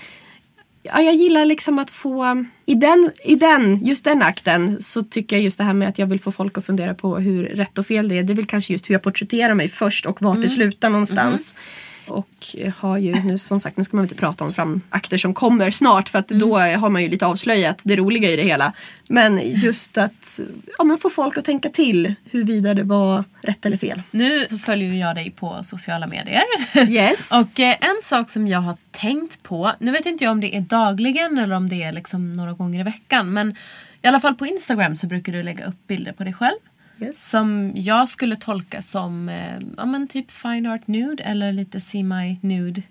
ja, 0.83 1.01
jag 1.01 1.15
gillar 1.15 1.45
liksom 1.45 1.79
att 1.79 1.91
få, 1.91 2.45
i 2.67 2.75
den, 2.75 3.11
i 3.25 3.35
den, 3.35 3.87
just 3.87 4.05
den 4.05 4.23
akten 4.23 4.77
så 4.81 5.03
tycker 5.03 5.37
jag 5.37 5.43
just 5.43 5.59
det 5.59 5.65
här 5.65 5.75
med 5.75 5.89
att 5.89 5.99
jag 5.99 6.07
vill 6.07 6.21
få 6.21 6.33
folk 6.33 6.59
att 6.59 6.67
fundera 6.67 6.95
på 6.95 7.17
hur 7.17 7.45
rätt 7.45 7.79
och 7.79 7.87
fel 7.87 8.09
det 8.09 8.19
är. 8.19 8.23
Det 8.23 8.33
är 8.33 8.35
väl 8.35 8.47
kanske 8.47 8.73
just 8.73 8.91
hur 8.91 8.95
jag 8.95 9.03
porträtterar 9.03 9.55
mig 9.55 9.69
först 9.69 10.07
och 10.07 10.23
vart 10.23 10.43
det 10.43 10.49
slutar 10.49 10.91
någonstans. 10.91 11.57
Och 12.07 12.57
har 12.77 12.99
ju 12.99 13.23
nu 13.23 13.39
som 13.39 13.61
sagt, 13.61 13.77
nu 13.77 13.85
ska 13.85 13.97
man 13.97 14.05
inte 14.05 14.15
prata 14.15 14.45
om 14.45 14.55
fram 14.55 14.81
akter 14.91 15.17
som 15.17 15.35
kommer 15.35 15.71
snart 15.71 16.09
för 16.09 16.19
att 16.19 16.29
då 16.29 16.59
har 16.59 16.91
man 16.91 17.03
ju 17.03 17.09
lite 17.09 17.27
avslöjat 17.27 17.83
det 17.85 17.97
roliga 17.97 18.31
i 18.31 18.37
det 18.37 18.43
hela. 18.43 18.73
Men 19.09 19.41
just 19.61 19.99
att 19.99 20.41
ja, 20.79 20.85
men 20.85 20.99
få 20.99 21.11
folk 21.11 21.39
att 21.39 21.45
tänka 21.45 21.69
till 21.69 22.15
huruvida 22.31 22.75
det 22.75 22.83
var 22.83 23.25
rätt 23.41 23.67
eller 23.67 23.77
fel. 23.77 24.03
Nu 24.11 24.47
följer 24.47 24.95
jag 24.95 25.17
dig 25.17 25.31
på 25.31 25.59
sociala 25.63 26.07
medier. 26.07 26.43
Yes. 26.89 27.33
Och 27.43 27.61
eh, 27.61 27.77
en 27.81 28.03
sak 28.03 28.31
som 28.31 28.49
jag 28.49 28.61
har 28.61 28.77
tänkt 28.91 29.43
på, 29.43 29.73
nu 29.79 29.93
vet 29.93 30.07
inte 30.07 30.25
jag 30.25 30.31
om 30.31 30.41
det 30.41 30.57
är 30.57 30.61
dagligen 30.61 31.39
eller 31.39 31.57
om 31.57 31.69
det 31.69 31.83
är 31.83 31.93
liksom 31.93 32.33
några 32.33 32.53
gånger 32.53 32.81
i 32.81 32.83
veckan. 32.83 33.33
Men 33.33 33.57
i 34.03 34.07
alla 34.07 34.21
fall 34.21 34.35
på 34.35 34.47
Instagram 34.47 34.97
så 34.97 35.07
brukar 35.07 35.33
du 35.33 35.43
lägga 35.43 35.67
upp 35.67 35.87
bilder 35.87 36.13
på 36.13 36.25
dig 36.25 36.33
själv. 36.33 36.59
Yes. 37.01 37.31
Som 37.31 37.73
jag 37.75 38.09
skulle 38.09 38.37
tolka 38.37 38.83
som 38.83 39.29
eh, 39.29 39.59
ja, 39.77 39.85
men 39.85 40.09
typ 40.09 40.31
fine 40.31 40.67
art 40.67 40.87
nude 40.87 41.23
eller 41.23 41.53
lite 41.53 41.81
semi-nude 41.81 42.83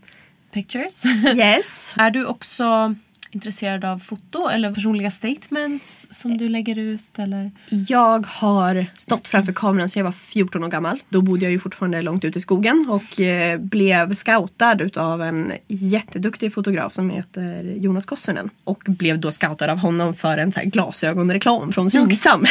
pictures. 0.51 1.05
yes. 1.35 1.95
är 1.97 2.11
du 2.11 2.25
också 2.25 2.95
intresserad 3.35 3.85
av 3.85 3.99
foto 3.99 4.47
eller 4.49 4.73
personliga 4.73 5.11
statements 5.11 6.07
som 6.11 6.37
du 6.37 6.49
lägger 6.49 6.79
ut? 6.79 7.19
Eller? 7.19 7.51
Jag 7.69 8.25
har 8.27 8.85
stått 8.95 9.27
framför 9.27 9.53
kameran 9.53 9.89
sedan 9.89 9.99
jag 9.99 10.05
var 10.05 10.11
14 10.11 10.63
år 10.63 10.67
gammal. 10.67 10.99
Då 11.09 11.21
bodde 11.21 11.45
jag 11.45 11.51
ju 11.51 11.59
fortfarande 11.59 12.01
långt 12.01 12.25
ute 12.25 12.39
i 12.39 12.41
skogen 12.41 12.85
och 12.89 13.19
eh, 13.19 13.59
blev 13.59 14.13
scoutad 14.13 14.83
utav 14.83 15.21
en 15.21 15.53
jätteduktig 15.67 16.53
fotograf 16.53 16.93
som 16.93 17.09
heter 17.09 17.63
Jonas 17.77 18.05
Kossunen. 18.05 18.49
Och 18.63 18.83
blev 18.85 19.19
då 19.19 19.31
scoutad 19.31 19.71
av 19.71 19.77
honom 19.77 20.13
för 20.13 20.37
en 20.37 20.51
så 20.51 20.59
här 20.59 20.67
glasögonreklam 20.67 21.73
från 21.73 21.89
Synsam. 21.89 22.41
och 22.41 22.47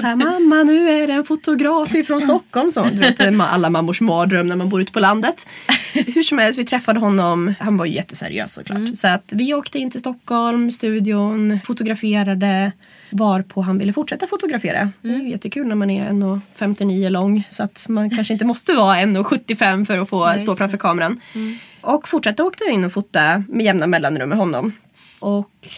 så 0.00 0.06
här, 0.06 0.16
mamma 0.16 0.62
nu 0.62 0.88
är 0.90 1.06
det 1.06 1.12
en 1.12 1.24
fotograf 1.24 1.94
ifrån 1.94 2.20
Stockholm. 2.20 2.72
Så, 2.72 2.84
du 2.84 2.98
vet, 2.98 3.20
alla 3.40 3.70
mammors 3.70 4.00
mardröm 4.00 4.48
när 4.48 4.56
man 4.56 4.68
bor 4.68 4.80
ute 4.80 4.92
på 4.92 5.00
landet. 5.00 5.48
Hur 5.94 6.22
som 6.22 6.38
helst, 6.38 6.58
vi 6.58 6.64
träffade 6.64 7.00
honom. 7.00 7.54
Han 7.60 7.76
var 7.76 7.86
ju 7.86 7.94
jätteseriös 7.94 8.52
såklart. 8.52 8.96
Så 8.96 9.08
att 9.08 9.32
vi 9.32 9.54
åkte 9.54 9.63
in 9.78 9.90
till 9.90 10.00
Stockholm, 10.00 10.70
studion, 10.70 11.58
fotograferade 11.64 12.72
varpå 13.10 13.60
han 13.60 13.78
ville 13.78 13.92
fortsätta 13.92 14.26
fotografera. 14.26 14.90
Det 15.02 15.08
är 15.08 15.18
ju 15.18 15.30
jättekul 15.30 15.66
när 15.66 15.74
man 15.74 15.90
är 15.90 16.10
1,59 16.10 17.08
lång 17.10 17.46
så 17.50 17.62
att 17.62 17.86
man 17.88 18.10
kanske 18.10 18.32
inte 18.32 18.44
måste 18.44 18.72
vara 18.72 18.96
1,75 18.96 19.84
för 19.84 19.98
att 19.98 20.08
få 20.08 20.34
stå 20.38 20.56
framför 20.56 20.78
kameran. 20.78 21.20
Och 21.80 22.08
fortsatte 22.08 22.42
åka 22.42 22.64
in 22.64 22.84
och 22.84 22.92
fota 22.92 23.44
med 23.48 23.64
jämna 23.64 23.86
mellanrum 23.86 24.28
med 24.28 24.38
honom. 24.38 24.72
Och 25.18 25.68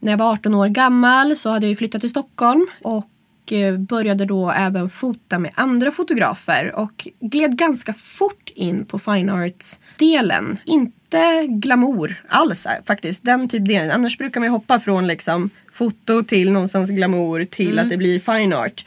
när 0.00 0.12
jag 0.12 0.18
var 0.18 0.32
18 0.32 0.54
år 0.54 0.68
gammal 0.68 1.36
så 1.36 1.50
hade 1.50 1.68
jag 1.68 1.78
flyttat 1.78 2.00
till 2.00 2.10
Stockholm 2.10 2.66
och 2.82 3.52
eh, 3.52 3.76
började 3.78 4.24
då 4.24 4.50
även 4.50 4.88
fota 4.88 5.38
med 5.38 5.50
andra 5.54 5.90
fotografer 5.90 6.74
och 6.74 7.08
gled 7.20 7.56
ganska 7.56 7.92
fort 7.92 8.50
in 8.54 8.84
på 8.84 8.98
fine 8.98 9.30
art-delen. 9.30 10.58
Inte 10.64 10.99
glamour 11.48 12.14
alls 12.28 12.66
eh, 12.66 12.72
faktiskt, 12.86 13.24
den 13.24 13.48
typ 13.48 13.66
delen. 13.68 13.90
Annars 13.90 14.18
brukar 14.18 14.40
man 14.40 14.46
ju 14.46 14.50
hoppa 14.50 14.80
från 14.80 15.06
liksom 15.06 15.50
foto 15.72 16.22
till 16.22 16.52
någonstans 16.52 16.90
glamour 16.90 17.44
till 17.44 17.78
att 17.78 17.88
det 17.88 17.96
blir 17.96 18.18
fine 18.18 18.52
art. 18.52 18.84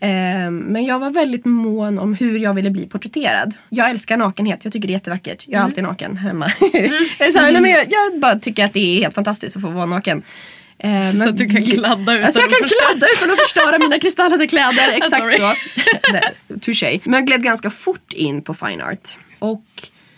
Eh, 0.00 0.50
Men 0.50 0.84
jag 0.84 0.98
var 0.98 1.10
väldigt 1.10 1.44
mån 1.44 1.98
om 1.98 2.14
hur 2.14 2.38
jag 2.38 2.54
ville 2.54 2.70
bli 2.70 2.86
porträtterad. 2.86 3.54
Jag 3.68 3.90
älskar 3.90 4.16
nakenhet, 4.16 4.64
jag 4.64 4.72
tycker 4.72 4.88
det 4.88 4.92
är 4.92 4.96
jättevackert. 4.96 5.44
Jag 5.48 5.60
är 5.60 5.64
alltid 5.64 5.84
naken 5.84 6.16
hemma. 6.16 6.46
Är 7.18 7.30
så 7.32 7.40
nej, 7.40 7.60
men 7.60 7.70
jag, 7.70 7.86
jag 7.90 8.20
bara 8.20 8.38
tycker 8.38 8.64
att 8.64 8.72
det 8.72 8.96
är 8.96 9.00
helt 9.00 9.14
fantastiskt 9.14 9.56
att 9.56 9.62
få 9.62 9.68
vara 9.70 9.86
naken. 9.86 10.22
Eh, 10.78 11.10
Så 11.10 11.18
men- 11.18 11.28
att 11.28 11.36
du 11.36 11.48
kan 11.48 11.62
kladda 11.62 12.12
utan 12.14 12.24
alltså 12.24 12.40
jag 12.40 12.46
att 12.46 12.58
kan 12.58 12.68
förstöra. 12.68 12.88
kladda 12.88 13.06
utan 13.16 13.30
att 13.30 13.38
förstöra 13.40 13.78
mina 13.88 13.98
kristallade 13.98 14.46
kläder. 14.46 14.92
Exakt 14.92 15.36
så. 15.36 15.52
Touché. 16.60 17.00
Men 17.04 17.14
jag 17.14 17.26
gled 17.26 17.42
ganska 17.42 17.70
fort 17.70 18.12
in 18.12 18.42
på 18.42 18.54
fine 18.54 18.80
art. 18.82 19.18
Och 19.38 19.64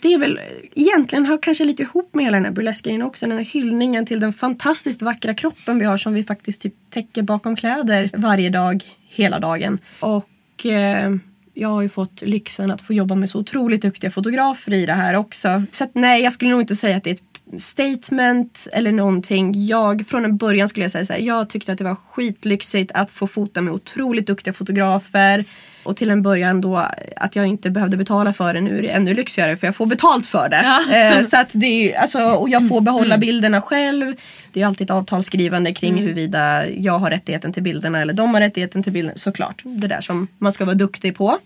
det 0.01 0.13
är 0.13 0.17
väl 0.17 0.39
egentligen 0.75 1.25
har 1.25 1.37
kanske 1.41 1.63
lite 1.63 1.83
ihop 1.83 2.15
med 2.15 2.25
hela 2.25 2.37
den 2.37 2.45
här 2.45 2.51
burleskgrejen 2.51 3.01
också. 3.01 3.27
Den 3.27 3.37
här 3.37 3.45
hyllningen 3.45 4.05
till 4.05 4.19
den 4.19 4.33
fantastiskt 4.33 5.01
vackra 5.01 5.33
kroppen 5.33 5.79
vi 5.79 5.85
har 5.85 5.97
som 5.97 6.13
vi 6.13 6.23
faktiskt 6.23 6.61
typ 6.61 6.73
täcker 6.89 7.21
bakom 7.21 7.55
kläder 7.55 8.09
varje 8.13 8.49
dag, 8.49 8.83
hela 9.09 9.39
dagen. 9.39 9.79
Och 9.99 10.65
eh, 10.65 11.15
jag 11.53 11.69
har 11.69 11.81
ju 11.81 11.89
fått 11.89 12.21
lyxen 12.21 12.71
att 12.71 12.81
få 12.81 12.93
jobba 12.93 13.15
med 13.15 13.29
så 13.29 13.39
otroligt 13.39 13.81
duktiga 13.81 14.11
fotografer 14.11 14.73
i 14.73 14.85
det 14.85 14.93
här 14.93 15.15
också. 15.15 15.63
Så 15.71 15.83
att, 15.83 15.91
nej, 15.93 16.23
jag 16.23 16.33
skulle 16.33 16.51
nog 16.51 16.61
inte 16.61 16.75
säga 16.75 16.97
att 16.97 17.03
det 17.03 17.09
är 17.09 17.13
ett 17.13 17.61
statement 17.61 18.67
eller 18.73 18.91
någonting. 18.91 19.65
Jag, 19.65 20.07
från 20.07 20.25
en 20.25 20.37
början 20.37 20.69
skulle 20.69 20.83
jag 20.83 20.91
säga 20.91 21.05
så 21.05 21.13
här, 21.13 21.19
jag 21.19 21.49
tyckte 21.49 21.71
att 21.71 21.77
det 21.77 21.83
var 21.83 21.95
skitlyxigt 21.95 22.91
att 22.93 23.11
få 23.11 23.27
fota 23.27 23.61
med 23.61 23.73
otroligt 23.73 24.27
duktiga 24.27 24.53
fotografer. 24.53 25.45
Och 25.83 25.95
till 25.97 26.09
en 26.09 26.21
början 26.21 26.61
då 26.61 26.87
att 27.15 27.35
jag 27.35 27.45
inte 27.47 27.69
behövde 27.69 27.97
betala 27.97 28.33
för 28.33 28.53
det. 28.53 28.61
Nu 28.61 28.77
är 28.77 28.81
det 28.81 28.87
ännu 28.89 29.13
lyxigare 29.13 29.57
för 29.57 29.67
jag 29.67 29.75
får 29.75 29.85
betalt 29.85 30.27
för 30.27 30.49
det. 30.49 30.95
Eh, 31.17 31.21
så 31.23 31.37
att 31.37 31.49
det 31.53 31.65
är, 31.93 31.99
alltså, 31.99 32.23
och 32.23 32.49
jag 32.49 32.69
får 32.69 32.81
behålla 32.81 33.17
bilderna 33.17 33.61
själv. 33.61 34.15
Det 34.53 34.61
är 34.61 34.65
alltid 34.65 34.85
ett 34.87 34.91
avtalsskrivande 34.91 35.73
kring 35.73 35.95
huruvida 35.97 36.69
jag 36.69 36.99
har 36.99 37.09
rättigheten 37.09 37.53
till 37.53 37.63
bilderna 37.63 38.01
eller 38.01 38.13
de 38.13 38.33
har 38.33 38.41
rättigheten 38.41 38.83
till 38.83 38.93
bilderna. 38.93 39.17
Såklart, 39.17 39.61
det 39.63 39.87
där 39.87 40.01
som 40.01 40.27
man 40.37 40.51
ska 40.51 40.65
vara 40.65 40.75
duktig 40.75 41.15
på. 41.17 41.37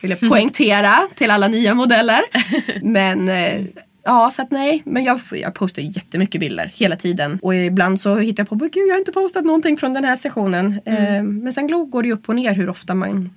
Vill 0.00 0.10
jag 0.10 0.20
poängtera 0.28 0.98
till 1.14 1.30
alla 1.30 1.48
nya 1.48 1.74
modeller. 1.74 2.20
Men 2.82 3.28
eh, 3.28 3.60
Ja, 4.04 4.30
så 4.32 4.42
att 4.42 4.50
nej. 4.50 4.82
Men 4.84 5.04
jag, 5.04 5.20
jag 5.32 5.54
postar 5.54 5.82
jättemycket 5.82 6.40
bilder 6.40 6.72
hela 6.74 6.96
tiden. 6.96 7.38
Och 7.42 7.54
ibland 7.54 8.00
så 8.00 8.16
hittar 8.16 8.40
jag 8.40 8.48
på, 8.48 8.54
"Men 8.54 8.70
gud 8.70 8.88
jag 8.88 8.94
har 8.94 8.98
inte 8.98 9.12
postat 9.12 9.44
någonting 9.44 9.76
från 9.76 9.92
den 9.94 10.04
här 10.04 10.16
sessionen. 10.16 10.80
Eh, 10.84 11.22
men 11.22 11.52
sen 11.52 11.66
går 11.90 12.02
det 12.02 12.08
ju 12.08 12.14
upp 12.14 12.28
och 12.28 12.34
ner 12.36 12.54
hur 12.54 12.70
ofta 12.70 12.94
man 12.94 13.30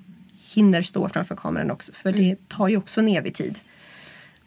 hinner 0.55 0.81
stå 0.81 1.09
framför 1.09 1.35
kameran 1.35 1.71
också. 1.71 1.91
För 1.93 2.11
det 2.11 2.47
tar 2.47 2.67
ju 2.67 2.77
också 2.77 3.01
en 3.01 3.07
evig 3.07 3.33
tid. 3.33 3.59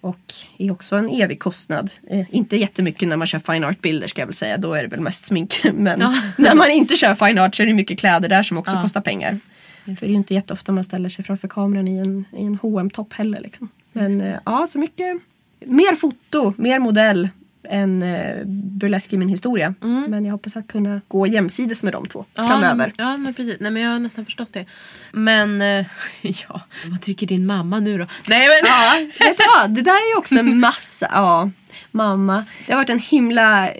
Och 0.01 0.35
är 0.59 0.71
också 0.71 0.97
en 0.97 1.09
evig 1.09 1.41
kostnad. 1.41 1.91
Eh, 2.11 2.35
inte 2.35 2.57
jättemycket 2.57 3.09
när 3.09 3.17
man 3.17 3.27
kör 3.27 3.53
fine 3.53 3.65
art-bilder 3.65 4.09
ska 4.09 4.23
jag 4.23 4.27
väl 4.27 4.35
säga. 4.35 4.57
Då 4.57 4.75
är 4.75 4.83
det 4.83 4.89
väl 4.89 5.01
mest 5.01 5.25
smink. 5.25 5.61
Men 5.75 6.15
när 6.37 6.55
man 6.55 6.71
inte 6.71 6.97
kör 6.97 7.15
fine 7.15 7.39
art 7.39 7.55
så 7.55 7.63
är 7.63 7.67
det 7.67 7.75
mycket 7.75 7.99
kläder 7.99 8.29
där 8.29 8.43
som 8.43 8.59
också 8.59 8.83
kostar 8.83 9.01
pengar. 9.01 9.39
För 9.85 9.93
det 9.93 10.07
är 10.07 10.09
ju 10.09 10.15
inte 10.15 10.35
jätteofta 10.35 10.73
man 10.73 10.85
ställer 10.85 11.09
sig 11.09 11.25
framför 11.25 11.49
kameran 11.49 11.89
i 11.89 11.99
en, 11.99 12.25
i 12.33 12.45
en 12.45 12.59
hm 12.63 12.91
topp 12.91 13.13
heller. 13.13 13.41
Liksom. 13.41 13.69
Men 13.93 14.21
eh, 14.21 14.37
ja, 14.45 14.67
så 14.69 14.79
mycket. 14.79 15.17
Mer 15.61 15.97
foto, 15.97 16.55
mer 16.57 16.79
modell 16.79 17.29
än 17.69 18.03
eh, 18.03 18.45
burlesk 18.45 19.13
i 19.13 19.17
min 19.17 19.29
historia. 19.29 19.75
Men 20.09 20.25
jag 20.25 20.33
hoppas 20.33 20.57
att 20.57 20.69
kunna 20.69 21.01
gå 21.09 21.27
jämsides 21.27 21.83
med 21.83 21.93
de 21.93 22.07
två 22.07 22.25
framöver. 22.35 22.85
Mm. 22.85 22.95
Ja, 22.97 23.17
men 23.17 23.35
precis. 23.35 23.57
Nej, 23.61 23.71
men 23.71 23.83
jag 23.83 23.91
har 23.91 23.99
nästan 23.99 24.25
förstått 24.25 24.53
det. 24.53 24.65
Men, 25.13 25.63
eh, 25.63 25.87
ja, 26.23 26.61
vad 26.87 27.01
tycker 27.01 27.27
din 27.27 27.47
mamma 27.47 27.81
nu 27.81 27.99
då? 27.99 28.07
Nej, 28.29 28.49
men... 28.49 28.59
Ja, 28.65 29.07
vet 29.27 29.39
du 29.39 29.45
vad? 29.57 29.71
Det 29.71 29.83
där 29.83 29.93
är 29.93 30.11
ju 30.15 30.19
också 30.19 30.39
en 30.39 30.61
massa, 30.61 31.09
ja, 31.13 31.51
mamma. 31.91 32.45
Det 32.67 32.73
har 32.73 32.79
varit 32.79 32.91
en 32.91 32.99
himla 32.99 33.69
eh, 33.69 33.75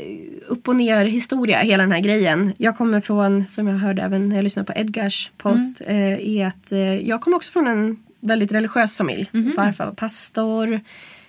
upp 0.47 0.69
och 0.69 0.77
ner 0.77 1.05
historia 1.05 1.59
hela 1.59 1.83
den 1.83 1.93
här 1.93 2.01
grejen. 2.01 2.53
Jag 2.59 2.77
kommer 2.77 3.01
från, 3.01 3.47
som 3.47 3.69
jag 3.69 3.79
hörde 3.79 4.03
även 4.03 4.29
när 4.29 4.37
jag 4.37 4.43
lyssnade 4.43 4.73
på 4.73 4.81
Edgars 4.81 5.31
post, 5.37 5.81
eh, 5.87 6.29
är 6.29 6.47
att 6.47 6.73
eh, 6.73 7.09
jag 7.09 7.21
kommer 7.21 7.37
också 7.37 7.53
från 7.53 7.67
en 7.67 7.97
väldigt 8.21 8.53
religiös 8.53 8.97
familj. 8.97 9.31
Farfar 9.57 9.87
var 9.87 9.93
pastor, 9.93 10.81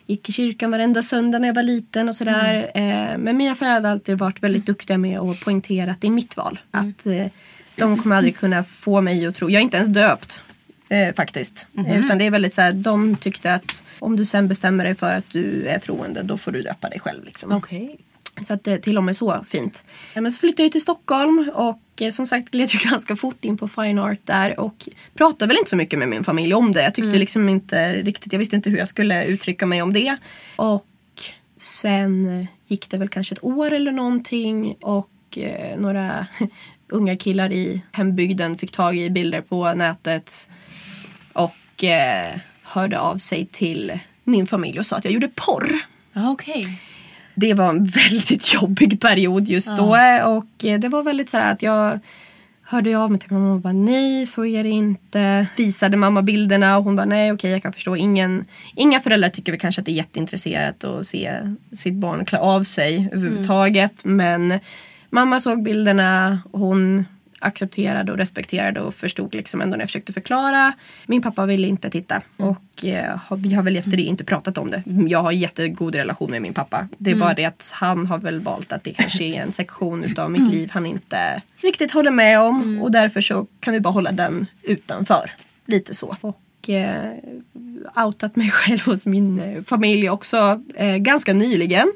gick 0.10 0.30
i 0.30 0.32
kyrkan 0.32 0.72
varenda 0.72 1.04
söndag 1.04 1.40
när 1.40 1.48
jag 1.48 1.56
var 1.56 1.64
liten 1.64 2.10
och 2.10 2.16
sådär. 2.16 2.72
Eh, 2.76 3.18
men 3.18 3.38
mina 3.38 3.56
föräldrar 3.56 3.90
har 3.90 3.96
alltid 3.96 4.18
varit 4.18 4.44
väldigt 4.44 4.66
duktiga 4.66 4.98
med 4.98 5.20
att 5.20 5.40
poängtera 5.40 5.92
att 5.92 6.02
det 6.02 6.08
är 6.08 6.12
mitt 6.12 6.38
val. 6.38 6.60
Att 6.72 7.06
eh, 7.06 7.26
de 7.76 7.98
kommer 8.02 8.16
aldrig 8.16 8.38
kunna 8.38 8.64
få 8.64 9.02
mig 9.02 9.26
att 9.26 9.36
tro, 9.36 9.50
jag 9.50 9.60
är 9.60 9.64
inte 9.64 9.78
ens 9.78 9.90
döpt. 9.90 10.42
Eh, 10.90 11.16
faktiskt. 11.16 11.68
Eh, 11.78 12.06
Utan 12.06 12.18
det 12.18 12.26
är 12.26 12.30
väldigt 12.32 12.54
så 12.54 12.62
här, 12.62 12.72
de 12.72 13.16
tyckte 13.16 13.54
att 13.54 13.84
om 14.00 14.16
du 14.16 14.26
sen 14.26 14.48
bestämmer 14.48 14.84
dig 14.84 14.96
för 14.96 15.16
att 15.16 15.30
du 15.32 15.68
är 15.68 15.80
troende 15.80 16.24
då 16.24 16.38
får 16.38 16.52
du 16.52 16.62
döpa 16.62 16.90
dig 16.90 17.00
själv. 17.00 17.24
Liksom. 17.24 17.52
Okej. 17.52 17.98
Så 18.44 18.54
att 18.54 18.64
det 18.64 18.80
till 18.80 18.98
och 18.98 19.04
med 19.04 19.16
så 19.16 19.46
fint. 19.50 19.86
Eh, 20.16 20.22
Men 20.22 20.32
så 20.32 20.40
flyttade 20.40 20.64
jag 20.64 20.72
till 20.72 20.82
Stockholm 20.82 21.52
och 21.54 21.80
eh, 22.02 22.12
som 22.12 22.28
sagt 22.28 22.52
gled 22.52 22.70
ju 22.74 22.80
ganska 22.90 23.16
fort 23.16 23.46
in 23.46 23.58
på 23.58 23.68
fine 23.68 24.00
art 24.00 24.20
där 24.24 24.60
och 24.60 24.90
pratade 25.14 25.48
väl 25.48 25.58
inte 25.58 25.70
så 25.70 25.76
mycket 25.76 26.00
med 26.00 26.08
min 26.08 26.24
familj 26.24 26.54
om 26.54 26.72
det. 26.74 26.84
Jag 26.84 26.94
tyckte 26.96 27.18
liksom 27.18 27.50
inte 27.50 27.94
riktigt, 27.96 28.34
jag 28.34 28.40
visste 28.40 28.56
inte 28.56 28.70
hur 28.70 28.78
jag 28.78 28.88
skulle 28.88 29.26
uttrycka 29.26 29.66
mig 29.66 29.82
om 29.82 29.94
det. 29.94 30.18
Och 30.56 30.86
Sen 31.58 32.48
gick 32.68 32.90
det 32.90 32.98
väl 32.98 33.08
kanske 33.08 33.34
ett 33.36 33.44
år 33.44 33.72
eller 33.72 33.92
någonting 33.92 34.76
och 34.82 35.38
eh, 35.38 35.80
några 35.80 36.28
unga 36.90 37.18
killar 37.18 37.52
i 37.52 37.82
hembygden 37.92 38.58
fick 38.58 38.72
tag 38.72 38.98
i 38.98 39.10
bilder 39.10 39.42
på 39.42 39.74
nätet 39.74 40.50
och 41.34 41.84
eh, 41.84 42.36
hörde 42.64 43.00
av 43.00 43.18
sig 43.18 43.46
till 43.46 44.00
min 44.24 44.48
familj 44.48 44.80
och 44.80 44.86
sa 44.86 44.96
att 44.96 45.04
jag 45.06 45.14
gjorde 45.14 45.30
porr. 45.36 45.80
Okej. 46.14 46.82
Det 47.40 47.54
var 47.54 47.70
en 47.70 47.84
väldigt 48.10 48.54
jobbig 48.54 49.02
period 49.02 49.48
just 49.48 49.78
då 49.78 49.98
och 50.26 50.66
eh, 50.66 50.80
det 50.80 50.90
var 50.90 51.04
väldigt 51.04 51.30
så 51.30 51.38
här 51.38 51.52
att 51.52 51.64
jag 51.64 52.00
hörde 52.62 52.98
av 52.98 53.12
mig 53.12 53.20
till 53.20 53.34
mamma 53.34 53.54
och 53.54 53.60
bara 53.60 53.74
nej 53.74 54.26
så 54.26 54.46
är 54.46 54.64
det 54.64 54.70
inte. 54.70 55.48
Visade 55.58 55.98
mamma 55.98 56.22
bilderna 56.22 56.78
och 56.78 56.84
hon 56.84 56.96
bara 56.96 57.06
nej 57.06 57.32
okej 57.32 57.52
jag 57.52 57.64
kan 57.64 57.74
förstå. 57.74 57.96
Ingen, 57.96 58.46
inga 58.76 59.00
föräldrar 59.00 59.30
tycker 59.30 59.52
väl 59.52 59.60
kanske 59.60 59.82
att 59.82 59.86
det 59.86 59.92
är 59.92 59.94
jätteintresserat 59.94 60.84
att 60.84 61.06
se 61.06 61.34
sitt 61.72 61.94
barn 61.94 62.26
klä 62.26 62.40
av 62.40 62.64
sig 62.64 63.10
överhuvudtaget. 63.12 63.94
Men 64.04 64.60
mamma 65.10 65.40
såg 65.40 65.64
bilderna 65.64 66.40
hon 66.52 67.06
accepterade 67.40 68.12
och 68.12 68.18
respekterade 68.18 68.82
och 68.82 68.96
förstod 68.96 69.36
liksom 69.36 69.62
ändå 69.62 69.78
när 69.78 69.82
jag 69.82 69.90
försökte 69.90 70.14
förklara. 70.14 70.74
Min 71.06 71.22
pappa 71.22 71.46
ville 71.46 71.68
inte 71.68 71.90
titta 71.90 72.22
och 72.38 72.86
eh, 72.86 73.20
vi 73.38 73.54
har 73.54 73.64
väl 73.64 73.78
efter 73.78 73.98
det 73.98 74.04
inte 74.04 74.24
pratat 74.24 74.58
om 74.58 74.72
det. 74.72 74.84
Jag 75.08 75.22
har 75.22 75.32
jättegod 75.32 75.96
relation 75.96 76.32
med 76.32 76.42
min 76.42 76.54
pappa. 76.54 76.88
Det 76.98 77.12
är 77.12 77.16
bara 77.16 77.34
det 77.34 77.46
att 77.46 77.72
han 77.76 78.08
har 78.08 78.18
väl 78.18 78.40
valt 78.40 78.72
att 78.72 78.84
det 78.84 78.94
kanske 78.94 79.24
är 79.24 79.42
en 79.42 79.52
sektion 79.52 80.04
utav 80.10 80.32
mitt 80.32 80.52
liv 80.52 80.70
han 80.72 80.86
inte 80.86 81.42
riktigt 81.58 81.92
håller 81.92 82.12
med 82.12 82.40
om 82.40 82.82
och 82.82 82.92
därför 82.92 83.22
så 83.22 83.48
kan 83.60 83.74
vi 83.74 83.80
bara 83.80 83.94
hålla 83.94 84.12
den 84.12 84.46
utanför. 84.64 85.32
Lite 85.66 85.96
så. 85.96 86.16
Och 86.22 86.42
eh, 86.70 88.04
outat 88.06 88.36
mig 88.36 88.52
själv 88.52 88.86
hos 88.86 89.06
min 89.06 89.40
eh, 89.40 89.64
familj 89.64 90.10
också 90.10 90.62
eh, 90.76 90.98
ganska 90.98 91.34
nyligen. 91.34 91.92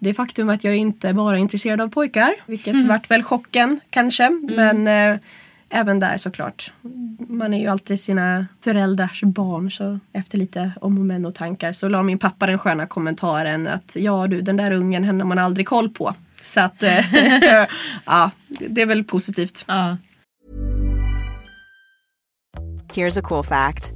Det 0.00 0.14
faktum 0.14 0.48
att 0.48 0.64
jag 0.64 0.76
inte 0.76 1.14
bara 1.14 1.36
är 1.36 1.40
intresserad 1.40 1.80
av 1.80 1.88
pojkar, 1.88 2.34
vilket 2.46 2.88
vart 2.88 3.10
väl 3.10 3.22
chocken 3.22 3.80
kanske. 3.90 4.30
Men 4.56 4.86
eh, 4.86 5.20
även 5.68 6.00
där 6.00 6.16
såklart. 6.16 6.72
Man 7.18 7.54
är 7.54 7.60
ju 7.60 7.66
alltid 7.66 8.00
sina 8.00 8.46
föräldrars 8.60 9.22
barn 9.22 9.70
så 9.70 9.98
efter 10.12 10.38
lite 10.38 10.72
om 10.80 10.98
och 10.98 11.04
men 11.04 11.26
och 11.26 11.34
tankar 11.34 11.72
så 11.72 11.88
la 11.88 12.02
min 12.02 12.18
pappa 12.18 12.46
den 12.46 12.58
sköna 12.58 12.86
kommentaren 12.86 13.66
att 13.66 13.96
ja 13.96 14.26
du 14.26 14.40
den 14.40 14.56
där 14.56 14.70
ungen 14.70 15.04
henne 15.04 15.24
har 15.24 15.28
man 15.28 15.38
aldrig 15.38 15.66
koll 15.66 15.90
på. 15.90 16.14
Så 16.42 16.60
att 16.60 16.82
eh, 16.82 17.14
ja, 18.06 18.30
det 18.68 18.82
är 18.82 18.86
väl 18.86 19.04
positivt. 19.04 19.64
Ja. 19.68 19.96
Here's 22.94 23.18
a 23.18 23.22
cool 23.22 23.44
fact 23.44 23.95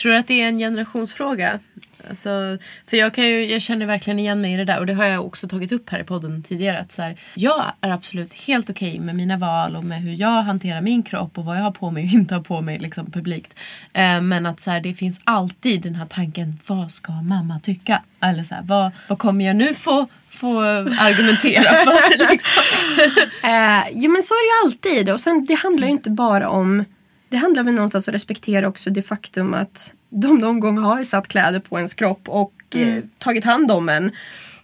Tror 0.00 0.12
du 0.12 0.18
att 0.18 0.26
det 0.26 0.40
är 0.40 0.48
en 0.48 0.58
generationsfråga? 0.58 1.58
Alltså, 2.08 2.58
för 2.86 2.96
jag, 2.96 3.14
kan 3.14 3.26
ju, 3.26 3.44
jag 3.44 3.62
känner 3.62 3.86
verkligen 3.86 4.18
igen 4.18 4.40
mig 4.40 4.54
i 4.54 4.56
det 4.56 4.64
där 4.64 4.78
och 4.78 4.86
det 4.86 4.94
har 4.94 5.04
jag 5.04 5.26
också 5.26 5.48
tagit 5.48 5.72
upp 5.72 5.90
här 5.90 5.98
i 5.98 6.04
podden 6.04 6.42
tidigare. 6.42 6.78
Att 6.78 6.92
så 6.92 7.02
här, 7.02 7.16
jag 7.34 7.72
är 7.80 7.90
absolut 7.90 8.34
helt 8.34 8.70
okej 8.70 8.98
med 8.98 9.16
mina 9.16 9.36
val 9.36 9.76
och 9.76 9.84
med 9.84 10.02
hur 10.02 10.12
jag 10.12 10.42
hanterar 10.42 10.80
min 10.80 11.02
kropp 11.02 11.38
och 11.38 11.44
vad 11.44 11.56
jag 11.56 11.62
har 11.62 11.70
på 11.70 11.90
mig 11.90 12.04
och 12.04 12.10
inte 12.10 12.34
har 12.34 12.42
på 12.42 12.60
mig 12.60 12.78
liksom, 12.78 13.10
publikt. 13.10 13.58
Eh, 13.92 14.20
men 14.20 14.46
att 14.46 14.60
så 14.60 14.70
här, 14.70 14.80
det 14.80 14.94
finns 14.94 15.20
alltid 15.24 15.82
den 15.82 15.94
här 15.94 16.06
tanken, 16.06 16.58
vad 16.66 16.92
ska 16.92 17.12
mamma 17.12 17.60
tycka? 17.60 18.02
Eller 18.20 18.44
så 18.44 18.54
här, 18.54 18.62
vad, 18.62 18.90
vad 19.08 19.18
kommer 19.18 19.44
jag 19.44 19.56
nu 19.56 19.74
få, 19.74 20.06
få 20.28 20.60
argumentera 20.98 21.74
för? 21.74 22.30
liksom? 22.30 22.62
Eh, 23.42 23.84
jo 23.92 24.10
men 24.10 24.22
så 24.22 24.34
är 24.34 24.42
det 24.42 24.50
ju 24.50 24.66
alltid. 24.66 25.10
Och 25.10 25.20
sen 25.20 25.46
det 25.46 25.54
handlar 25.54 25.86
ju 25.86 25.92
inte 25.92 26.10
bara 26.10 26.48
om... 26.48 26.84
Det 27.30 27.36
handlar 27.36 27.62
väl 27.62 27.74
någonstans 27.74 28.08
om 28.08 28.10
att 28.10 28.14
respektera 28.14 28.68
också 28.68 28.90
det 28.90 29.02
faktum 29.02 29.54
att 29.54 29.92
de 30.08 30.38
någon 30.38 30.60
gång 30.60 30.78
har 30.78 31.04
satt 31.04 31.28
kläder 31.28 31.60
på 31.60 31.76
ens 31.76 31.94
kropp 31.94 32.28
och 32.28 32.52
eh, 32.74 33.04
tagit 33.18 33.44
hand 33.44 33.70
om 33.70 33.88
en. 33.88 34.10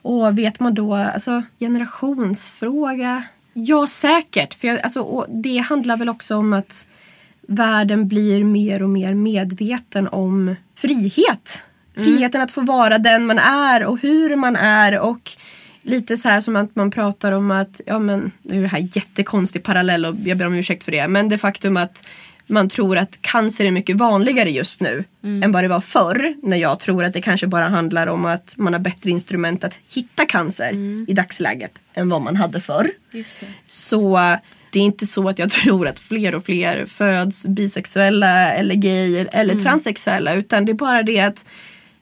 Och 0.02 0.38
vet 0.38 0.60
man 0.60 0.74
då, 0.74 0.94
alltså 0.94 1.42
generationsfråga? 1.58 3.22
Ja 3.52 3.86
säkert. 3.86 4.54
För 4.54 4.68
jag, 4.68 4.80
alltså, 4.80 5.00
och 5.00 5.26
det 5.28 5.58
handlar 5.58 5.96
väl 5.96 6.08
också 6.08 6.36
om 6.36 6.52
att 6.52 6.88
världen 7.48 8.08
blir 8.08 8.44
mer 8.44 8.82
och 8.82 8.90
mer 8.90 9.14
medveten 9.14 10.08
om 10.08 10.56
frihet. 10.74 11.62
Friheten 11.94 12.40
att 12.40 12.50
få 12.50 12.60
vara 12.60 12.98
den 12.98 13.26
man 13.26 13.38
är 13.38 13.84
och 13.84 13.98
hur 14.00 14.36
man 14.36 14.56
är 14.56 14.98
och 14.98 15.30
lite 15.82 16.16
så 16.16 16.28
här 16.28 16.40
som 16.40 16.56
att 16.56 16.76
man 16.76 16.90
pratar 16.90 17.32
om 17.32 17.50
att, 17.50 17.80
ja 17.86 17.98
men 17.98 18.32
nu 18.42 18.58
är 18.58 18.62
det 18.62 18.68
här 18.68 18.88
jättekonstig 18.92 19.62
parallell 19.62 20.04
och 20.04 20.14
jag 20.24 20.38
ber 20.38 20.46
om 20.46 20.54
ursäkt 20.54 20.84
för 20.84 20.92
det, 20.92 21.08
men 21.08 21.28
det 21.28 21.38
faktum 21.38 21.76
att 21.76 22.06
man 22.46 22.68
tror 22.68 22.96
att 22.96 23.18
cancer 23.22 23.64
är 23.64 23.70
mycket 23.70 23.96
vanligare 23.96 24.50
just 24.50 24.80
nu 24.80 25.04
än 25.44 25.52
vad 25.52 25.64
det 25.64 25.68
var 25.68 25.80
förr. 25.80 26.34
När 26.42 26.56
jag 26.56 26.80
tror 26.80 27.04
att 27.04 27.12
det 27.12 27.20
kanske 27.20 27.46
bara 27.46 27.68
handlar 27.68 28.06
om 28.06 28.24
att 28.24 28.54
man 28.56 28.72
har 28.72 28.80
bättre 28.80 29.10
instrument 29.10 29.64
att 29.64 29.74
hitta 29.94 30.26
cancer 30.26 30.72
i 31.08 31.12
dagsläget 31.14 31.72
än 31.94 32.08
vad 32.08 32.22
man 32.22 32.36
hade 32.36 32.60
förr. 32.60 32.90
Så 33.66 34.16
eh, 34.16 34.38
det 34.70 34.78
är 34.78 34.84
inte 34.84 35.06
så 35.06 35.28
att 35.28 35.38
jag 35.38 35.50
tror 35.62 35.88
att 35.88 35.98
fler 35.98 36.34
och 36.34 36.44
fler 36.44 36.86
föds 36.86 37.46
bisexuella 37.46 38.52
eller 38.54 38.74
gay 38.74 39.26
eller 39.32 39.54
transsexuella 39.54 40.34
utan 40.34 40.64
det 40.64 40.72
är 40.72 40.74
bara 40.74 41.02
det 41.02 41.20
att 41.20 41.46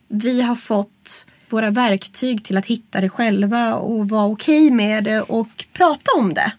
vi 0.08 0.42
har 0.42 0.54
fått 0.54 1.26
våra 1.48 1.70
verktyg 1.70 2.44
till 2.44 2.56
att 2.56 2.66
hitta 2.66 3.00
det 3.00 3.08
själva 3.08 3.74
och 3.74 4.08
vara 4.08 4.26
okej 4.26 4.70
med 4.70 5.04
det 5.04 5.20
och 5.20 5.64
prata 5.72 6.10
om 6.18 6.34
det. 6.34 6.52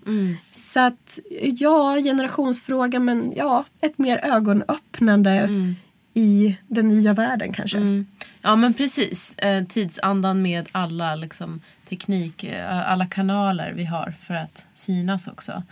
Så 0.53 0.79
att 0.79 1.19
ja, 1.41 1.95
generationsfråga 2.03 2.99
men 2.99 3.33
ja, 3.35 3.65
ett 3.81 3.97
mer 3.97 4.17
ögonöppnande 4.25 5.49
i 6.13 6.57
den 6.67 6.87
nya 6.87 7.13
världen 7.13 7.53
kanske. 7.53 7.77
Ja 8.41 8.55
men 8.55 8.73
precis. 8.73 9.37
Eh, 9.37 9.63
tidsandan 9.63 10.41
med 10.41 10.69
alla 10.71 11.15
liksom, 11.15 11.61
teknik, 11.89 12.43
eh, 12.43 12.91
alla 12.91 13.05
kanaler 13.05 13.73
vi 13.75 13.83
har 13.83 14.13
för 14.21 14.33
att 14.33 14.65
synas 14.73 15.27
också. 15.27 15.63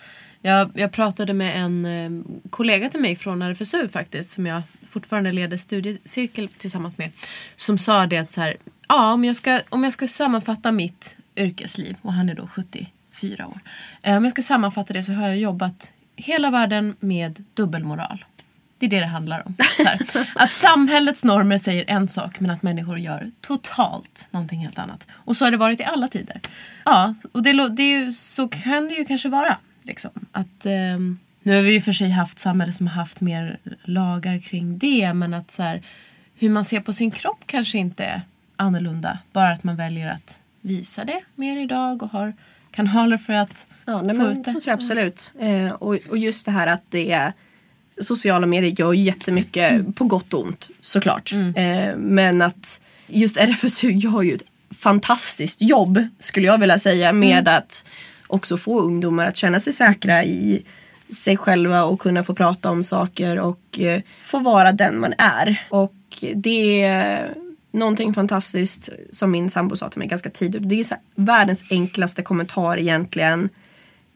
Jag, 0.41 0.69
jag 0.73 0.91
pratade 0.91 1.33
med 1.33 1.63
en 1.63 1.85
eh, 1.85 2.25
kollega 2.49 2.89
till 2.89 2.99
mig 2.99 3.15
från 3.15 3.41
RFSU 3.41 3.87
faktiskt 3.87 4.31
som 4.31 4.45
jag 4.45 4.61
fortfarande 4.89 5.31
leder 5.31 5.57
studiecirkel 5.57 6.47
tillsammans 6.47 6.97
med. 6.97 7.11
Som 7.55 7.77
sa 7.77 8.05
det 8.05 8.17
att 8.17 8.31
så 8.31 8.41
här, 8.41 8.57
ja, 8.87 9.13
om, 9.13 9.25
jag 9.25 9.35
ska, 9.35 9.61
om 9.69 9.83
jag 9.83 9.93
ska 9.93 10.07
sammanfatta 10.07 10.71
mitt 10.71 11.17
yrkesliv 11.35 11.97
och 12.01 12.13
han 12.13 12.29
är 12.29 12.35
då 12.35 12.47
74 12.47 13.47
år. 13.47 13.59
Eh, 14.01 14.17
om 14.17 14.23
jag 14.23 14.31
ska 14.31 14.41
sammanfatta 14.41 14.93
det 14.93 15.03
så 15.03 15.13
har 15.13 15.27
jag 15.27 15.37
jobbat 15.37 15.93
hela 16.15 16.49
världen 16.49 16.95
med 16.99 17.43
dubbelmoral. 17.53 18.25
Det 18.77 18.85
är 18.85 18.89
det 18.89 18.99
det 18.99 19.05
handlar 19.05 19.43
om. 19.47 19.55
Att 20.35 20.53
samhällets 20.53 21.23
normer 21.23 21.57
säger 21.57 21.85
en 21.87 22.07
sak 22.07 22.39
men 22.39 22.51
att 22.51 22.63
människor 22.63 22.99
gör 22.99 23.31
totalt 23.41 24.27
någonting 24.31 24.59
helt 24.59 24.79
annat. 24.79 25.07
Och 25.11 25.37
så 25.37 25.45
har 25.45 25.51
det 25.51 25.57
varit 25.57 25.79
i 25.79 25.83
alla 25.83 26.07
tider. 26.07 26.41
Ja, 26.83 27.15
och 27.31 27.43
det, 27.43 27.69
det 27.69 27.83
är 27.83 27.99
ju, 27.99 28.11
så 28.11 28.47
kan 28.47 28.87
det 28.87 28.93
ju 28.93 29.05
kanske 29.05 29.29
vara. 29.29 29.57
Liksom. 29.83 30.11
Att, 30.31 30.65
ehm, 30.65 31.19
nu 31.43 31.55
har 31.55 31.61
vi 31.61 31.73
ju 31.73 31.81
för 31.81 31.91
sig 31.91 32.09
haft 32.09 32.39
samhälle 32.39 32.73
som 32.73 32.87
har 32.87 32.95
haft 32.95 33.21
mer 33.21 33.57
lagar 33.83 34.39
kring 34.39 34.77
det 34.77 35.13
men 35.13 35.33
att 35.33 35.51
så 35.51 35.63
här, 35.63 35.81
hur 36.35 36.49
man 36.49 36.65
ser 36.65 36.79
på 36.79 36.93
sin 36.93 37.11
kropp 37.11 37.43
kanske 37.45 37.77
inte 37.77 38.03
är 38.03 38.21
annorlunda. 38.55 39.17
Bara 39.31 39.51
att 39.51 39.63
man 39.63 39.75
väljer 39.75 40.11
att 40.11 40.39
visa 40.61 41.05
det 41.05 41.21
mer 41.35 41.57
idag 41.57 42.03
och 42.03 42.09
har 42.11 42.33
kanaler 42.71 43.17
för 43.17 43.33
att 43.33 43.65
Ja, 43.85 44.01
nej, 44.01 44.15
få 44.15 44.23
ut 44.23 44.43
det. 44.43 44.51
så 44.51 44.59
tror 44.59 44.63
jag 44.65 44.73
absolut. 44.73 45.33
Eh, 45.39 45.71
och, 45.71 45.97
och 46.09 46.17
just 46.17 46.45
det 46.45 46.51
här 46.51 46.67
att 46.67 46.83
det 46.89 47.11
är 47.11 47.33
Sociala 48.01 48.47
medier 48.47 48.75
gör 48.79 48.93
jättemycket 48.93 49.71
Mm. 49.71 49.93
på 49.93 50.03
gott 50.05 50.33
och 50.33 50.41
ont 50.41 50.69
såklart. 50.79 51.33
Eh, 51.55 51.95
men 51.97 52.41
att 52.41 52.81
just 53.07 53.37
RFSU 53.37 53.91
gör 53.91 54.21
ju 54.21 54.33
ett 54.35 54.43
fantastiskt 54.77 55.61
jobb 55.61 56.07
skulle 56.19 56.47
jag 56.47 56.57
vilja 56.57 56.79
säga 56.79 57.11
med 57.13 57.39
Mm. 57.47 57.57
att 57.57 57.85
också 58.27 58.57
få 58.57 58.81
ungdomar 58.81 59.25
att 59.25 59.35
känna 59.35 59.59
sig 59.59 59.73
säkra 59.73 60.23
i 60.23 60.63
sig 61.03 61.37
själva 61.37 61.83
och 61.83 61.99
kunna 61.99 62.23
få 62.23 62.35
prata 62.35 62.69
om 62.71 62.83
saker 62.83 63.39
och 63.39 63.79
eh, 63.79 64.01
få 64.21 64.39
vara 64.39 64.71
den 64.71 64.99
man 64.99 65.13
är. 65.17 65.63
Och 65.69 65.93
det 66.35 66.83
någonting 67.73 68.13
fantastiskt 68.13 68.89
som 69.11 69.31
min 69.31 69.49
sambo 69.49 69.75
sa 69.75 69.89
till 69.89 69.99
mig 69.99 70.07
ganska 70.07 70.29
tidigt. 70.29 70.69
Det 70.69 70.79
är 70.79 70.89
här, 70.89 70.99
världens 71.15 71.65
enklaste 71.69 72.21
kommentar 72.21 72.77
egentligen. 72.77 73.49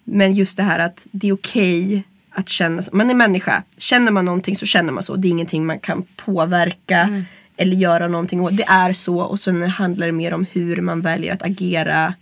Men 0.03 0.33
just 0.33 0.57
det 0.57 0.63
här 0.63 0.79
att 0.79 1.07
det 1.11 1.27
är 1.27 1.33
okej 1.33 2.03
att 2.29 2.49
känna 2.49 2.81
så. 2.81 2.95
Man 2.95 3.09
är 3.09 3.13
människa. 3.13 3.63
Känner 3.77 4.11
man 4.11 4.25
någonting 4.25 4.55
så 4.55 4.65
känner 4.65 4.93
man 4.93 5.03
så. 5.03 5.15
Det 5.15 5.27
är 5.27 5.29
ingenting 5.29 5.65
man 5.65 5.79
kan 5.79 6.03
påverka 6.15 7.23
eller 7.57 7.75
göra 7.75 8.07
någonting 8.07 8.41
åt. 8.41 8.57
Det 8.57 8.65
är 8.67 8.93
så 8.93 9.19
och 9.19 9.39
sen 9.39 9.63
handlar 9.63 10.05
det 10.05 10.11
mer 10.11 10.33
om 10.33 10.45
hur 10.51 10.81
man 10.81 11.01
väljer 11.01 11.33
att 11.33 11.43
agera, 11.43 12.13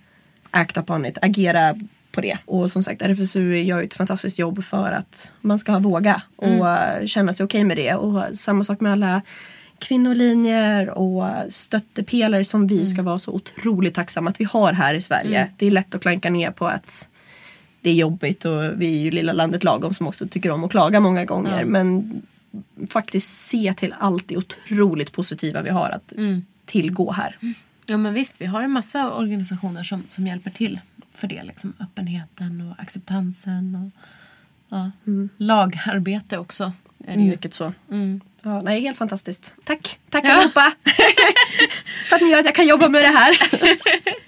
act 0.52 0.78
upon 0.78 1.06
it, 1.06 1.18
agera 1.22 1.76
på 2.12 2.22
det. 2.22 2.38
Och 2.46 2.72
som 2.72 2.84
sagt 2.84 3.02
RFSU 3.02 3.56
gör 3.58 3.80
ju 3.80 3.86
ett 3.86 3.94
fantastiskt 3.94 4.40
jobb 4.40 4.64
för 4.64 4.92
att 4.92 5.32
man 5.42 5.60
ska 5.60 5.80
våga 5.80 6.22
och 6.36 6.70
eh, 6.70 7.06
känna 7.06 7.34
sig 7.34 7.44
okej 7.44 7.64
med 7.64 7.78
det. 7.78 7.94
Och 7.94 8.24
samma 8.38 8.64
sak 8.64 8.80
med 8.80 8.92
alla 8.92 9.22
kvinnolinjer 9.80 10.90
och 10.90 11.24
stöttepelare 11.50 12.46
som 12.46 12.68
vi 12.68 12.86
ska 12.86 13.02
vara 13.02 13.20
så 13.20 13.32
otroligt 13.32 13.94
tacksamma 13.94 14.30
att 14.30 14.40
vi 14.42 14.46
har 14.46 14.74
här 14.74 14.94
i 14.94 15.02
Sverige. 15.02 15.50
Det 15.58 15.66
är 15.66 15.72
lätt 15.72 15.96
att 15.96 16.02
klanka 16.02 16.30
ner 16.30 16.52
på 16.52 16.68
att 16.68 17.10
det 17.82 17.90
är 17.90 17.94
jobbigt 17.94 18.46
och 18.46 18.82
vi 18.82 18.96
är 18.96 19.00
ju 19.00 19.12
lilla 19.12 19.34
landet 19.34 19.64
lagom 19.64 19.94
som 19.94 20.08
också 20.08 20.28
tycker 20.28 20.52
om 20.52 20.64
att 20.64 20.72
klaga 20.72 21.00
många 21.00 21.26
gånger. 21.26 21.66
Men 21.66 22.22
faktiskt 22.88 23.30
se 23.32 23.74
till 23.78 23.96
allt 24.00 24.28
det 24.28 24.38
otroligt 24.38 25.12
positiva 25.12 25.62
vi 25.62 25.70
har 25.70 25.90
att 25.90 26.14
tillgå 26.66 27.12
här. 27.12 27.38
Ja 27.86 27.98
men 27.98 28.14
visst, 28.14 28.42
vi 28.42 28.46
har 28.46 28.64
en 28.64 28.72
massa 28.72 29.14
organisationer 29.14 29.84
som, 29.84 30.04
som 30.08 30.28
hjälper 30.28 30.52
till 30.52 30.80
för 31.14 31.28
det. 31.28 31.44
Liksom, 31.44 31.74
öppenheten 31.80 32.62
och 32.72 32.82
acceptansen 32.82 33.76
och 33.76 34.02
ja, 34.70 34.92
lagarbete 35.38 36.38
också. 36.38 36.74
Är 37.08 37.16
det 37.16 37.24
ju. 37.24 37.30
Mycket 37.30 37.54
så. 37.54 37.74
Mm. 38.46 38.56
Ja, 38.58 38.62
nej, 38.64 38.82
helt 38.82 38.98
fantastiskt. 38.98 39.54
Tack, 39.64 40.00
tack 40.10 40.26
allihopa. 40.26 40.72
för 42.10 42.16
att 42.16 42.22
ni 42.22 42.30
gör 42.30 42.40
att 42.40 42.46
jag 42.46 42.56
kan 42.56 42.68
jobba 42.68 42.90
med 42.90 43.04
det 43.04 43.08
här. 43.10 43.38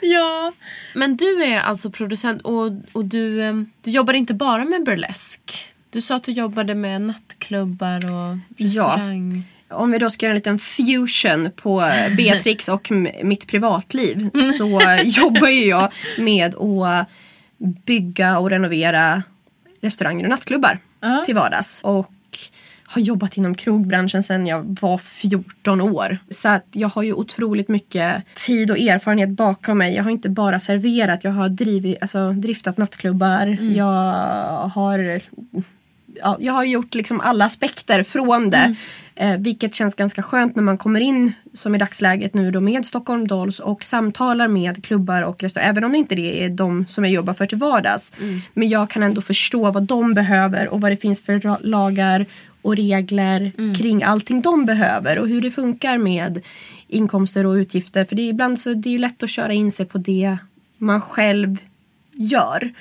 Ja. 0.00 0.52
Men 0.94 1.16
du 1.16 1.44
är 1.44 1.60
alltså 1.60 1.90
producent 1.90 2.42
och, 2.42 2.70
och 2.92 3.04
du, 3.04 3.40
du 3.82 3.90
jobbar 3.90 4.14
inte 4.14 4.34
bara 4.34 4.64
med 4.64 4.84
burlesk. 4.84 5.68
Du 5.90 6.00
sa 6.00 6.16
att 6.16 6.24
du 6.24 6.32
jobbade 6.32 6.74
med 6.74 7.00
nattklubbar 7.02 7.96
och 7.96 8.36
restaurang. 8.58 9.44
Om 9.68 9.90
vi 9.90 9.98
då 9.98 10.10
ska 10.10 10.26
göra 10.26 10.32
en 10.32 10.36
liten 10.36 10.58
fusion 10.58 11.50
på 11.56 11.78
Beatrix 12.16 12.68
och 12.68 12.90
mitt 13.22 13.46
privatliv 13.46 14.30
så 14.58 14.80
jobbar 15.04 15.48
ju 15.48 15.64
jag 15.64 15.92
med 16.18 16.54
att 16.54 17.08
bygga 17.84 18.38
och 18.38 18.50
renovera 18.50 19.22
restauranger 19.80 20.24
och 20.24 20.30
nattklubbar 20.30 20.78
Ja. 21.00 21.22
till 21.26 21.34
vardags. 21.34 21.80
Och 21.82 22.10
har 22.90 23.02
jobbat 23.02 23.36
inom 23.36 23.54
krogbranschen 23.54 24.22
sedan 24.22 24.46
jag 24.46 24.78
var 24.80 24.98
14 24.98 25.80
år. 25.80 26.18
Så 26.30 26.48
att 26.48 26.66
jag 26.72 26.88
har 26.88 27.02
ju 27.02 27.12
otroligt 27.12 27.68
mycket 27.68 28.34
tid 28.34 28.70
och 28.70 28.78
erfarenhet 28.78 29.30
bakom 29.30 29.78
mig. 29.78 29.94
Jag 29.94 30.04
har 30.04 30.10
inte 30.10 30.28
bara 30.28 30.60
serverat, 30.60 31.24
jag 31.24 31.32
har 31.32 31.48
drivit, 31.48 31.98
alltså, 32.00 32.32
driftat 32.32 32.76
nattklubbar. 32.76 33.46
Jag 33.74 34.14
har 34.68 35.20
ja, 36.22 36.36
jag 36.40 36.52
har 36.52 36.64
gjort 36.64 36.94
liksom 36.94 37.20
alla 37.20 37.44
aspekter 37.44 38.02
från 38.02 38.50
det. 38.50 38.74
Eh, 39.14 39.36
vilket 39.38 39.74
känns 39.74 39.94
ganska 39.94 40.22
skönt 40.22 40.56
när 40.56 40.62
man 40.62 40.78
kommer 40.78 41.00
in 41.00 41.32
som 41.52 41.74
i 41.74 41.78
dagsläget 41.78 42.34
nu 42.34 42.50
då 42.50 42.60
med 42.60 42.86
Stockholm 42.86 43.26
Dolls 43.26 43.60
och 43.60 43.84
samtalar 43.84 44.48
med 44.48 44.84
klubbar 44.84 45.22
och 45.22 45.42
restauranger. 45.42 45.70
Även 45.70 45.84
om 45.84 45.92
det 45.92 45.98
inte 45.98 46.14
är 46.14 46.48
de 46.48 46.86
som 46.86 47.04
jag 47.04 47.12
jobbar 47.12 47.34
för 47.34 47.46
till 47.46 47.58
vardags. 47.58 48.12
Men 48.54 48.68
jag 48.68 48.90
kan 48.90 49.02
ändå 49.02 49.20
förstå 49.20 49.70
vad 49.70 49.82
de 49.82 50.14
behöver 50.14 50.68
och 50.68 50.80
vad 50.80 50.92
det 50.92 50.96
finns 50.96 51.22
för 51.22 51.66
lagar 51.66 52.26
och 52.62 52.76
regler 52.76 53.52
kring 53.74 54.02
allting 54.02 54.40
de 54.40 54.66
behöver 54.66 55.18
och 55.18 55.28
hur 55.28 55.40
det 55.40 55.50
funkar 55.50 55.98
med 55.98 56.40
inkomster 56.88 57.46
och 57.46 57.52
utgifter. 57.52 58.04
För 58.04 58.16
det 58.16 58.22
är 58.22 58.28
ibland 58.28 58.60
så 58.60 58.74
det 58.74 58.88
är 58.88 58.92
ju 58.92 58.98
lätt 58.98 59.22
att 59.22 59.30
köra 59.30 59.52
in 59.52 59.70
sig 59.70 59.86
på 59.86 59.98
det 59.98 60.36
man 60.78 61.00
själv 61.00 61.58
gör. 62.12 62.72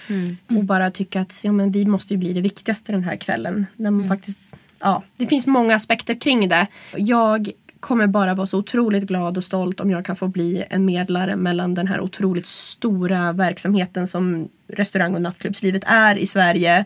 Och 0.57 0.63
bara 0.63 0.91
tycka 0.91 1.21
att 1.21 1.41
ja, 1.43 1.51
men 1.51 1.71
vi 1.71 1.85
måste 1.85 2.13
ju 2.13 2.17
bli 2.17 2.33
det 2.33 2.41
viktigaste 2.41 2.91
den 2.91 3.03
här 3.03 3.15
kvällen. 3.15 3.65
När 3.75 3.91
man 3.91 4.07
faktiskt, 4.07 4.39
ja, 4.79 5.03
det 5.15 5.27
finns 5.27 5.47
många 5.47 5.75
aspekter 5.75 6.15
kring 6.15 6.49
det. 6.49 6.67
Jag 6.97 7.51
kommer 7.79 8.07
bara 8.07 8.33
vara 8.33 8.47
så 8.47 8.57
otroligt 8.57 9.03
glad 9.03 9.37
och 9.37 9.43
stolt 9.43 9.79
om 9.79 9.89
jag 9.89 10.05
kan 10.05 10.15
få 10.15 10.27
bli 10.27 10.63
en 10.69 10.85
medlare 10.85 11.35
mellan 11.35 11.73
den 11.73 11.87
här 11.87 11.99
otroligt 11.99 12.45
stora 12.45 13.31
verksamheten 13.31 14.07
som 14.07 14.49
restaurang 14.67 15.15
och 15.15 15.21
nattklubbslivet 15.21 15.83
är 15.85 16.17
i 16.17 16.27
Sverige 16.27 16.85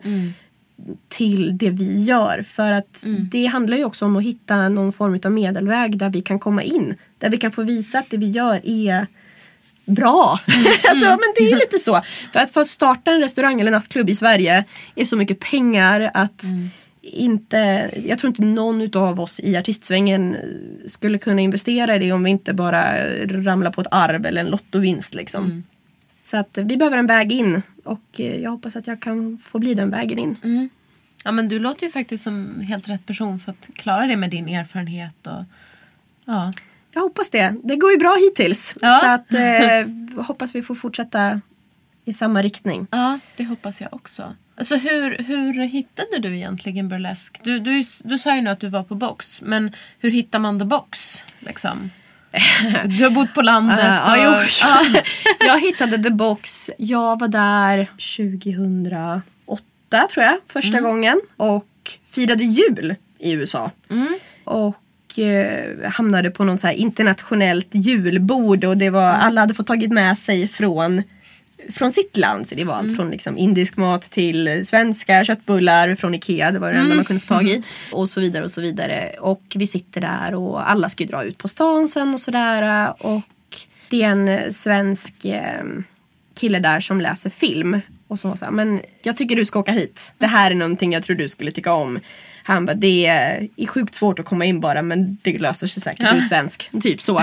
till 1.08 1.58
det 1.58 1.70
vi 1.70 2.04
gör. 2.04 2.42
För 2.42 2.72
att 2.72 3.04
det 3.30 3.46
handlar 3.46 3.76
ju 3.76 3.84
också 3.84 4.04
om 4.04 4.16
att 4.16 4.24
hitta 4.24 4.68
någon 4.68 4.92
form 4.92 5.20
av 5.24 5.32
medelväg 5.32 5.98
där 5.98 6.10
vi 6.10 6.20
kan 6.20 6.38
komma 6.38 6.62
in. 6.62 6.94
Där 7.18 7.30
vi 7.30 7.36
kan 7.36 7.52
få 7.52 7.62
visa 7.62 7.98
att 7.98 8.10
det 8.10 8.16
vi 8.16 8.30
gör 8.30 8.60
är 8.64 9.06
bra. 9.84 10.40
alltså, 10.88 11.06
men 11.06 11.34
det 11.36 11.52
är 11.52 11.56
lite 11.56 11.78
så. 11.78 12.00
För 12.32 12.40
att 12.40 12.56
att 12.56 12.66
starta 12.66 13.10
en 13.10 13.20
restaurang 13.20 13.60
eller 13.60 13.70
nattklubb 13.70 14.10
i 14.10 14.14
Sverige 14.14 14.64
är 14.94 15.04
så 15.04 15.16
mycket 15.16 15.40
pengar 15.40 16.10
att 16.14 16.44
inte, 17.02 17.90
jag 18.06 18.18
tror 18.18 18.28
inte 18.28 18.44
någon 18.44 18.96
av 18.96 19.20
oss 19.20 19.40
i 19.40 19.56
artistsvängen 19.56 20.36
skulle 20.86 21.18
kunna 21.18 21.40
investera 21.40 21.96
i 21.96 21.98
det 21.98 22.12
om 22.12 22.24
vi 22.24 22.30
inte 22.30 22.52
bara 22.52 22.82
ramlar 23.26 23.70
på 23.70 23.80
ett 23.80 23.86
arv 23.90 24.26
eller 24.26 24.40
en 24.40 24.50
lottovinst. 24.50 25.14
Liksom. 25.14 25.64
Så 26.22 26.36
att 26.36 26.58
vi 26.58 26.76
behöver 26.76 26.98
en 26.98 27.06
väg 27.06 27.32
in 27.32 27.62
och 27.84 28.20
eh, 28.20 28.36
jag 28.36 28.50
hoppas 28.50 28.76
att 28.76 28.86
jag 28.86 29.00
kan 29.00 29.38
få 29.38 29.58
bli 29.58 29.74
den 29.74 29.90
vägen 29.90 30.18
in. 30.18 30.68
Ja, 31.24 31.32
men 31.32 31.48
du 31.48 31.58
låter 31.58 31.86
ju 31.86 31.92
faktiskt 31.92 32.24
som 32.24 32.60
helt 32.60 32.88
rätt 32.88 33.06
person 33.06 33.38
för 33.38 33.50
att 33.50 33.70
klara 33.74 34.06
det 34.06 34.16
med 34.16 34.30
din 34.30 34.48
erfarenhet. 34.48 35.26
Och, 35.26 35.44
ja. 36.24 36.52
Jag 36.94 37.02
hoppas 37.02 37.30
det. 37.30 37.54
Det 37.62 37.76
går 37.76 37.92
ju 37.92 37.98
bra 37.98 38.16
hittills. 38.20 38.76
Ja. 38.80 39.00
Så 39.02 39.06
att 39.06 39.34
eh, 40.18 40.24
hoppas 40.24 40.54
vi 40.54 40.62
får 40.62 40.74
fortsätta 40.74 41.40
i 42.04 42.12
samma 42.12 42.42
riktning. 42.42 42.86
ja, 42.90 43.18
det 43.36 43.44
hoppas 43.44 43.80
jag 43.80 43.94
också. 43.94 44.34
Alltså, 44.54 44.76
hur, 44.76 45.18
hur 45.18 45.62
hittade 45.62 46.18
du 46.18 46.36
egentligen 46.36 46.88
burlesk? 46.88 47.40
Du, 47.42 47.58
du, 47.60 47.82
du 48.04 48.18
sa 48.18 48.34
ju 48.36 48.42
nu 48.42 48.50
att 48.50 48.60
du 48.60 48.68
var 48.68 48.82
på 48.82 48.94
box, 48.94 49.42
men 49.42 49.72
hur 49.98 50.10
hittar 50.10 50.38
man 50.38 50.58
the 50.58 50.64
box? 50.64 51.24
Liksom? 51.38 51.90
Du 52.98 53.04
har 53.04 53.10
bott 53.10 53.34
på 53.34 53.42
landet. 53.42 53.78
Ja, 53.82 54.12
och, 54.12 54.18
jo, 54.24 54.48
Ja. 54.62 55.00
jag 55.46 55.60
hittade 55.60 56.02
The 56.02 56.10
Box. 56.10 56.70
Jag 56.78 57.20
var 57.20 57.28
där 57.28 57.90
2008 59.46 60.06
tror 60.14 60.24
jag, 60.26 60.36
första 60.46 60.80
gången. 60.80 61.20
Och 61.36 61.66
firade 62.10 62.44
jul 62.44 62.94
i 63.18 63.32
USA. 63.32 63.70
Och 64.44 65.18
eh, 65.18 65.90
hamnade 65.90 66.30
på 66.30 66.44
någon 66.44 66.58
så 66.58 66.68
internationellt 66.70 67.68
julbord. 67.70 68.64
Och 68.64 68.76
det 68.76 68.90
var, 68.90 69.02
alla 69.12 69.40
hade 69.40 69.54
fått 69.54 69.66
tagit 69.66 69.92
med 69.92 70.18
sig 70.18 70.48
från 70.48 71.02
från 71.70 71.92
sitt 71.92 72.16
land. 72.16 72.48
Så 72.48 72.54
det 72.54 72.64
var 72.64 72.74
allt 72.74 72.96
från 72.96 73.10
liksom 73.10 73.38
indisk 73.38 73.76
mat 73.76 74.02
till 74.02 74.66
svenska 74.66 75.24
köttbullar 75.24 75.94
från 75.94 76.14
Ikea. 76.14 76.50
Det 76.50 76.58
var 76.58 76.72
det 76.72 76.78
enda 76.78 76.94
man 76.94 77.04
kunde 77.04 77.22
få 77.22 77.34
tag 77.34 77.48
i. 77.48 77.62
Och 77.92 78.08
så 78.08 78.20
vidare 78.20 78.44
och 78.44 78.50
så 78.50 78.60
vidare. 78.60 79.12
Och 79.20 79.42
vi 79.54 79.66
sitter 79.66 80.00
där 80.00 80.34
och 80.34 80.70
alla 80.70 80.88
ska 80.88 81.04
ju 81.04 81.10
dra 81.10 81.24
ut 81.24 81.38
på 81.38 81.48
stan 81.48 81.88
sen 81.88 82.14
och 82.14 82.20
sådär. 82.20 82.92
Och 82.98 83.22
det 83.88 84.02
är 84.02 84.08
en 84.08 84.52
svensk 84.52 85.24
eh, 85.24 85.64
kille 86.34 86.58
där 86.58 86.80
som 86.80 87.00
läser 87.00 87.30
film. 87.30 87.80
Och 88.08 88.18
som 88.18 88.30
var 88.30 88.36
så 88.36 88.44
här, 88.44 88.52
men 88.52 88.80
jag 89.02 89.16
tycker 89.16 89.36
du 89.36 89.44
ska 89.44 89.58
åka 89.58 89.72
hit. 89.72 90.14
Det 90.18 90.26
här 90.26 90.50
är 90.50 90.54
någonting 90.54 90.92
jag 90.92 91.02
tror 91.02 91.16
du 91.16 91.28
skulle 91.28 91.50
tycka 91.50 91.72
om. 91.72 92.00
Han 92.44 92.66
bara, 92.66 92.74
det 92.74 93.06
är 93.06 93.48
är 93.56 93.66
sjukt 93.66 93.94
svårt 93.94 94.18
att 94.18 94.26
komma 94.26 94.44
in 94.44 94.60
bara 94.60 94.82
men 94.82 95.18
det 95.22 95.38
löser 95.38 95.66
sig 95.66 95.82
säkert. 95.82 96.10
Du 96.10 96.16
är 96.16 96.20
svensk. 96.20 96.70
Typ 96.82 97.00
så. 97.00 97.22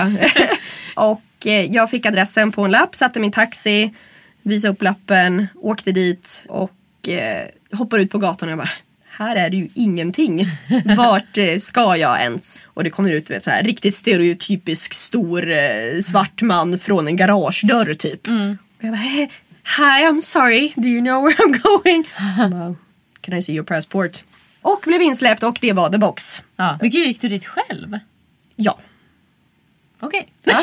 och 0.96 1.46
eh, 1.46 1.64
jag 1.64 1.90
fick 1.90 2.06
adressen 2.06 2.52
på 2.52 2.62
en 2.62 2.70
lapp, 2.70 2.94
satte 2.94 3.20
min 3.20 3.32
taxi, 3.32 3.94
visade 4.42 4.72
upp 4.72 4.82
lappen, 4.82 5.46
åkte 5.54 5.92
dit 5.92 6.44
och 6.48 7.08
eh, 7.08 7.46
hoppar 7.72 7.98
ut 7.98 8.10
på 8.10 8.18
gatan 8.18 8.48
och 8.48 8.52
jag 8.52 8.58
bara 8.58 8.68
här 9.20 9.36
är 9.36 9.50
det 9.50 9.56
ju 9.56 9.68
ingenting. 9.74 10.46
Vart 10.96 11.38
eh, 11.38 11.56
ska 11.56 11.96
jag 11.96 12.20
ens? 12.20 12.60
Och 12.64 12.84
det 12.84 12.90
kommer 12.90 13.12
ut 13.12 13.30
vet, 13.30 13.44
så 13.44 13.50
här, 13.50 13.62
riktigt 13.62 13.94
stereotypisk 13.94 14.94
stor 14.94 15.52
eh, 15.52 16.00
svart 16.02 16.42
man 16.42 16.78
från 16.78 17.06
en 17.06 17.16
garagedörr 17.16 17.94
typ. 17.94 18.26
Mm. 18.26 18.58
Och 18.78 18.84
jag 18.84 18.92
bara, 18.92 19.02
"Eh, 19.02 19.28
hi 19.78 20.06
I'm 20.06 20.20
sorry, 20.20 20.72
do 20.76 20.88
you 20.88 21.00
know 21.00 21.24
where 21.24 21.36
I'm 21.36 21.62
going? 21.62 22.04
Bara, 22.50 22.74
Can 23.20 23.38
I 23.38 23.42
see 23.42 23.52
your 23.54 23.64
passport? 23.64 24.24
Och 24.62 24.82
blev 24.86 25.02
insläppt 25.02 25.42
och 25.42 25.58
det 25.60 25.72
var 25.72 25.90
the 25.90 25.98
box. 25.98 26.42
Ja. 26.56 26.78
Men 26.80 26.90
gud, 26.90 27.06
gick 27.06 27.20
du 27.20 27.28
dit 27.28 27.46
själv? 27.46 27.98
Ja. 28.56 28.78
Okej. 30.00 30.28
Ja. 30.44 30.62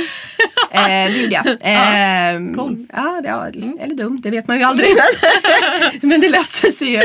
eh, 0.72 1.12
det 1.12 1.18
gjorde 1.18 1.34
jag. 1.34 1.48
Eh, 1.48 2.56
cool. 2.56 2.88
Ja, 2.94 3.20
det, 3.24 3.30
ja, 3.30 3.48
eller 3.84 3.96
dumt, 3.96 4.20
det 4.24 4.30
vet 4.30 4.48
man 4.48 4.58
ju 4.58 4.64
aldrig. 4.64 4.90
Men, 4.96 5.92
men 6.10 6.22
det 6.22 6.30
löste 6.30 6.72
sig 6.72 6.90
ju. 6.90 7.02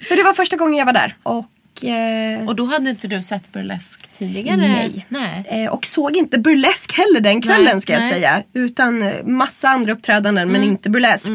Så 0.00 0.14
det 0.14 0.22
var 0.22 0.32
första 0.34 0.56
gången 0.56 0.76
jag 0.76 0.86
var 0.86 0.92
där. 0.92 1.14
Och, 1.22 1.84
eh, 1.84 2.48
Och 2.48 2.56
då 2.56 2.64
hade 2.64 2.90
inte 2.90 3.08
du 3.08 3.22
sett 3.22 3.52
burlesk 3.52 4.12
tidigare? 4.18 4.56
Nej. 4.56 5.06
Nej. 5.08 5.44
eh, 5.64 5.72
och 5.72 5.86
såg 5.86 6.16
inte 6.16 6.38
burlesk 6.38 6.92
heller 6.92 7.20
den 7.20 7.42
kvällen 7.42 7.64
Nej, 7.64 7.80
ska 7.80 7.92
jag 7.92 8.02
nej. 8.02 8.10
säga. 8.10 8.42
Utan 8.52 9.12
massa 9.24 9.68
andra 9.68 9.92
uppträdanden 9.92 10.48
men 10.52 10.62
inte 10.62 10.90
burlesk. 10.90 11.30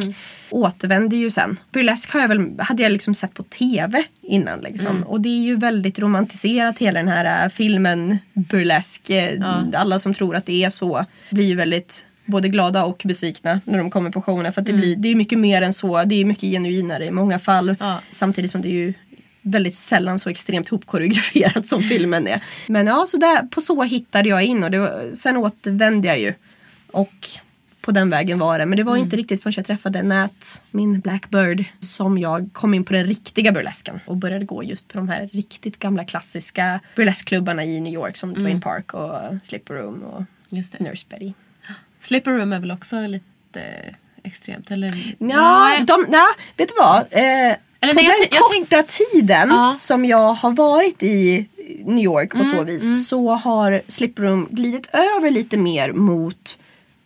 Återvände 0.51 1.15
ju 1.15 1.31
sen. 1.31 1.59
Burlesk 1.71 2.13
har 2.13 2.21
jag 2.21 2.27
väl, 2.27 2.59
hade 2.59 2.83
jag 2.83 2.91
liksom 2.91 3.13
sett 3.15 3.33
på 3.33 3.43
TV 3.43 4.03
innan. 4.21 4.59
Liksom. 4.59 5.03
Och 5.03 5.21
det 5.21 5.29
är 5.29 5.41
ju 5.41 5.55
väldigt 5.55 5.99
romantiserat 5.99 6.77
hela 6.77 6.99
den 6.99 7.07
här 7.07 7.45
eh, 7.45 7.49
filmen 7.49 8.17
burlesk. 8.33 9.09
Eh, 9.09 9.39
Alla 9.73 9.99
som 9.99 10.13
tror 10.13 10.35
att 10.35 10.45
det 10.45 10.63
är 10.63 10.69
så 10.69 11.05
blir 11.29 11.45
ju 11.45 11.55
väldigt 11.55 12.05
både 12.25 12.49
glada 12.49 12.83
och 12.85 13.01
besvikna 13.05 13.61
när 13.63 13.77
de 13.77 13.91
kommer 13.91 14.09
på 14.09 14.21
showerna. 14.21 14.51
För 14.51 14.61
att 14.61 14.67
det, 14.67 14.73
blir, 14.73 14.95
det 14.95 15.09
är 15.09 15.15
mycket 15.15 15.39
mer 15.39 15.61
än 15.61 15.73
så. 15.73 16.03
Det 16.03 16.15
är 16.15 16.25
mycket 16.25 16.43
genuinare 16.43 17.05
i 17.05 17.11
många 17.11 17.39
fall. 17.39 17.75
Ja. 17.79 17.99
Samtidigt 18.09 18.51
som 18.51 18.61
det 18.61 18.67
är 18.67 18.73
ju 18.73 18.93
väldigt 19.41 19.75
sällan 19.75 20.19
så 20.19 20.29
extremt 20.29 20.69
hopkoreograferat 20.69 21.67
som 21.67 21.83
filmen 21.89 22.27
är. 22.27 22.41
Men 22.67 22.87
ja, 22.87 23.05
så 23.07 23.17
där, 23.17 23.41
på 23.43 23.61
så 23.61 23.83
hittade 23.83 24.29
jag 24.29 24.43
in 24.43 24.63
och 24.63 24.71
var, 24.75 25.09
sen 25.13 25.37
återvände 25.37 26.07
jag 26.07 26.19
ju. 26.19 26.33
Och 26.91 27.29
på 27.81 27.91
den 27.91 28.09
vägen 28.09 28.39
var 28.39 28.59
det. 28.59 28.65
Men 28.65 28.77
det 28.77 28.83
var 28.83 28.97
inte 28.97 29.15
riktigt 29.15 29.43
förrän 29.43 29.53
jag 29.57 29.65
träffade 29.65 30.03
Nat, 30.03 30.61
min 30.71 30.99
Blackbird, 30.99 31.63
som 31.79 32.17
jag 32.17 32.49
kom 32.53 32.73
in 32.73 32.83
på 32.85 32.93
den 32.93 33.05
riktiga 33.05 33.51
burlesken 33.51 33.99
och 34.05 34.17
började 34.17 34.45
gå 34.45 34.63
just 34.63 34.87
på 34.87 34.97
de 34.97 35.09
här 35.09 35.29
riktigt 35.31 35.79
gamla 35.79 36.03
klassiska 36.05 36.79
burleskklubbarna 36.95 37.63
i 37.65 37.79
New 37.79 37.93
York 37.93 38.17
som 38.17 38.33
Dwayne 38.33 38.61
Park 38.61 38.93
och 38.93 39.11
Slipper 39.43 39.73
Room 39.73 40.03
och 40.03 40.23
Just 40.49 40.77
det. 40.77 40.83
Nurse 40.83 41.05
Betty. 41.09 41.33
Slipper 41.99 42.31
Room 42.31 42.53
är 42.53 42.59
väl 42.59 42.71
också 42.71 43.01
lite 43.01 43.61
extremt? 44.23 44.71
Eller? 44.71 45.15
Ja, 45.19 45.77
de, 45.87 46.05
nej, 46.09 46.21
vet 46.57 46.67
du 46.69 46.73
vad? 46.77 46.97
Eh, 46.99 47.21
Eller 47.21 47.57
på 47.81 47.93
nej, 47.93 47.95
den 47.95 48.05
jag 48.05 48.17
t- 48.17 48.27
jag 48.31 48.43
korta 48.69 48.83
tiden 48.83 49.49
Ja. 49.49 49.59
Mm, 49.63 49.71
som 49.71 50.05
jag 50.05 50.33
har 50.33 50.51
varit 50.51 51.03
i 51.03 51.47
New 51.85 52.03
York 52.05 52.31
på 52.31 52.43
så 52.43 52.63
vis 52.63 53.09
så 53.09 53.35
har 53.35 53.81
Slipper 53.87 54.23
Room 54.23 54.47
glidit 54.51 54.89
över 54.93 55.31
lite 55.31 55.57
mer 55.57 55.91
mot 55.93 56.58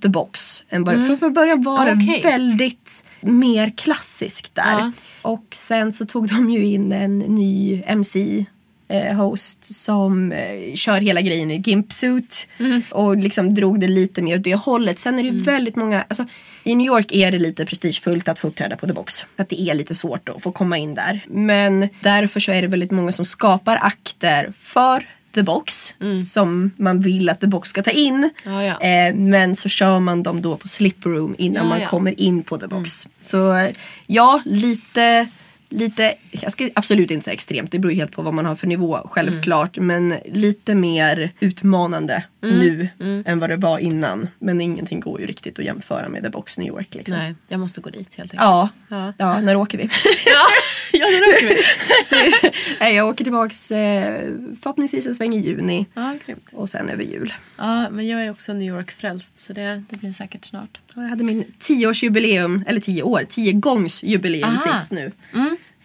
The 0.04 0.10
Box. 0.10 0.64
Än 0.70 0.84
början. 0.84 1.08
För 1.08 1.16
från 1.18 1.34
början 1.34 1.62
var 1.62 1.82
Mm. 1.88 2.00
Ah, 2.00 2.02
det 2.04 2.12
okej. 2.12 2.22
väldigt 2.32 3.06
mer 3.22 3.74
klassiskt 3.78 4.56
där. 4.56 4.80
Ja. 4.80 4.92
Och 5.22 5.46
sen 5.52 5.94
så 5.94 6.06
tog 6.06 6.28
de 6.30 6.50
ju 6.52 6.66
in 6.66 6.92
en 6.92 7.20
ny 7.20 7.84
MC 7.88 8.46
eh, 8.88 9.16
host 9.16 9.76
som 9.76 10.32
eh, 10.32 10.76
kör 10.76 11.02
hela 11.02 11.22
grejen 11.22 11.52
i 11.52 11.58
gimpsuit 11.66 12.48
Mm. 12.60 12.82
och 12.92 13.18
liksom 13.18 13.54
drog 13.56 13.80
det 13.80 13.88
lite 13.88 14.22
mer 14.22 14.38
åt 14.38 14.44
det 14.44 14.56
hållet. 14.56 15.00
Sen 15.00 15.20
är 15.20 15.24
det 15.24 15.30
ju 15.30 15.38
väldigt 15.44 15.76
många, 15.76 16.02
alltså, 16.08 16.26
i 16.64 16.76
New 16.76 16.88
York 16.88 17.12
är 17.12 17.32
det 17.32 17.40
lite 17.40 17.66
prestigefullt 17.66 18.28
att 18.28 18.40
få 18.40 18.48
uppträda 18.48 18.76
på 18.76 18.88
The 18.88 18.94
Box. 18.94 19.26
För 19.36 19.44
att 19.44 19.50
det 19.50 19.62
är 19.62 19.74
lite 19.76 19.96
svårt 19.96 20.30
att 20.30 20.44
få 20.44 20.52
komma 20.52 20.78
in 20.78 20.94
där. 20.96 21.20
Men 21.28 21.90
därför 22.02 22.40
så 22.40 22.52
är 22.52 22.62
det 22.62 22.68
väldigt 22.68 22.92
många 22.92 23.12
som 23.12 23.26
skapar 23.26 23.80
akter 23.82 24.54
för 24.58 25.08
The 25.36 25.44
Box 25.44 25.96
som 26.32 26.72
man 26.78 27.00
vill 27.00 27.30
att 27.30 27.40
The 27.40 27.48
Box 27.48 27.70
ska 27.70 27.84
ta 27.84 27.92
in. 27.92 28.14
Mm. 28.16 28.30
Ja, 28.44 28.64
ja. 28.64 28.82
Eh, 28.82 29.16
men 29.16 29.56
så 29.56 29.70
kör 29.70 30.00
man 30.00 30.24
dem 30.24 30.42
då 30.42 30.58
på 30.58 30.68
Slipper 30.68 31.10
Room 31.10 31.36
innan 31.38 31.64
Ja, 31.64 31.70
man 31.70 31.88
kommer 31.88 32.20
in 32.20 32.44
på 32.44 32.58
The 32.58 32.68
Box. 32.68 33.08
Så 33.22 33.54
eh, 33.54 33.72
ja, 34.08 34.42
lite, 34.46 35.28
lite, 35.70 36.14
jag 36.32 36.52
ska 36.52 36.70
absolut 36.76 37.12
inte 37.12 37.24
säga 37.24 37.34
extremt, 37.34 37.72
det 37.72 37.80
beror 37.80 37.94
helt 37.94 38.12
på 38.12 38.22
vad 38.22 38.34
man 38.34 38.46
har 38.46 38.56
för 38.56 38.68
nivå 38.68 39.00
självklart. 39.06 39.78
Men 39.78 40.16
lite 40.26 40.76
mer 40.76 41.30
utmanande 41.40 42.24
nu 42.42 42.88
än 43.26 43.40
vad 43.40 43.50
det 43.50 43.56
var 43.58 43.78
innan. 43.80 44.28
Men 44.40 44.62
ingenting 44.62 45.00
går 45.00 45.22
ju 45.22 45.28
riktigt 45.28 45.60
att 45.60 45.66
jämföra 45.66 46.10
med 46.10 46.24
The 46.24 46.30
Box 46.30 46.58
New 46.58 46.68
York. 46.68 46.96
Liksom. 46.96 47.18
Nej, 47.18 47.36
jag 47.48 47.60
måste 47.60 47.82
gå 47.82 47.90
dit 47.90 48.16
helt 48.16 48.34
enkelt. 48.34 48.42
Ja. 48.42 48.70
Ja. 48.88 49.14
Ja. 49.18 49.42
när 49.42 49.56
åker 49.56 49.78
vi? 49.78 49.84
ja, 51.00 51.08
det 51.08 51.46
vi. 51.46 52.52
Nej, 52.80 52.96
jag 52.96 53.10
åker 53.10 53.24
tillbaks 53.24 53.72
eh, 53.72 54.32
förhoppningsvis 54.62 55.08
en 55.08 55.16
sväng 55.16 55.34
i 55.34 55.40
juni. 55.40 55.86
Ja, 55.94 56.16
grymt. 56.26 56.50
Och 56.54 56.70
sen 56.70 56.90
över 56.90 57.04
jul. 57.04 57.34
Ja, 57.58 57.90
men 57.90 58.08
jag 58.08 58.26
är 58.26 58.32
också 58.32 58.54
New 58.54 58.68
York-frälst 58.68 59.38
så 59.38 59.54
det, 59.54 59.84
det 59.90 59.96
blir 59.98 60.14
säkert 60.14 60.46
snart. 60.46 60.80
Jag 60.96 61.02
hade 61.02 61.24
min 61.24 61.44
tioårsjubileum, 61.60 62.64
eller 62.68 62.80
tio 62.80 63.04
år, 63.04 63.26
tio 63.30 63.54
gångs 63.54 64.04
jubileum 64.04 64.44
Aha. 64.44 64.74
sist 64.74 64.92
nu. 64.92 65.12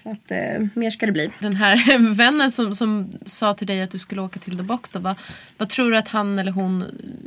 Så 0.03 0.11
att 0.11 0.31
eh, 0.31 0.67
mer 0.75 0.91
ska 0.91 1.07
det 1.07 1.13
bli. 1.13 1.31
Den 1.39 1.57
här 1.57 1.99
vännen 2.15 2.51
som, 2.51 2.75
som 2.75 3.13
sa 3.25 3.55
till 3.55 3.67
dig 3.67 3.83
att 3.83 3.91
du 3.91 3.99
skulle 3.99 4.21
åka 4.23 4.41
till 4.41 4.57
The 4.57 4.63
Box 4.63 4.93
då, 4.93 4.99
vad, 4.99 5.17
vad 5.57 5.69
tror 5.69 5.91
du 5.91 5.97
att 5.97 6.09
han 6.09 6.39
eller 6.39 6.53
hon 6.53 6.85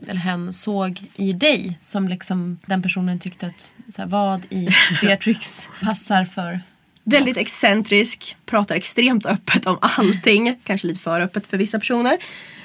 eller 0.07 0.19
hen 0.19 0.53
såg 0.53 1.01
i 1.15 1.33
dig 1.33 1.77
som 1.81 2.07
liksom 2.07 2.59
den 2.65 2.81
personen 2.81 3.19
tyckte 3.19 3.47
att 3.47 3.73
så 3.89 4.01
här, 4.01 4.09
vad 4.09 4.45
i 4.49 4.69
Beatrix 5.01 5.69
passar 5.81 6.25
för 6.25 6.59
Väldigt 7.03 7.37
excentrisk, 7.37 8.37
pratar 8.45 8.75
extremt 8.75 9.25
öppet 9.25 9.67
om 9.67 9.77
allting. 9.81 10.59
Kanske 10.63 10.87
lite 10.87 10.99
för 10.99 11.21
öppet 11.21 11.47
för 11.47 11.57
vissa 11.57 11.79
personer. 11.79 12.17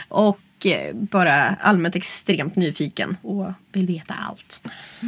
Och 0.08 0.66
eh, 0.66 0.94
bara 0.94 1.34
allmänt 1.60 1.96
extremt 1.96 2.56
nyfiken 2.56 3.16
och 3.22 3.52
vill 3.72 3.86
veta 3.86 4.14
allt. 4.14 4.62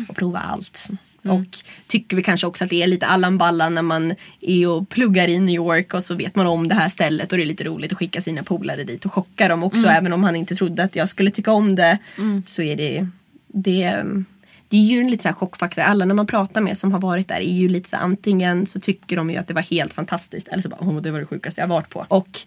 Och 0.09 0.17
prova 0.17 0.39
allt. 0.39 0.89
Och 1.23 1.59
tycker 1.87 2.17
vi 2.17 2.23
kanske 2.23 2.47
också 2.47 2.65
att 2.65 2.71
det 2.71 2.83
är 2.83 2.87
lite 2.87 3.07
Allan 3.07 3.39
Ballan 3.39 3.75
när 3.75 3.83
man 3.83 4.15
är 4.41 4.69
och 4.69 4.89
pluggar 4.89 5.29
i 5.29 5.39
New 5.41 5.55
York 5.55 5.95
och 5.95 6.05
så 6.05 6.15
vet 6.15 6.35
man 6.37 6.47
om 6.47 6.69
det 6.69 6.75
här 6.75 6.89
stället 6.89 7.33
och 7.33 7.39
det 7.39 7.45
är 7.45 7.47
lite 7.47 7.65
roligt 7.65 7.93
att 7.93 7.99
skicka 7.99 8.21
sina 8.21 8.43
polare 8.43 8.85
dit 8.85 9.05
och 9.05 9.13
chocka 9.13 9.49
dem 9.49 9.63
också. 9.63 9.89
Även 9.89 10.13
om 10.13 10.25
han 10.25 10.37
inte 10.37 10.55
trodde 10.55 10.83
att 10.83 10.97
jag 10.97 11.09
skulle 11.09 11.31
tycka 11.31 11.53
om 11.53 11.75
det 11.75 11.99
så 12.47 12.63
är 12.63 12.77
det, 12.77 13.09
det 13.47 14.05
det 14.69 14.77
är 14.77 14.83
ju 14.83 15.01
en 15.01 15.11
lite 15.11 15.23
så 15.23 15.29
här 15.29 15.35
chockfaktor. 15.35 15.83
Alla 15.83 16.05
när 16.05 16.15
man 16.15 16.27
pratar 16.27 16.61
med 16.61 16.79
som 16.79 16.93
har 16.93 17.01
varit 17.01 17.29
där 17.29 17.41
är 17.41 17.53
ju 17.53 17.69
lite 17.69 17.89
så 17.89 17.97
här, 17.97 18.03
antingen 18.03 18.67
så 18.67 18.81
tycker 18.81 19.17
de 19.17 19.31
ju 19.31 19.37
att 19.37 19.47
det 19.47 19.55
var 19.55 19.63
helt 19.63 19.93
fantastiskt 19.93 20.49
eller 20.49 20.63
så 20.63 20.69
bara 20.69 20.81
oh, 20.81 21.01
det 21.01 21.11
var 21.11 21.21
det 21.21 21.27
sjukaste 21.27 21.61
jag 21.61 21.69
varit 21.69 21.89
på. 21.89 22.07
Och 22.09 22.41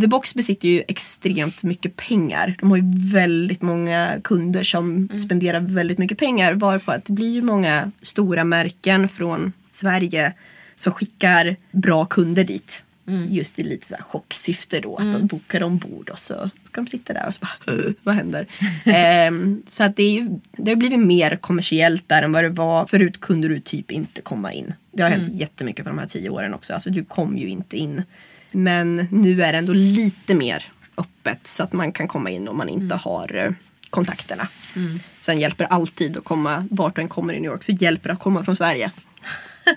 The 0.00 0.06
Box 0.06 0.34
besitter 0.34 0.68
ju 0.68 0.82
extremt 0.88 1.62
mycket 1.62 1.96
pengar. 1.96 2.54
De 2.60 2.70
har 2.70 2.76
ju 2.76 2.92
väldigt 3.12 3.62
många 3.62 4.20
kunder 4.24 4.62
som 4.62 5.08
spenderar 5.18 5.60
väldigt 5.60 5.98
mycket 5.98 6.18
pengar. 6.18 6.54
Varpå 6.54 6.92
att 6.92 7.04
det 7.04 7.12
blir 7.12 7.30
ju 7.30 7.42
många 7.42 7.90
stora 8.02 8.44
märken 8.44 9.08
från 9.08 9.52
Sverige 9.70 10.32
som 10.74 10.92
skickar 10.92 11.56
bra 11.70 12.04
kunder 12.04 12.44
dit. 12.44 12.84
Just 13.28 13.58
i 13.58 13.62
lite 13.62 13.86
så 13.86 13.94
här 13.94 14.02
chocksyfte 14.02 14.80
då. 14.80 14.96
Att 14.96 15.12
de 15.12 15.26
bokar 15.26 15.62
ombord 15.62 16.08
och 16.08 16.18
så 16.18 16.50
de 16.74 16.86
sitta 16.86 17.12
där 17.12 17.26
och 17.28 17.34
så 17.34 17.40
bara 17.40 17.74
"Åh, 17.74 17.92
vad 18.02 18.14
händer? 18.14 18.46
Ehm, 18.84 19.62
så 19.66 19.84
att 19.84 19.96
det, 19.96 20.02
är 20.02 20.10
ju, 20.20 20.28
det 20.52 20.70
har 20.70 20.76
blivit 20.76 20.98
mer 20.98 21.36
kommersiellt 21.36 22.08
där 22.08 22.22
än 22.22 22.32
vad 22.32 22.44
det 22.44 22.48
var. 22.48 22.86
Förut 22.86 23.20
kunde 23.20 23.48
du 23.48 23.60
typ 23.60 23.90
inte 23.90 24.20
komma 24.22 24.52
in. 24.52 24.74
Det 24.92 25.02
har 25.02 25.10
hänt 25.10 25.34
jättemycket 25.34 25.84
på 25.84 25.88
de 25.90 25.98
här 25.98 26.06
tio 26.06 26.30
åren 26.30 26.54
också. 26.54 26.72
Alltså 26.74 26.90
du 26.90 27.04
kom 27.04 27.38
ju 27.38 27.46
inte 27.48 27.76
in. 27.76 28.02
Men 28.50 29.08
nu 29.10 29.42
är 29.42 29.52
det 29.52 29.58
ändå 29.58 29.72
lite 29.72 30.34
mer 30.34 30.64
öppet 30.96 31.46
så 31.46 31.62
att 31.62 31.72
man 31.72 31.92
kan 31.92 32.08
komma 32.08 32.30
in 32.30 32.48
om 32.48 32.56
man 32.56 32.68
inte 32.68 32.94
har 32.94 33.36
eh, 33.36 33.50
kontakterna. 33.90 34.48
Sen 35.20 35.40
hjälper 35.40 35.64
alltid 35.64 36.16
att 36.16 36.24
komma, 36.24 36.66
vart 36.70 36.96
du 36.96 37.02
än 37.02 37.08
kommer 37.08 37.34
i 37.34 37.40
New 37.40 37.50
York 37.50 37.62
så 37.62 37.72
hjälper 37.72 38.08
det 38.08 38.12
att 38.12 38.18
komma 38.20 38.44
från 38.44 38.56
Sverige. 38.56 38.90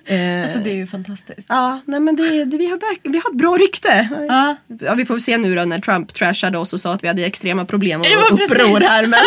Eh, 0.05 0.41
Alltså 0.43 0.57
det 0.59 0.69
är 0.69 0.75
ju 0.75 0.87
fantastiskt. 0.87 1.45
Ja, 1.49 1.79
nej 1.85 1.99
men 1.99 2.15
det, 2.15 2.45
det, 2.45 2.57
vi, 2.57 2.69
har, 2.69 2.77
verk- 2.77 2.99
vi 3.03 3.17
har 3.23 3.29
ett 3.31 3.37
bra 3.37 3.57
rykte. 3.57 4.09
Ja. 4.27 4.55
Ja, 4.81 4.93
vi 4.93 5.05
får 5.05 5.19
se 5.19 5.37
nu 5.37 5.55
då 5.55 5.63
när 5.65 5.79
Trump 5.79 6.13
trashade 6.13 6.57
oss 6.57 6.73
och 6.73 6.79
sa 6.79 6.93
att 6.93 7.03
vi 7.03 7.07
hade 7.07 7.25
extrema 7.25 7.65
problem 7.65 8.01
och 8.01 8.07
Ja, 8.07 8.27
uppror 8.31 8.79
här. 8.79 9.05
Men 9.05 9.19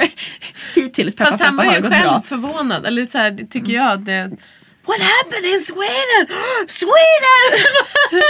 hittills, 0.74 1.16
peppa 1.16 1.30
Fast 1.30 1.42
han 1.44 1.56
var 1.56 1.64
ju 1.64 1.70
själv 1.70 1.90
bra. 1.90 2.22
förvånad. 2.26 2.86
Eller 2.86 3.04
så 3.04 3.18
här, 3.18 3.46
tycker 3.50 3.72
jag 3.72 3.92
att 3.92 4.06
det... 4.06 4.30
What 4.86 4.96
happened 5.00 5.52
in 5.54 5.60
Sweden? 5.60 6.26
Sweden! 6.68 7.42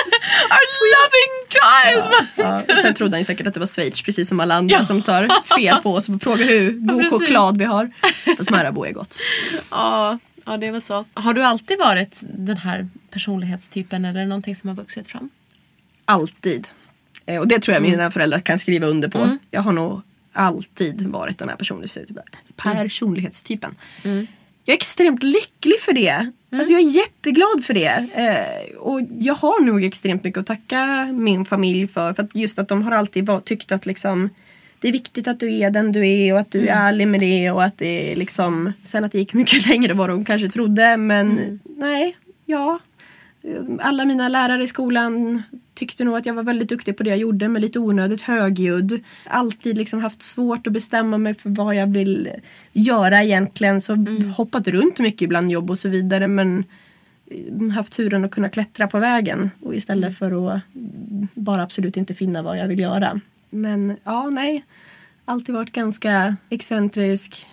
Our 0.55 0.67
loving 0.95 1.33
child! 1.49 2.27
Ja, 2.37 2.63
och 2.75 2.79
sen 2.79 2.95
trodde 2.95 3.13
han 3.13 3.21
ju 3.21 3.25
säkert 3.25 3.47
att 3.47 3.55
det 3.55 3.61
var 3.61 3.67
Schweiz 3.67 4.03
precis 4.03 4.29
som 4.29 4.41
alla 4.41 4.55
andra 4.55 4.85
som 4.85 5.03
tar 5.03 5.55
fel 5.59 5.77
på 5.83 5.95
oss 5.95 6.09
och 6.09 6.23
frågar 6.23 6.45
hur 6.47 6.71
god 6.89 7.11
choklad 7.11 7.59
vi 7.59 7.65
har. 7.65 7.91
Fast 8.37 8.51
Marabou 8.51 8.85
är 8.87 8.93
gott. 8.93 9.19
Ja, 9.71 10.19
ja, 10.47 10.57
det 10.57 10.67
är 10.67 10.73
väl 10.73 10.83
så. 10.83 11.05
Har 11.15 11.35
du 11.35 11.43
alltid 11.43 11.79
varit 11.79 12.23
den 12.39 12.57
här 12.57 12.89
personlighetstypen 13.11 14.05
eller 14.05 14.21
är 14.21 14.25
det 14.25 14.29
någonting 14.29 14.57
som 14.57 14.69
har 14.69 14.77
vuxit 14.77 15.07
fram? 15.09 15.31
Alltid. 16.05 16.69
Eh, 17.27 17.41
Och 17.41 17.49
det 17.49 17.59
tror 17.59 17.73
jag 17.75 17.81
Mm. 17.81 17.91
mina 17.91 18.11
föräldrar 18.11 18.39
kan 18.41 18.59
skriva 18.59 18.87
under 18.87 19.09
på. 19.09 19.37
Jag 19.51 19.61
har 19.63 19.73
nog 19.73 20.03
alltid 20.33 21.03
varit 21.07 21.39
den 21.39 21.49
här 21.49 21.57
personlighetstypen. 21.57 22.25
Mm. 22.65 22.77
Personlighetstypen. 22.77 23.75
jag 24.65 24.73
är 24.75 24.77
extremt 24.77 25.23
lycklig 25.23 25.81
för 25.81 25.93
det. 25.93 26.31
Alltså 26.53 26.73
jag 26.73 26.81
är 26.81 26.91
jätteglad 26.91 27.65
för 27.65 27.75
det. 27.75 28.09
Eh, 28.15 28.77
och 28.77 29.01
jag 29.19 29.35
har 29.35 29.65
nog 29.65 29.85
extremt 29.85 30.25
mycket 30.25 30.41
att 30.41 30.47
tacka 30.47 31.09
min 31.13 31.45
familj 31.45 31.89
för. 31.89 32.13
För 32.15 32.23
att 32.23 32.35
just 32.35 32.59
att 32.59 32.69
de 32.69 32.83
har 32.83 32.93
alltid 32.93 33.27
var, 33.27 33.41
tyckt 33.41 33.73
att 33.73 33.87
liksom 33.87 34.31
det 34.83 34.89
är 34.89 34.93
viktigt 34.93 35.29
att 35.29 35.41
du 35.41 35.59
är 35.59 35.71
den 35.71 35.93
du 35.93 36.09
är 36.09 36.33
och 36.33 36.41
att 36.41 36.51
du 36.51 36.69
är 36.69 36.77
ärlig 36.77 37.09
med 37.09 37.21
det 37.21 37.51
och 37.51 37.65
att 37.65 37.79
det 37.79 38.13
är 38.13 38.17
liksom 38.17 38.73
Sen 38.83 39.05
att 39.05 39.13
det 39.13 39.19
gick 39.19 39.35
mycket 39.35 39.67
längre 39.69 39.91
än 39.93 39.99
vad 39.99 40.09
de 40.09 40.25
kanske 40.25 40.49
trodde 40.49 40.97
men 40.97 41.61
nej, 41.65 42.17
ja. 42.47 42.79
Alla 43.81 44.05
mina 44.05 44.29
lärare 44.29 44.65
i 44.65 44.67
skolan 44.67 45.43
tyckte 45.75 46.05
nog 46.05 46.17
att 46.17 46.27
jag 46.27 46.35
var 46.35 46.43
väldigt 46.43 46.69
duktig 46.69 46.97
på 46.97 47.03
det 47.03 47.11
jag 47.11 47.19
gjorde 47.19 47.49
men 47.49 47.63
lite 47.63 47.79
onödigt 47.79 48.21
högljudd. 48.21 49.01
Alltid 49.27 49.79
liksom 49.79 50.01
haft 50.01 50.23
svårt 50.23 50.67
att 50.67 50.73
bestämma 50.73 51.19
mig 51.19 51.35
för 51.35 51.51
vad 51.51 51.75
jag 51.75 51.87
vill 51.87 52.29
göra 52.73 53.23
egentligen. 53.23 53.81
Så 53.81 53.97
hoppat 54.37 54.69
runt 54.69 55.01
mycket 55.01 55.29
bland 55.29 55.51
jobb 55.51 55.71
och 55.71 55.79
så 55.79 55.89
vidare 55.89 56.29
men 56.29 56.65
haft 57.75 57.93
turen 57.93 58.25
att 58.25 58.31
kunna 58.31 58.49
klättra 58.49 58.89
på 58.89 58.99
vägen 58.99 59.51
och 59.61 59.75
istället 59.75 60.19
för 60.19 60.55
att 60.55 60.61
bara 61.35 61.63
absolut 61.63 61.97
inte 61.97 62.15
finna 62.15 62.43
vad 62.43 62.59
jag 62.59 62.69
vill 62.69 62.79
göra. 62.79 63.21
Men 63.53 63.97
ja, 64.05 64.31
nej. 64.31 64.65
Alltid 65.25 65.55
varit 65.55 65.73
ganska 65.73 66.37
excentrisk 66.51 67.47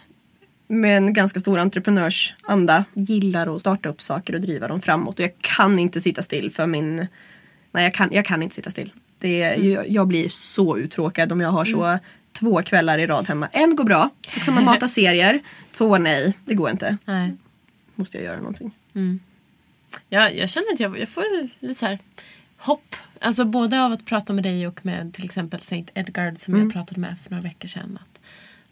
med 0.68 0.98
en 0.98 1.14
ganska 1.14 1.40
stor 1.40 1.60
entreprenörsanda. 1.60 2.86
Gillar 2.94 3.56
att 3.56 3.62
starta 3.62 3.90
upp 3.90 4.02
saker 4.02 4.36
och 4.36 4.42
driva 4.42 4.68
dem 4.68 4.82
framåt. 4.82 5.20
Och 5.20 5.26
jag 5.26 5.38
kan 5.42 5.80
inte 5.80 6.02
sitta 6.02 6.22
still 6.22 6.52
för 6.52 6.68
min... 6.68 7.08
Nej, 7.72 7.84
jag 7.84 7.94
kan, 7.94 8.10
jag 8.12 8.26
kan 8.26 8.44
inte 8.44 8.56
sitta 8.56 8.70
still. 8.70 8.94
Det 9.20 9.42
är, 9.42 9.64
jag, 9.64 9.90
jag 9.90 10.08
blir 10.08 10.30
så 10.30 10.78
uttråkad 10.78 11.32
om 11.32 11.42
jag 11.42 11.50
har 11.50 11.66
så 11.66 12.00
två 12.32 12.62
kvällar 12.62 12.98
i 12.98 13.08
rad 13.08 13.28
hemma. 13.28 13.48
En 13.52 13.76
går 13.76 13.84
bra, 13.84 14.10
då 14.34 14.40
kan 14.40 14.54
man 14.54 14.66
mata 14.66 14.88
serier. 14.98 15.40
Två 15.72 15.98
nej, 15.98 16.38
det 16.46 16.54
går 16.54 16.70
inte. 16.70 16.98
Nej. 17.06 17.36
Måste 17.96 18.18
jag 18.18 18.26
göra 18.26 18.38
någonting. 18.38 18.72
Jag, 20.10 20.36
jag 20.36 20.50
känner 20.50 20.74
att 20.74 20.80
jag, 20.80 21.00
jag 21.00 21.10
får 21.10 21.24
lite 21.60 21.76
så 21.76 21.86
här 21.86 22.00
hopp. 22.58 22.96
Alltså 23.22 23.46
både 23.46 23.84
av 23.84 23.92
att 23.92 24.06
prata 24.06 24.34
med 24.34 24.44
dig 24.44 24.68
och 24.68 24.86
med 24.86 25.14
till 25.14 25.26
exempel 25.26 25.60
St. 25.60 25.86
Edgard 25.94 26.38
som 26.38 26.60
jag 26.60 26.74
pratade 26.74 27.00
med 27.00 27.16
för 27.24 27.32
några 27.32 27.44
veckor 27.44 27.68
sedan. 27.68 28.00
Att, 28.02 28.22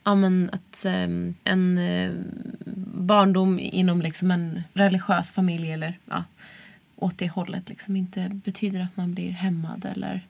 ja, 0.03 0.15
men 0.15 0.49
att 0.53 0.85
ehm, 0.85 1.35
en 1.43 1.77
eh, 1.77 2.11
barndom 2.95 3.59
inom 3.59 4.01
liksom 4.01 4.31
en 4.31 4.63
religiös 4.73 5.31
familj 5.31 5.71
eller 5.71 5.99
ja, 6.05 6.23
åt 6.95 7.17
det 7.17 7.27
hållet 7.27 7.69
liksom 7.69 7.95
inte 7.95 8.29
betyder 8.29 8.81
att 8.81 8.97
man 8.97 9.13
blir 9.13 9.31
hämmad 9.31 9.87
eller 9.95 10.21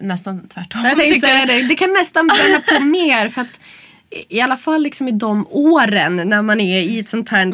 nästan 0.00 0.48
tvärtom. 0.48 0.84
Jag 0.84 0.98
tänkte 0.98 1.20
säga 1.20 1.46
det, 1.46 1.62
det 1.68 1.74
kan 1.74 1.92
nästan 1.92 2.26
bränna 2.26 2.60
på 2.60 2.84
mer 2.84 3.28
för 3.28 3.40
att 3.40 3.60
i 4.28 4.40
alla 4.40 4.56
fall 4.56 4.82
liksom 4.82 5.08
i 5.08 5.12
de 5.12 5.46
åren 5.50 6.16
när 6.16 6.42
man 6.42 6.60
är 6.60 6.82
i 6.82 6.98
ett 6.98 7.08
sånt 7.08 7.28
här 7.28 7.52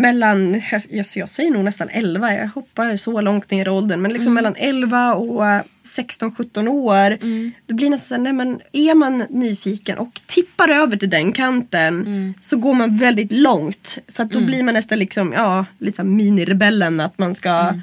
mellan, 0.00 0.62
jag, 0.90 1.04
jag 1.14 1.28
säger 1.28 1.50
nog 1.50 1.64
nästan 1.64 1.88
11, 1.90 2.34
jag 2.34 2.48
hoppar 2.48 2.96
så 2.96 3.20
långt 3.20 3.50
ner 3.50 3.66
i 3.66 3.70
åldern 3.70 4.02
men 4.02 4.12
liksom 4.12 4.34
mellan 4.34 4.54
11 4.56 5.14
och 5.14 5.42
16-17 5.82 6.68
år 6.68 7.18
då 7.66 7.74
blir 7.74 7.90
nästan 7.90 8.22
nej 8.22 8.32
men 8.32 8.60
är 8.72 8.94
man 8.94 9.18
nyfiken 9.30 9.98
och 9.98 10.20
tippar 10.26 10.68
över 10.68 10.96
till 10.96 11.10
den 11.10 11.32
kanten 11.32 12.34
så 12.40 12.56
går 12.56 12.74
man 12.74 12.96
väldigt 12.96 13.32
långt 13.32 13.98
för 14.08 14.22
att 14.22 14.30
då 14.30 14.40
blir 14.40 14.62
man 14.62 14.74
nästan 14.74 14.98
liksom, 14.98 15.32
ja, 15.32 15.66
lite 15.78 16.02
här 16.02 16.08
minirebellen 16.08 17.00
att 17.00 17.18
man 17.18 17.34
ska 17.34 17.74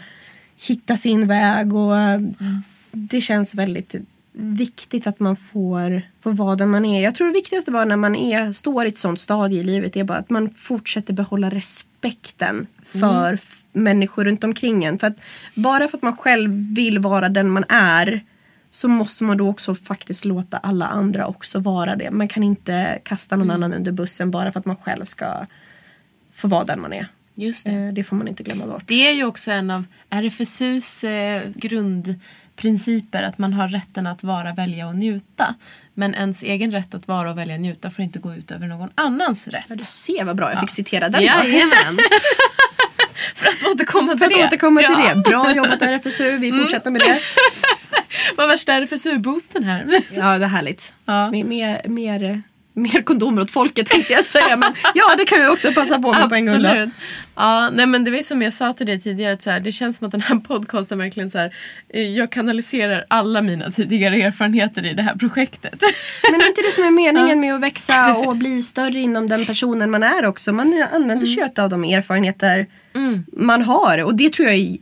hitta 0.62 0.98
sin 0.98 1.28
väg 1.28 1.74
och 1.74 1.96
det 2.92 3.22
känns 3.22 3.56
väldigt 3.56 3.96
viktigt 4.42 5.08
att 5.08 5.20
man 5.20 5.36
får, 5.36 6.02
får 6.22 6.34
vara 6.34 6.56
den 6.56 6.70
man 6.70 6.86
är. 6.86 7.02
Jag 7.04 7.16
tror 7.16 7.28
det 7.28 7.34
viktigaste 7.34 7.72
var 7.72 7.86
när 7.86 7.96
man 7.96 8.16
är, 8.16 8.52
står 8.52 8.86
i 8.86 8.88
ett 8.88 8.98
sånt 8.98 9.20
stadie 9.20 9.60
i 9.60 9.64
livet 9.64 9.96
är 9.98 10.04
bara 10.04 10.18
att 10.18 10.30
man 10.30 10.50
fortsätter 10.50 11.14
behålla 11.14 11.50
respekten 11.50 12.68
för 12.84 13.34
f- 13.34 13.64
människor 13.72 14.26
runt 14.26 14.44
omkring 14.44 14.84
en. 14.84 15.00
För 15.00 15.08
att 15.08 15.18
bara 15.56 15.88
för 15.88 15.98
att 15.98 16.02
man 16.04 16.18
själv 16.18 16.52
vill 16.76 17.00
vara 17.00 17.30
den 17.30 17.50
man 17.50 17.64
är 17.70 18.22
så 18.72 18.88
måste 18.88 19.24
man 19.24 19.38
då 19.38 19.50
också 19.50 19.76
faktiskt 19.76 20.26
låta 20.26 20.58
alla 20.58 20.88
andra 20.88 21.28
också 21.28 21.60
vara 21.60 21.96
det. 21.96 22.12
Man 22.12 22.28
kan 22.28 22.44
inte 22.44 23.00
kasta 23.04 23.36
någon 23.36 23.52
annan 23.52 23.74
under 23.74 23.92
bussen 23.92 24.32
bara 24.32 24.52
för 24.52 24.60
att 24.60 24.66
man 24.66 24.76
själv 24.76 25.06
ska 25.06 25.46
få 26.34 26.48
vara 26.48 26.64
den 26.64 26.82
man 26.82 26.94
är. 26.94 27.08
Just 27.36 27.66
det. 27.66 27.72
Eh, 27.72 27.94
Det 27.94 28.04
får 28.04 28.16
man 28.16 28.28
inte 28.28 28.44
glömma 28.44 28.66
bort. 28.68 28.84
Det 28.86 29.08
är 29.08 29.12
ju 29.14 29.24
också 29.26 29.52
en 29.52 29.72
av 29.72 29.84
RFSUs 30.10 31.04
eh, 31.04 31.42
grundprinciper 32.60 33.24
att 33.24 33.38
man 33.38 33.54
har 33.54 33.68
rätten 33.68 34.08
att 34.08 34.24
vara, 34.24 34.54
välja 34.54 34.88
och 34.88 34.96
njuta. 34.96 35.56
Men 35.94 36.16
ens 36.16 36.44
egen 36.44 36.72
rätt 36.72 36.94
att 36.94 37.08
vara 37.08 37.32
och 37.32 37.38
välja 37.38 37.56
och 37.56 37.62
njuta 37.62 37.90
får 37.90 38.04
inte 38.06 38.20
gå 38.20 38.34
ut 38.34 38.52
över 38.52 38.68
någon 38.68 38.90
annans 38.96 39.48
rätt. 39.48 39.66
Ja, 39.70 39.76
du 39.76 39.84
ser 39.84 40.24
vad 40.24 40.36
bra 40.36 40.52
jag 40.52 40.60
fick 40.60 40.70
citera 40.70 41.10
den. 41.10 41.24
Jajamän. 41.24 41.98
För 43.36 43.48
att 43.48 43.74
återkomma 43.74 44.12
till 44.12 44.20
För 44.20 44.26
att 44.26 44.32
det. 44.32 44.46
återkomma 44.46 44.80
till 44.80 44.90
ja. 44.90 45.16
det. 45.16 45.22
Bra 45.22 45.56
jobbat 45.56 45.82
RFSU, 45.82 46.38
vi 46.38 46.52
fortsätter 46.52 46.92
med 46.92 47.02
det. 47.02 47.20
Vad 48.38 48.48
värsta 48.48 48.74
RFSU-boosten 48.74 49.64
här. 49.64 50.02
Ja, 50.12 50.38
det 50.38 50.46
är 50.46 50.50
härligt. 50.50 50.94
Ja. 51.06 51.32
Mer, 51.32 51.88
mer, 51.88 52.44
mer, 52.74 52.94
mer 52.94 53.02
kondomer 53.02 53.42
åt 53.42 53.52
folket 53.52 53.90
tänkte 53.90 54.14
jag 54.14 54.26
säga. 54.26 54.58
Men 54.58 54.74
ja, 54.94 55.16
det 55.18 55.26
kan 55.26 55.42
vi 55.42 55.48
också 55.48 55.72
passa 55.74 56.00
på 56.00 56.12
med 56.14 56.30
på 56.30 56.36
en 56.36 56.46
gång. 56.46 56.64
då. 56.64 56.90
Ja, 57.36 57.70
nej 57.70 57.86
men 57.86 58.04
det 58.04 58.12
var 58.12 58.20
som 58.20 58.42
jag 58.42 58.54
sa 58.54 58.74
till 58.74 58.86
dig 58.86 59.00
tidigare. 59.00 59.34
Att 59.34 59.42
så 59.42 59.50
här, 59.50 59.60
det 59.60 59.72
känns 59.72 59.98
som 59.98 60.06
att 60.06 60.12
den 60.12 60.22
här 60.22 60.36
podcasten 60.36 60.98
verkligen 60.98 61.30
så 61.30 61.38
här, 61.38 61.54
eh, 61.90 62.10
jag 62.18 62.30
kanaliserar 62.30 63.06
alla 63.08 63.42
mina 63.42 63.72
tidigare 63.72 64.22
erfarenheter 64.22 64.86
i 64.86 64.94
det 64.94 65.04
här 65.04 65.16
projektet. 65.16 65.84
Men 66.32 66.42
är 66.42 66.48
inte 66.48 66.62
det 66.62 66.72
som 66.72 66.84
är 66.84 66.92
meningen 66.92 67.40
med 67.40 67.56
att 67.56 67.62
växa 67.62 68.16
och 68.16 68.36
bli 68.36 68.62
större 68.62 69.00
inom 69.00 69.28
den 69.28 69.46
personen 69.46 69.92
man 69.92 70.04
är 70.04 70.26
också? 70.26 70.54
Man 70.54 70.86
använder 70.94 71.26
sig 71.26 71.44
mm. 71.44 71.52
av 71.58 71.70
de 71.70 71.84
erfarenheter 71.84 72.66
man 73.34 73.62
har. 73.62 74.04
Och 74.04 74.16
det 74.16 74.34
tror 74.34 74.48
jag 74.48 74.58
är 74.58 74.78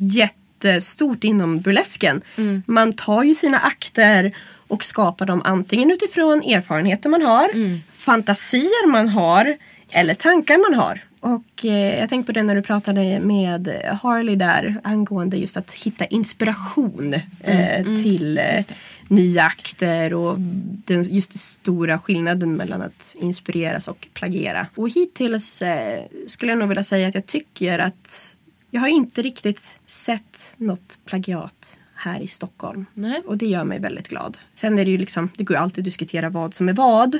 jättestort 0.00 1.24
inom 1.24 1.60
burlesken. 1.60 2.22
Man 2.66 2.92
tar 2.92 3.22
ju 3.22 3.34
sina 3.34 3.58
akter 3.58 4.32
och 4.68 4.84
skapar 4.84 5.26
dem 5.26 5.42
antingen 5.44 5.90
utifrån 5.90 6.42
erfarenheter 6.42 7.08
man 7.08 7.22
har, 7.22 7.48
fantasier 7.92 8.86
man 8.88 9.08
har 9.08 9.56
eller 9.90 10.14
tankar 10.14 10.70
man 10.70 10.80
har. 10.80 11.00
Och 11.20 11.64
eh, 11.64 11.98
jag 12.00 12.08
tänkte 12.08 12.32
på 12.32 12.38
det 12.38 12.42
när 12.42 12.54
du 12.54 12.62
pratade 12.62 13.20
med 13.20 13.82
Harley 14.02 14.36
där 14.36 14.80
angående 14.84 15.36
just 15.36 15.56
att 15.56 15.74
hitta 15.74 16.04
inspiration 16.04 17.14
eh, 17.40 17.84
till 18.02 18.38
eh, 18.38 18.64
nya 19.08 19.42
akter 19.42 20.14
och 20.14 20.36
den, 20.84 21.02
just 21.02 21.30
den 21.30 21.38
stora 21.38 21.98
skillnaden 21.98 22.56
mellan 22.56 22.82
att 22.82 23.16
inspireras 23.20 23.88
och 23.88 24.08
plagiera. 24.14 24.66
Och 24.76 24.88
hittills 24.88 25.62
eh, 25.62 26.02
skulle 26.26 26.52
jag 26.52 26.58
nog 26.58 26.68
vilja 26.68 26.82
säga 26.82 27.08
att 27.08 27.14
jag 27.14 27.26
tycker 27.26 27.78
att 27.78 28.36
jag 28.70 28.80
har 28.80 28.88
inte 28.88 29.22
riktigt 29.22 29.78
sett 29.86 30.54
något 30.56 30.98
plagiat 31.04 31.78
här 31.96 32.20
i 32.20 32.28
Stockholm. 32.28 32.86
Nej. 32.94 33.22
Och 33.26 33.36
det 33.36 33.46
gör 33.46 33.64
mig 33.64 33.78
väldigt 33.78 34.08
glad. 34.08 34.38
Sen 34.54 34.78
är 34.78 34.84
det 34.84 34.90
ju 34.90 34.98
liksom, 34.98 35.30
det 35.36 35.44
går 35.44 35.56
ju 35.56 35.62
alltid 35.62 35.82
att 35.82 35.84
diskutera 35.84 36.30
vad 36.30 36.54
som 36.54 36.68
är 36.68 36.72
vad. 36.72 37.18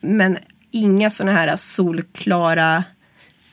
Men 0.00 0.38
inga 0.70 1.10
sådana 1.10 1.32
här 1.32 1.56
solklara 1.56 2.84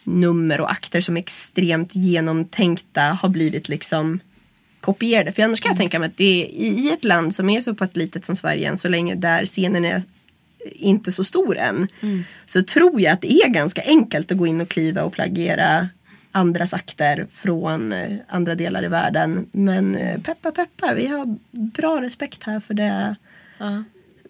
nummer 0.04 0.62
och 0.62 0.72
akter 0.72 1.02
som 1.02 1.18
är 1.18 1.22
extremt 1.22 1.96
genomtänkta 1.96 3.02
har 3.02 3.30
blivit 3.30 3.70
liksom 3.70 4.20
kopierade. 4.82 5.32
För 5.32 5.44
annars 5.44 5.62
kan 5.62 5.70
jag 5.70 5.78
tänka 5.78 6.00
mig 6.00 6.08
att 6.08 6.18
det 6.18 6.44
är 6.44 6.50
i 6.50 6.92
ett 6.94 7.04
land 7.04 7.36
som 7.36 7.50
är 7.50 7.62
så 7.62 7.76
pass 7.76 7.96
litet 7.96 8.26
som 8.26 8.36
Sverige 8.36 8.70
än 8.70 8.78
så 8.78 8.88
länge 8.88 9.16
där 9.16 9.46
scenen 9.46 9.86
är 9.86 10.04
inte 10.72 11.12
så 11.12 11.24
stor 11.24 11.58
än. 11.58 11.88
Så 12.46 12.64
tror 12.64 13.02
jag 13.02 13.14
att 13.14 13.22
det 13.22 13.34
är 13.34 13.48
ganska 13.48 13.82
enkelt 13.86 14.32
att 14.32 14.38
gå 14.38 14.48
in 14.48 14.62
och 14.62 14.70
kliva 14.70 15.04
och 15.04 15.14
plagiera 15.14 15.90
andras 16.32 16.74
akter 16.74 17.28
från 17.30 17.94
eh, 17.94 18.18
andra 18.28 18.56
delar 18.56 18.84
i 18.84 18.88
världen. 18.88 19.48
Men 19.52 19.96
eh, 19.96 20.22
peppa 20.22 20.52
peppa, 20.52 20.94
vi 20.94 21.08
har 21.08 21.38
bra 21.52 22.02
respekt 22.02 22.44
här 22.44 22.60
för 22.60 22.74
det 22.74 23.16
Ja. 23.58 23.84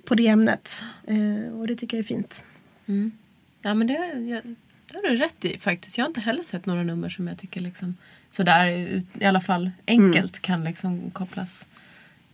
på 0.05 0.15
det 0.15 0.27
ämnet. 0.27 0.83
Eh, 1.07 1.53
och 1.59 1.67
det 1.67 1.75
tycker 1.75 1.97
jag 1.97 2.03
är 2.03 2.07
fint. 2.07 2.43
Ja 3.61 3.73
men 3.73 3.87
det, 3.87 3.93
jag, 3.93 4.41
det 4.91 4.95
har 4.97 5.09
du 5.09 5.15
rätt 5.17 5.45
i 5.45 5.57
faktiskt. 5.59 5.97
Jag 5.97 6.05
har 6.05 6.09
inte 6.09 6.19
heller 6.21 6.43
sett 6.43 6.65
några 6.65 6.83
nummer 6.83 7.09
som 7.09 7.27
jag 7.27 7.37
tycker 7.37 7.61
liksom 7.61 7.97
sådär 8.31 8.67
i 9.19 9.25
alla 9.25 9.41
fall 9.41 9.71
enkelt 9.87 10.39
kan 10.39 10.63
liksom 10.63 11.11
kopplas 11.11 11.65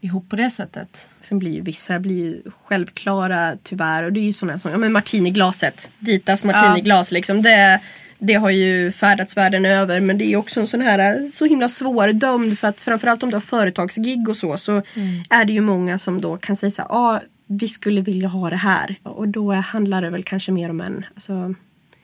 ihop 0.01 0.29
på 0.29 0.35
det 0.35 0.49
sättet. 0.49 1.09
Sen 1.19 1.39
blir 1.39 1.51
ju 1.53 1.61
vissa 1.61 1.99
blir 1.99 2.15
ju 2.15 2.41
självklara 2.65 3.57
tyvärr. 3.63 4.03
Och 4.03 4.13
det 4.13 4.19
är 4.19 4.25
ju 4.25 4.33
sådana 4.33 4.59
som, 4.59 4.71
ja 4.71 4.77
men 4.77 4.91
martiniglaset. 4.91 5.89
Ditas 5.99 6.45
martiniglas 6.45 7.11
liksom. 7.11 7.41
Det, 7.41 7.79
det 8.19 8.33
har 8.33 8.49
ju 8.49 8.91
färdats 8.91 9.37
världen 9.37 9.65
över. 9.65 10.01
Men 10.01 10.17
det 10.17 10.25
är 10.25 10.37
också 10.37 10.59
en 10.59 10.67
sån 10.67 10.81
här 10.81 11.27
så 11.31 11.45
himla 11.45 11.67
svårdömd. 11.67 12.59
För 12.59 12.67
att 12.67 12.79
framförallt 12.79 13.23
om 13.23 13.29
du 13.29 13.35
har 13.35 13.41
företagsgig 13.41 14.29
och 14.29 14.35
så. 14.35 14.57
Så 14.57 14.81
är 15.29 15.45
det 15.45 15.53
ju 15.53 15.61
många 15.61 15.99
som 15.99 16.21
då 16.21 16.37
kan 16.37 16.55
säga 16.55 16.71
så 16.71 16.81
här. 16.81 16.89
Ja, 16.89 17.21
vi 17.47 17.67
skulle 17.67 18.01
vilja 18.01 18.27
ha 18.27 18.49
det 18.49 18.55
här. 18.55 18.95
Och 19.03 19.27
då 19.27 19.53
handlar 19.53 20.01
det 20.01 20.09
väl 20.09 20.23
kanske 20.23 20.51
mer 20.51 20.69
om 20.69 20.81
en, 20.81 21.05
alltså 21.15 21.55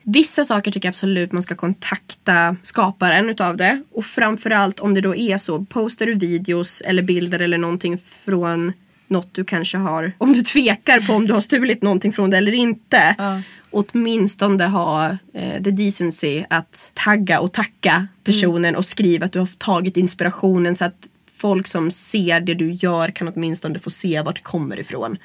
Vissa 0.04 0.46
saker 0.46 0.72
tycker 0.72 0.88
jag 0.88 0.92
absolut 0.92 1.32
man 1.32 1.44
ska 1.44 1.56
kontakta 1.56 2.56
skaparen 2.62 3.30
utav 3.30 3.58
det. 3.58 3.82
Och 3.92 4.06
framförallt 4.06 4.80
om 4.80 4.94
det 4.94 5.02
då 5.02 5.16
är 5.16 5.38
så, 5.38 5.66
postar 5.66 6.06
du 6.06 6.14
videos 6.14 6.82
eller 6.82 7.04
bilder 7.04 7.40
eller 7.40 7.58
någonting 7.58 7.98
från 7.98 8.74
något 9.08 9.34
du 9.34 9.44
kanske 9.44 9.78
har, 9.78 10.12
om 10.18 10.34
du 10.34 10.42
tvekar 10.42 11.00
på 11.00 11.14
om 11.14 11.28
du 11.28 11.34
har 11.34 11.42
stulit 11.42 11.82
någonting 11.82 12.14
från 12.14 12.30
det 12.30 12.38
eller 12.38 12.54
inte. 12.54 13.16
Ja. 13.18 13.42
Åtminstone 13.72 14.66
ha 14.66 15.18
eh, 15.34 15.64
the 15.64 15.72
decency 15.72 16.44
att 16.50 16.92
tagga 16.94 17.40
och 17.40 17.52
tacka 17.52 18.08
personen 18.24 18.76
och 18.76 18.86
skriva 18.86 19.26
att 19.26 19.32
du 19.32 19.40
har 19.40 19.50
tagit 19.58 19.98
inspirationen 19.98 20.76
så 20.76 20.86
att 20.86 21.10
folk 21.38 21.68
som 21.68 21.92
ser 21.92 22.40
det 22.40 22.54
du 22.54 22.72
gör 22.72 23.12
kan 23.12 23.28
åtminstone 23.28 23.80
få 23.80 23.90
se 23.90 24.22
vart 24.22 24.36
det 24.36 24.42
kommer 24.42 24.80
ifrån. 24.80 25.18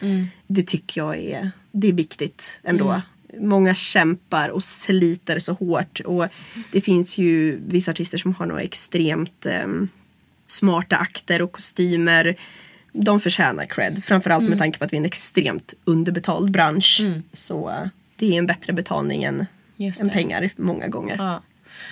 Det 0.46 0.62
tycker 0.62 1.00
jag 1.00 1.16
är, 1.16 1.50
det 1.72 1.88
är 1.88 1.92
viktigt 1.92 2.60
ändå. 2.64 3.02
Många 3.40 3.74
kämpar 3.74 4.48
och 4.48 4.64
sliter 4.64 5.38
så 5.38 5.52
hårt 5.52 6.00
och 6.00 6.26
det 6.72 6.80
finns 6.80 7.18
ju 7.18 7.60
vissa 7.66 7.90
artister 7.90 8.18
som 8.18 8.34
har 8.34 8.46
några 8.46 8.62
extremt 8.62 9.46
ehm, 9.46 9.88
smarta 10.46 10.96
akter 10.96 11.42
och 11.42 11.52
kostymer. 11.52 12.36
De 12.92 13.20
förtjänar 13.20 13.66
cred. 13.66 14.04
Framförallt 14.04 14.48
med 14.48 14.58
tanke 14.58 14.78
på 14.78 14.84
att 14.84 14.92
vi 14.92 14.96
är 14.96 15.00
en 15.00 15.06
extremt 15.06 15.74
underbetald 15.84 16.50
bransch. 16.50 17.00
Så 17.32 17.70
eh, 17.70 17.88
det 18.16 18.34
är 18.34 18.38
en 18.38 18.46
bättre 18.46 18.72
betalning 18.72 19.24
än, 19.24 19.46
än 20.00 20.10
pengar 20.10 20.50
många 20.56 20.88
gånger. 20.88 21.16
Ja. 21.18 21.42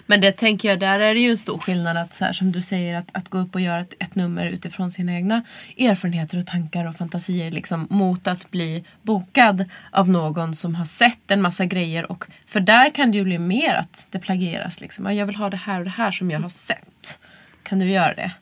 Men 0.06 0.20
det 0.20 0.32
tänker 0.32 0.68
jag, 0.68 0.80
där 0.80 1.00
är 1.00 1.14
det 1.14 1.20
ju 1.20 1.30
en 1.30 1.38
stor 1.38 1.58
skillnad 1.58 1.96
att 1.96 2.12
så 2.12 2.24
här, 2.24 2.32
som 2.32 2.52
du 2.52 2.62
säger 2.62 2.98
att, 2.98 3.08
att 3.12 3.28
gå 3.28 3.38
upp 3.38 3.54
och 3.54 3.60
göra 3.60 3.80
ett, 3.80 3.94
ett 3.98 4.14
nummer 4.14 4.46
utifrån 4.46 4.90
sina 4.90 5.14
egna 5.14 5.42
erfarenheter 5.78 6.38
och 6.38 6.46
tankar 6.46 6.84
och 6.84 6.96
fantasier 6.96 7.50
liksom, 7.50 7.86
mot 7.90 8.26
att 8.26 8.50
bli 8.50 8.84
bokad 9.02 9.64
av 9.90 10.08
någon 10.08 10.54
som 10.54 10.74
har 10.74 10.84
sett 10.84 11.30
en 11.30 11.42
massa 11.42 11.64
grejer 11.64 12.12
och 12.12 12.24
för 12.46 12.60
där 12.60 12.90
kan 12.90 13.12
det 13.12 13.18
ju 13.18 13.24
bli 13.24 13.38
mer 13.38 13.74
att 13.74 14.06
det 14.10 14.18
plagieras 14.18 14.80
liksom. 14.80 15.04
Ja, 15.04 15.12
Jag 15.12 15.26
vill 15.26 15.36
ha 15.36 15.50
det 15.50 15.56
här 15.56 15.78
och 15.78 15.84
det 15.84 15.90
här 15.90 16.10
som 16.10 16.30
jag 16.30 16.40
har 16.40 16.48
sett. 16.48 17.18
Kan 17.62 17.78
du 17.78 17.90
göra 17.90 18.14
det? 18.14 18.32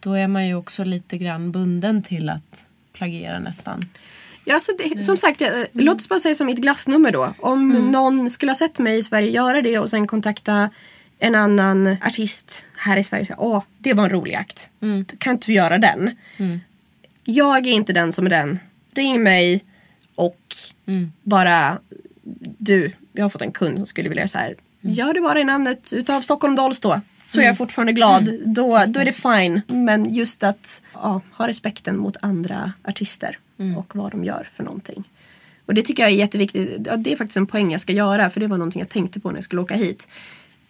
Då 0.00 0.12
är 0.12 0.28
man 0.28 0.46
ju 0.46 0.54
också 0.54 0.84
lite 0.84 1.18
grann 1.18 1.52
bunden 1.52 2.02
till 2.02 2.28
att 2.28 2.64
plagiera 2.92 3.38
nästan. 3.38 3.88
Ja, 4.48 4.60
så 4.60 4.72
det, 4.78 5.02
som 5.04 5.16
sagt, 5.16 5.40
eh, 5.40 5.50
låt 5.72 5.96
oss 5.96 6.08
bara 6.08 6.20
säga 6.20 6.34
som 6.34 6.46
mitt 6.46 6.58
glassnummer 6.58 7.10
då. 7.12 7.34
Om 7.38 7.68
någon 7.92 8.30
skulle 8.30 8.50
ha 8.50 8.56
sett 8.56 8.78
mig 8.78 8.98
i 8.98 9.02
Sverige 9.02 9.30
göra 9.30 9.62
det 9.62 9.78
och 9.78 9.90
sen 9.90 10.06
kontakta 10.06 10.70
en 11.18 11.34
annan 11.34 11.96
artist 12.06 12.66
här 12.76 12.96
i 12.96 13.04
Sverige 13.04 13.22
och 13.22 13.26
säga 13.26 13.38
åh, 13.40 13.62
det 13.78 13.92
var 13.92 14.04
en 14.04 14.10
rolig 14.10 14.34
akt. 14.34 14.70
Kan 15.18 15.32
inte 15.32 15.46
du 15.46 15.52
göra 15.52 15.78
den? 15.78 16.10
Jag 17.24 17.66
är 17.66 17.72
inte 17.72 17.92
den 17.92 18.12
som 18.12 18.26
är 18.26 18.30
den. 18.30 18.58
Ring 18.94 19.22
mig 19.22 19.64
och 20.14 20.40
bara 21.22 21.78
du, 22.58 22.92
jag 23.12 23.24
har 23.24 23.30
fått 23.30 23.42
en 23.42 23.52
kund 23.52 23.78
som 23.78 23.86
skulle 23.86 24.08
vilja 24.08 24.20
göra 24.22 24.28
så 24.28 24.38
här. 24.38 24.54
Gör 24.80 25.14
det 25.14 25.20
bara 25.20 25.40
i 25.40 25.44
namnet 25.44 25.92
utav 25.92 26.20
Stockholm 26.20 26.56
Dolls 26.56 26.80
då. 26.80 27.00
Så 27.24 27.40
är 27.40 27.44
jag 27.44 27.56
fortfarande 27.56 27.92
glad. 27.92 28.24
Då, 28.44 28.84
då 28.88 29.00
är 29.00 29.04
det 29.04 29.12
fine. 29.12 29.62
Men 29.66 30.14
just 30.14 30.42
att 30.42 30.82
ja, 30.94 31.20
ha 31.32 31.48
respekten 31.48 31.98
mot 31.98 32.16
andra 32.20 32.72
artister 32.84 33.38
Mm. 33.58 33.76
och 33.76 33.96
vad 33.96 34.10
de 34.10 34.24
gör 34.24 34.48
för 34.52 34.64
någonting. 34.64 35.04
Och 35.66 35.74
det 35.74 35.82
tycker 35.82 36.02
jag 36.02 36.12
är 36.12 36.16
jätteviktigt. 36.16 36.86
Ja, 36.86 36.96
det 36.96 37.12
är 37.12 37.16
faktiskt 37.16 37.36
en 37.36 37.46
poäng 37.46 37.72
jag 37.72 37.80
ska 37.80 37.92
göra 37.92 38.30
för 38.30 38.40
det 38.40 38.46
var 38.46 38.58
någonting 38.58 38.80
jag 38.80 38.88
tänkte 38.88 39.20
på 39.20 39.30
när 39.30 39.36
jag 39.36 39.44
skulle 39.44 39.62
åka 39.62 39.76
hit. 39.76 40.08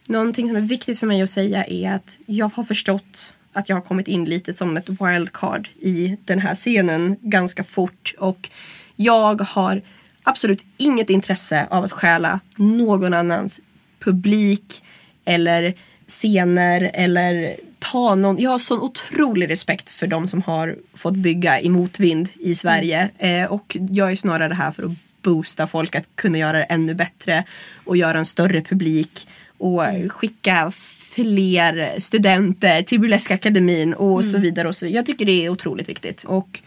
Någonting 0.07 0.47
som 0.47 0.57
är 0.57 0.61
viktigt 0.61 0.99
för 0.99 1.07
mig 1.07 1.23
att 1.23 1.31
säga 1.31 1.65
är 1.65 1.93
att 1.93 2.19
jag 2.27 2.49
har 2.55 2.65
förstått 2.65 3.35
att 3.53 3.69
jag 3.69 3.77
har 3.77 3.81
kommit 3.81 4.09
in 4.09 4.25
lite 4.25 4.53
som 4.55 4.77
ett 4.77 4.89
wildcard 4.89 5.69
i 5.81 6.17
den 6.25 6.39
här 6.39 6.55
scenen 6.55 7.17
ganska 7.21 7.65
fort. 7.65 8.15
Och 8.19 8.51
jag 8.97 9.41
har 9.41 9.83
absolut 10.23 10.67
inget 10.77 11.11
intresse 11.11 11.67
av 11.71 11.85
att 11.85 11.93
stjäla 11.93 12.41
någon 12.57 13.15
annans 13.15 13.61
publik 13.99 14.85
eller 15.25 15.75
scener 16.07 16.91
eller 16.95 17.57
ta 17.79 18.15
någon. 18.15 18.39
Jag 18.39 18.51
har 18.51 18.59
sån 18.59 18.81
otrolig 18.81 19.51
respekt 19.51 19.91
för 19.91 20.07
de 20.07 20.29
som 20.29 20.43
har 20.43 20.77
fått 20.95 21.17
bygga 21.17 21.61
i 21.61 21.69
motvind 21.69 22.29
i 22.41 22.55
Sverige. 22.55 23.09
Eh, 23.19 23.45
och 23.45 23.77
jag 23.91 24.13
är 24.13 24.17
snarare 24.17 24.55
här 24.55 24.71
för 24.71 24.83
att 24.83 24.93
boosta 25.23 25.67
folk 25.67 25.95
att 25.95 26.09
kunna 26.15 26.39
göra 26.39 26.59
det 26.59 26.65
ännu 26.65 26.95
bättre 26.95 27.45
och 27.85 27.97
göra 27.97 28.19
en 28.19 28.25
större 28.25 28.63
publik 28.63 29.29
och 29.59 29.83
skicka 30.09 30.73
fler 31.17 32.01
studenter 32.01 32.83
till 32.83 33.01
Burleskakademin 33.01 33.95
och 33.95 34.25
så 34.25 34.39
vidare. 34.39 34.69
Och 34.69 34.77
så. 34.77 34.87
Jag 34.87 35.07
tycker 35.07 35.25
det 35.25 35.45
är 35.45 35.49
otroligt 35.49 35.89
viktigt. 35.89 36.25
Och 36.25 36.61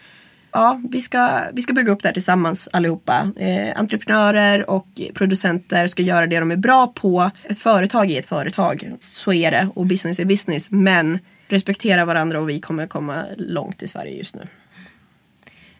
ja, 0.51 0.81
vi 0.89 1.01
ska, 1.01 1.41
vi 1.53 1.61
ska 1.61 1.73
bygga 1.73 1.91
upp 1.91 2.01
det 2.03 2.07
här 2.09 2.13
tillsammans 2.13 2.69
allihopa. 2.73 3.31
Eh, 3.35 3.79
entreprenörer 3.79 4.69
och 4.69 4.87
producenter 5.13 5.87
ska 5.87 6.03
göra 6.03 6.27
det 6.27 6.39
de 6.39 6.51
är 6.51 6.55
bra 6.55 6.87
på. 6.87 7.31
Ett 7.43 7.59
företag 7.59 8.11
är 8.11 8.19
ett 8.19 8.25
företag, 8.25 8.91
så 8.99 9.33
är 9.33 9.51
det. 9.51 9.69
Och 9.75 9.85
business 9.85 10.19
är 10.19 10.25
business. 10.25 10.71
Men 10.71 11.19
respektera 11.47 12.05
varandra 12.05 12.39
och 12.39 12.49
vi 12.49 12.59
kommer 12.59 12.87
komma 12.87 13.23
långt 13.37 13.83
i 13.83 13.87
Sverige 13.87 14.17
just 14.17 14.35
nu. 14.35 14.41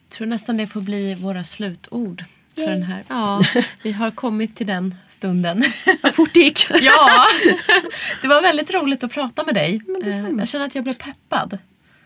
Jag 0.10 0.18
tror 0.18 0.28
nästan 0.28 0.58
det 0.58 0.68
får 0.68 0.82
bli 0.82 1.16
våra 1.16 1.44
slutord. 1.44 2.24
För 2.56 2.72
den 2.72 2.84
här. 2.84 3.04
Ja, 3.10 3.42
vi 3.84 3.92
har 3.92 4.12
kommit 4.12 4.56
till 4.56 4.68
den 4.68 4.96
stunden. 5.10 5.64
Vad 6.04 6.16
fort 6.16 6.34
det 6.34 6.40
gick! 6.40 6.68
ja, 6.82 7.26
det 8.22 8.28
var 8.28 8.42
väldigt 8.42 8.74
roligt 8.74 9.04
att 9.04 9.12
prata 9.12 9.44
med 9.44 9.54
dig. 9.56 9.82
Men 9.88 10.02
detsamma. 10.02 10.30
Eh, 10.30 10.36
Jag 10.38 10.48
känner 10.48 10.66
att 10.66 10.76
jag 10.76 10.84
blev 10.84 10.94
peppad. 10.94 11.58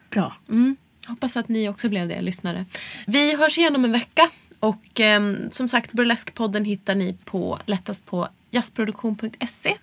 Bra. 0.10 0.36
Mm. 0.50 0.76
Hoppas 1.08 1.38
att 1.38 1.50
ni 1.50 1.70
också 1.70 1.90
blev 1.90 2.08
det, 2.08 2.22
lyssnare. 2.22 2.66
Vi 3.08 3.36
hörs 3.36 3.58
igen 3.58 3.76
om 3.76 3.86
en 3.86 3.92
vecka. 3.92 4.30
Och 4.60 5.00
eh, 5.00 5.36
som 5.50 5.68
sagt, 5.68 5.92
Burleskpodden 5.92 6.66
hittar 6.66 6.96
ni 6.96 7.16
på, 7.26 7.60
lättast 7.66 8.06
på 8.06 8.28
jazzproduktion.se 8.54 9.76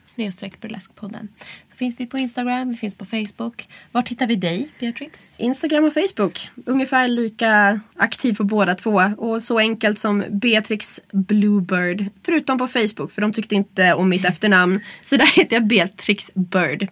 burleskpodden. 0.60 1.28
Så 1.68 1.76
finns 1.76 2.00
vi 2.00 2.06
på 2.06 2.18
Instagram, 2.18 2.70
vi 2.70 2.76
finns 2.76 2.94
på 2.94 3.04
Facebook. 3.04 3.68
Var 3.92 4.02
hittar 4.06 4.26
vi 4.26 4.36
dig, 4.36 4.68
Beatrix? 4.80 5.40
Instagram 5.40 5.84
och 5.84 5.94
Facebook. 5.94 6.48
Ungefär 6.64 7.08
lika 7.08 7.80
aktiv 7.96 8.34
på 8.34 8.44
båda 8.44 8.74
två. 8.74 9.02
Och 9.16 9.42
så 9.42 9.58
enkelt 9.58 9.98
som 9.98 10.24
Beatrix 10.30 11.00
Bluebird. 11.12 12.04
Förutom 12.22 12.58
på 12.58 12.66
Facebook 12.66 13.12
för 13.12 13.22
de 13.22 13.32
tyckte 13.32 13.54
inte 13.54 13.94
om 13.94 14.08
mitt 14.08 14.24
efternamn. 14.24 14.80
Så 15.02 15.16
där 15.16 15.26
heter 15.26 15.56
jag 15.56 15.66
Beatrix 15.66 16.34
Bird. 16.34 16.88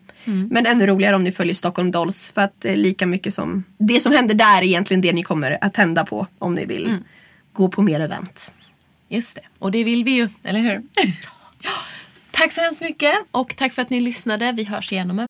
Men 0.51 0.67
ännu 0.67 0.87
roligare 0.87 1.17
om 1.17 1.25
ni 1.25 1.33
följer 1.33 1.55
Stockholm 1.55 1.91
Dolls. 1.91 2.33
För 2.33 2.41
att 2.41 2.65
eh, 2.65 2.77
lika 2.77 3.07
mycket 3.07 3.35
som 3.35 3.65
det 3.79 4.01
som 4.01 4.13
händer 4.13 4.35
där 4.35 4.59
är 4.59 4.63
egentligen 4.63 5.01
det 5.01 5.13
ni 5.13 5.23
kommer 5.23 5.59
att 5.61 5.75
tända 5.75 6.05
på. 6.05 6.27
Om 6.39 6.55
ni 6.55 6.65
vill 6.65 6.97
gå 7.53 7.69
på 7.69 7.83
mer 7.83 8.01
event. 8.01 8.53
Just 9.09 9.35
det, 9.35 9.43
och 9.59 9.71
det 9.71 9.85
vill 9.85 10.05
vi 10.05 10.11
ju, 10.11 10.29
eller 10.45 10.61
hur? 10.61 10.83
Tack 12.31 12.53
så 12.53 12.61
hemskt 12.61 12.81
mycket 12.81 13.15
och 13.31 13.57
tack 13.57 13.73
för 13.73 13.83
att 13.83 13.91
ni 13.91 14.01
lyssnade. 14.01 14.53
Vi 14.53 14.65
hörs 14.65 14.93
igen 14.93 15.11
om 15.11 15.19
en 15.19 15.27